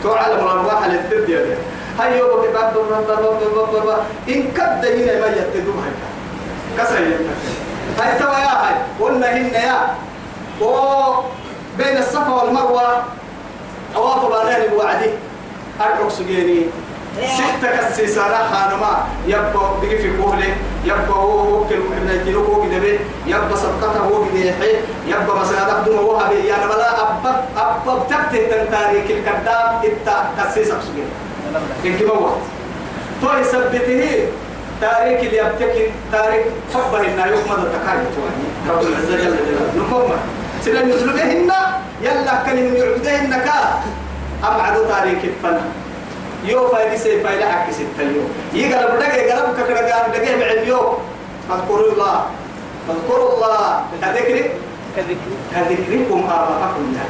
تو 0.02 0.12
عالم 0.12 0.38
الأرواح 0.46 0.84
اللي 0.84 0.98
تدي 1.10 1.38
هاي 2.00 2.18
يوم 2.18 2.40
باب 2.40 2.74
باب 2.74 3.06
باب 3.06 3.40
باب 3.54 3.86
باب 3.86 3.98
إن 4.28 4.42
كد 4.52 4.86
هنا 4.86 5.20
ما 5.20 5.26
يتدوم 5.26 5.82
هاي 5.84 5.92
كسر 6.78 6.98
هاي 7.98 8.18
توا 8.18 8.38
يا 8.38 8.68
هاي. 8.68 8.74
قلنا 9.00 9.32
هن 9.36 9.54
يا. 9.54 9.94
وبين 10.60 11.98
الصفا 11.98 12.32
والمروة. 12.32 13.02
طواف 13.94 14.24
بانين 14.24 14.70
بوعدي 14.70 15.10
أرعك 15.80 16.10
سجيني 16.10 16.66
ستة 17.16 17.76
كسيسة 17.76 18.22
رحا 18.26 18.76
نما 18.76 19.04
يبقى 19.26 19.70
بقي 19.82 19.98
في 19.98 20.16
كوهلي. 20.16 20.48
يبقى 20.84 21.10
هو 21.10 21.38
هو 21.38 21.64
كل 21.64 21.74
ابن 21.74 22.10
يتلو 22.10 22.44
هو 22.44 22.62
كده 22.62 22.78
بي. 22.78 22.98
يبقى 23.26 23.56
صدقته 23.56 23.98
هو 23.98 24.24
كده 24.24 24.44
يحي. 24.44 24.72
يبقى 25.06 25.40
مسألة 25.40 25.82
دم 25.82 25.96
هو 25.96 26.16
هبي 26.16 26.46
يعني 26.46 26.66
بلا 26.66 27.02
أبب 27.02 27.36
أبب 27.56 28.02
تكتي 28.10 28.46
تنتاريك 28.46 29.10
الكذاب. 29.10 29.84
إتا 29.84 30.30
كسيسة 30.38 30.76
سجيني 30.80 31.12
إنك 31.84 32.02
موت 32.02 32.38
تو 33.22 33.38
يثبته 33.38 34.28
تاريخ 34.80 35.20
اللي 35.20 35.36
يبتكي 35.36 35.90
تاريخ 36.12 36.44
حبه 36.74 37.00
إنه 37.00 37.26
يحمد 37.26 37.58
التكالي 37.58 38.06
تواني. 38.14 38.46
رب 38.68 38.82
العزة 38.82 39.16
جل 39.16 39.36
جلاله. 39.46 39.72
نمما 39.76 40.16
سيدا 40.64 40.80
يزلبهن 40.80 41.52
يلا 42.02 42.42
كلهم 42.46 42.74
يعبدهن 42.76 43.30
كا. 43.44 43.80
أبعد 44.44 44.74
تاريخ 44.88 45.18
الفن. 45.24 45.60
يو 46.44 46.68
فايدي 46.68 46.98
سي 46.98 47.20
فايدة 47.20 47.70
ستة 47.70 48.02
يوم 48.02 48.30
يقلب 48.52 48.98
دقي 49.00 49.30
قلب 49.30 49.56
ككرة 49.58 49.78
قال 49.78 50.12
دقي 50.12 50.40
بعد 50.40 50.66
يوم 50.66 50.98
فاذكروا 51.48 51.92
الله. 51.92 52.24
فاذكروا 52.88 53.34
الله. 53.34 53.82
كذكري؟ 54.02 54.50
كذكر 54.96 55.30
كذكركم 55.54 56.20
آباءكم 56.30 56.96
يا 56.96 57.04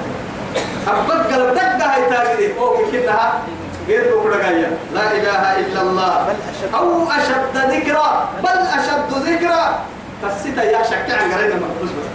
أبد 0.88 1.32
قلب 1.32 1.54
دقة 1.54 1.84
هاي 1.94 2.02
تاجدي 2.10 2.58
أو 2.58 2.76
كنها 2.92 3.42
غير 3.88 4.16
بكرة 4.16 4.50
لا 4.94 5.12
إله 5.12 5.42
إلا 5.58 5.80
الله. 5.82 6.34
أو 6.74 7.10
أشد 7.10 7.56
ذكرى. 7.56 8.28
بل 8.42 8.58
أشد 8.78 9.10
ذكرى. 9.28 9.78
قصيتا 10.24 10.62
يا 10.62 10.82
شكا 10.82 11.16
عن 11.16 11.32
قرينا 11.32 11.54
مقبوس 11.54 11.90
بس. 11.90 12.08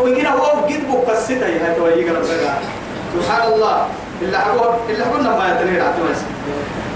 وإن 0.00 0.26
هو 0.26 0.44
قد 0.44 0.68
بك 0.68 1.10
قصيتا 1.10 1.48
يا 1.48 1.74
تويجي 1.78 2.10
قلب 2.10 2.24
سبحان 3.14 3.52
الله. 3.52 3.86
إلا 4.22 4.38
حقول 4.38 4.74
إلا 4.88 5.04
حقولنا 5.04 5.30
ما 5.38 5.44
يتنير 5.48 5.82
عتمس 5.82 6.20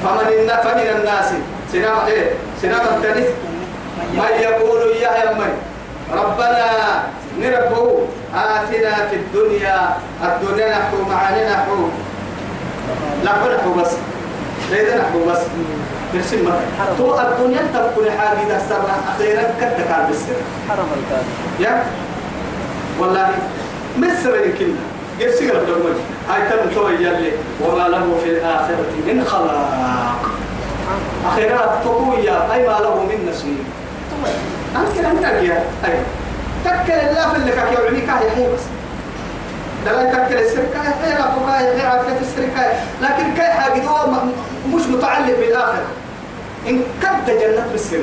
فمن 0.04 0.28
النا 0.40 0.56
فمن 0.62 0.86
الناس. 1.00 1.28
سنام 1.72 2.06
إيه؟ 2.06 2.30
سنام 2.62 2.80
التنس 2.80 3.26
من 4.14 4.32
يقول 4.40 4.80
يا 5.02 5.10
يمن 5.24 5.52
ربنا 6.12 6.66
نربو 7.40 7.98
آتنا 8.34 9.08
في 9.10 9.16
الدنيا 9.16 9.96
الدنيا 10.22 10.68
نحو 10.78 10.96
معاني 11.10 11.44
نحو. 11.50 11.88
لا 13.24 13.32
نحو 13.56 13.74
بس. 13.80 13.92
ليس 14.70 14.88
نحو 14.94 15.18
بس. 15.30 15.42
ترسم 16.12 16.46
تو 16.98 17.18
الدنيا 17.20 17.62
تبكي 17.74 18.10
حاجة 18.10 18.46
إذا 18.46 18.62
سرنا 18.68 18.96
أخيرا 19.10 19.42
كدك 19.60 19.90
على 19.90 20.08
السر 20.10 20.38
حرم 20.68 20.86
الكاد 20.98 21.24
يا؟ 21.60 21.82
والله 23.00 23.28
مصر 23.98 24.34
يرسل 25.18 25.56
الدمج 25.56 25.96
هاي 26.28 26.48
تم 26.48 26.74
توي 26.74 26.94
يلي 26.94 27.32
وما 27.60 27.88
له 27.88 28.18
في 28.24 28.30
الآخرة 28.30 28.86
من 29.06 29.24
خلاق. 29.24 30.16
أخيرا 31.26 31.80
تقويا 31.84 32.54
أي 32.54 32.66
ما 32.66 32.78
له 32.82 33.02
من 33.02 33.30
نصيب. 33.30 33.64
أنت 34.76 35.06
أنت 35.06 35.42
يا 35.42 35.64
أي 35.84 35.98
تكل 36.64 36.92
الله 36.92 37.28
في 37.30 37.36
اللي 37.36 37.52
كاك 37.52 37.72
يوعني 37.72 38.00
كاي 38.00 38.30
هي 38.36 38.52
بس. 38.52 38.60
لا 39.84 40.12
تكل 40.12 40.34
السرقة 40.34 40.80
هي 41.04 41.12
لا 41.12 41.38
بقى 41.46 41.60
هي 41.60 41.86
عارفة 41.86 42.18
السرقة 42.20 42.72
لكن 43.02 43.34
كاي 43.34 43.52
حاجة 43.52 43.82
مش 44.74 44.82
متعلق 44.82 45.38
بالآخرة. 45.38 45.86
إن 46.68 46.82
كد 47.02 47.26
جنة 47.26 47.66
بالسر 47.72 47.98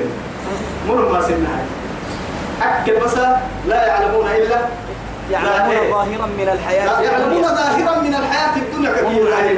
مر 0.88 1.10
ما 1.10 1.22
سنها 1.22 1.60
أكل 2.62 3.00
بس 3.00 3.14
لا 3.68 3.88
يعلمون 3.88 4.28
إلا 4.28 4.58
يعلمون 5.32 5.76
إيه. 5.76 5.92
ظاهرا 5.92 6.28
من 6.40 6.50
الحياة 6.54 7.02
يعلمون 7.02 7.32
الدنيا. 7.32 7.56
ظاهرا 7.62 8.02
من 8.02 8.16
الحياة 8.16 8.56
الدنيا 8.58 8.92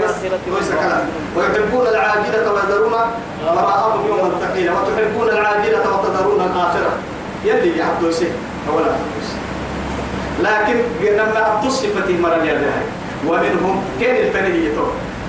بس 0.03 0.15
الآخرة 0.23 0.39
ليس 0.59 0.69
كلام. 0.69 1.05
ويحبون 1.35 1.87
العاجلة 1.87 2.51
ويذرون 2.53 2.93
وراءهم 3.45 4.07
يوما 4.07 4.29
ثقيلا 4.41 4.71
وتحبون 4.71 5.29
العاجلة 5.29 5.79
وتذرون 5.93 6.41
الآخرة. 6.41 6.91
يلي 7.45 7.77
يعبدوا 7.77 8.11
شيء 8.11 8.33
ولا 8.73 8.91
لكن 10.39 10.75
لما 11.01 11.61
تصفت 11.63 12.09
المرة 12.09 12.35
هاي 12.35 12.85
ومنهم 13.27 13.83
كان 14.01 14.15
التنهي 14.15 14.71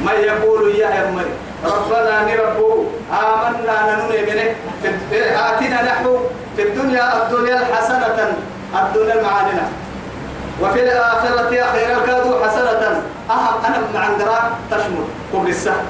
ما 0.05 0.13
يقول 0.13 0.75
يا 0.75 1.09
أمري 1.09 1.31
ربنا 1.65 2.35
نربو 2.35 2.85
آمنا 3.11 3.77
ننوني 3.97 4.23
منه 4.23 4.55
آتنا 5.49 5.83
نحو 5.83 6.19
في 6.57 6.63
الدنيا 6.63 7.23
الدنيا 7.23 7.57
الحسنة 7.61 8.37
الدنيا 8.75 9.15
المعادنة. 9.15 9.69
وفي 10.65 10.83
الآخرة 10.83 11.49
أخيرا 11.65 12.07
كادوا 12.07 12.47
حسنة 12.47 13.03
أهم 13.31 13.65
أنا 13.65 13.77
مع 13.95 14.01
عندنا 14.01 14.39
تشمل 14.71 15.05
قبل 15.35 15.49
السهل. 15.49 15.85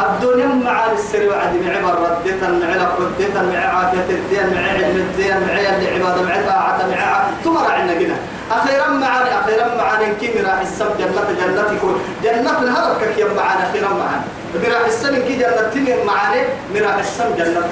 الدنيا 0.00 0.46
مع 0.46 0.92
السر 0.92 1.28
وعد 1.28 1.54
مع 1.54 1.72
عبر 1.76 1.98
ردتا 2.00 2.48
مع 2.48 2.88
ردتا 2.98 3.42
مع 3.42 3.58
عافية 3.58 4.10
الدين 4.10 4.54
مع 4.54 4.68
علم 4.68 4.96
الدين 4.96 5.36
مع 5.46 5.52
اللي 5.52 5.88
عبادة 5.88 6.22
مع 6.22 6.34
طاعة 6.48 6.78
مع 6.90 7.22
تمر 7.44 7.70
عنا 7.72 7.94
كده. 7.94 8.14
أخيرا 8.50 8.88
معنا 8.88 9.40
أخيرا 9.40 9.74
معنا 9.76 10.12
كي 10.20 10.40
راح 10.42 10.60
السم 10.60 10.88
جنة 10.98 11.46
جنة 11.46 11.76
يكون 11.76 12.00
جنة 12.24 12.58
الهرب 12.62 12.96
كي 13.16 13.24
معنا 13.24 13.70
أخيرا 13.70 13.88
معنا 13.88 14.22
براح 14.54 14.86
السم 14.86 15.14
كي 15.16 15.36
جنة 15.36 15.70
تمر 15.74 16.04
معنا 16.06 16.42
مراح 16.74 16.94
السم 16.98 17.34
جنة. 17.38 17.62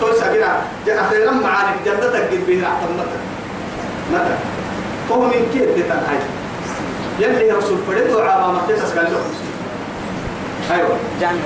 توسع 0.00 0.26
كده 0.86 1.00
أخيرا 1.00 1.30
معنا 1.30 1.70
جنة 1.84 1.94
قد 1.96 2.64
أحتمتك 2.64 3.20
متى؟ 4.12 4.34
هو 5.12 5.20
من 5.20 5.50
كيف 5.52 5.86
تنحي 5.88 6.18
يلي 7.18 7.48
يرسل 7.48 7.76
فريد 7.88 8.12
وعابا 8.14 8.46
مكتس 8.52 8.98
قال 8.98 9.12
له. 9.12 9.20
أيوه. 10.74 10.96
جامع. 11.20 11.40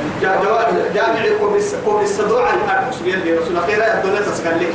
جامع 0.95 1.23
قبس 1.43 1.75
قبس 1.87 2.21
دوع 2.21 2.51
الارقص 2.55 2.97
يلي 3.05 3.39
رسول 3.39 3.57
أخيرا 3.57 3.85
يدون 3.99 4.17
تسقل 4.27 4.61
لك 4.61 4.75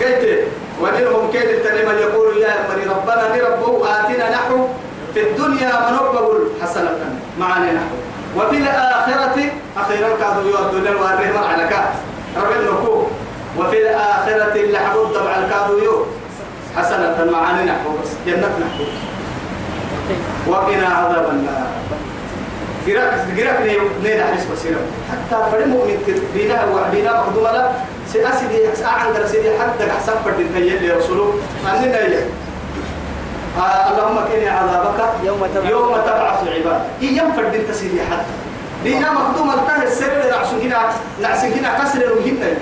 قلت 0.00 0.44
ومنهم 0.80 1.30
كيد 1.32 1.42
التنعم 1.48 1.98
يقول 1.98 2.36
يا 2.36 2.54
من 2.68 2.90
ربنا 2.90 3.36
لربه 3.36 4.00
آتنا 4.00 4.30
نحو 4.30 4.66
في 5.14 5.22
الدنيا 5.22 5.90
منقبه 5.90 6.38
حسنة 6.62 6.90
معنا 7.40 7.72
نحو 7.72 7.96
وفي 8.36 8.56
الآخرة 8.56 9.50
أخيرا 9.76 10.08
كانوا 10.20 10.42
يؤدون 10.50 10.86
الوارهم 10.86 11.44
على 11.50 11.68
كات 11.68 11.88
رب 12.36 12.52
النكو 12.60 13.02
وفي 13.58 13.82
الآخرة 13.82 14.54
اللي 14.54 14.78
حبوا 14.78 15.04
الضبع 15.06 15.36
الكاذو 15.36 15.78
يؤدون 15.78 16.06
حسنة 16.76 17.30
معنا 17.32 17.64
نحو 17.64 17.90
بس 18.02 18.10
جنة 18.26 18.50
نحو. 18.60 18.84
وقنا 20.46 20.86
عذاب 20.86 21.30
النار. 21.30 21.66
جراك 22.86 23.26
جراك 23.36 23.60
ني 23.60 23.76
ني 24.02 24.24
حس 24.24 24.44
بصيرة. 24.52 24.80
حتى 25.10 25.50
فرد 25.52 25.66
مؤمن 25.66 25.98
بينا 26.34 26.64
وعدينا 26.64 27.20
مخدومة 27.20 27.52
لا 27.52 27.70
سأسدي 28.12 28.74
ساعة 28.74 28.98
عند 28.98 29.26
سيدي 29.26 29.50
حتى 29.58 29.90
أحسن 29.90 30.12
فرد 30.24 30.46
تيجي 30.54 30.88
لرسوله 30.88 31.34
أننا 31.66 31.98
يا 31.98 32.26
آه 33.58 33.90
اللهم 33.90 34.18
كني 34.32 34.48
عذابك 34.48 35.00
يوم 35.24 35.46
تبعث. 35.54 35.70
يوم 35.70 35.92
تبعث 36.06 36.42
العباد 36.42 36.80
إيام 37.02 37.32
فرد 37.32 37.54
انت 37.54 37.70
سيدي 37.72 38.00
حتى. 38.00 38.32
بينا 38.84 39.12
مخدومة 39.12 39.54
التاه 39.54 39.82
السر 39.82 40.30
نعسون 40.30 40.60
كنا 40.60 40.78
نعسون 41.22 41.50
كنا 41.50 41.78
كسر 41.78 42.00
المهمة 42.02 42.56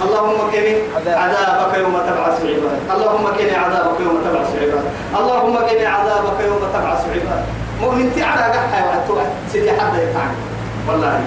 اللهم 0.00 0.50
كني 0.52 0.72
عذاب. 0.96 1.18
عذابك 1.18 1.78
يوم 1.78 1.94
تبعث 2.08 2.36
العباد 2.44 2.78
اللهم 2.94 3.24
كني 3.38 3.54
عذابك 3.56 4.00
يوم 4.00 4.16
تبعث 4.24 4.48
العباد 4.56 4.84
اللهم 5.18 5.56
كني 5.68 5.86
عذابك 5.86 6.38
يوم 6.46 6.62
تبعث 6.74 7.00
العباد 7.06 7.42
مؤمن 7.80 8.12
تعالى 8.16 8.44
قحة 8.56 8.80
وعدت 8.84 9.32
سيدي 9.52 9.72
حد 9.72 9.94
يتعب 9.94 10.34
والله. 10.88 11.20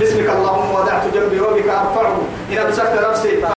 باسمك 0.00 0.28
اللهم 0.30 0.74
ودعت 0.74 1.04
جنبي 1.14 1.40
وبك 1.40 1.68
أرفعه. 1.68 2.18
إن 2.52 2.58
امسكت 2.58 2.94
نفسي 3.10 3.53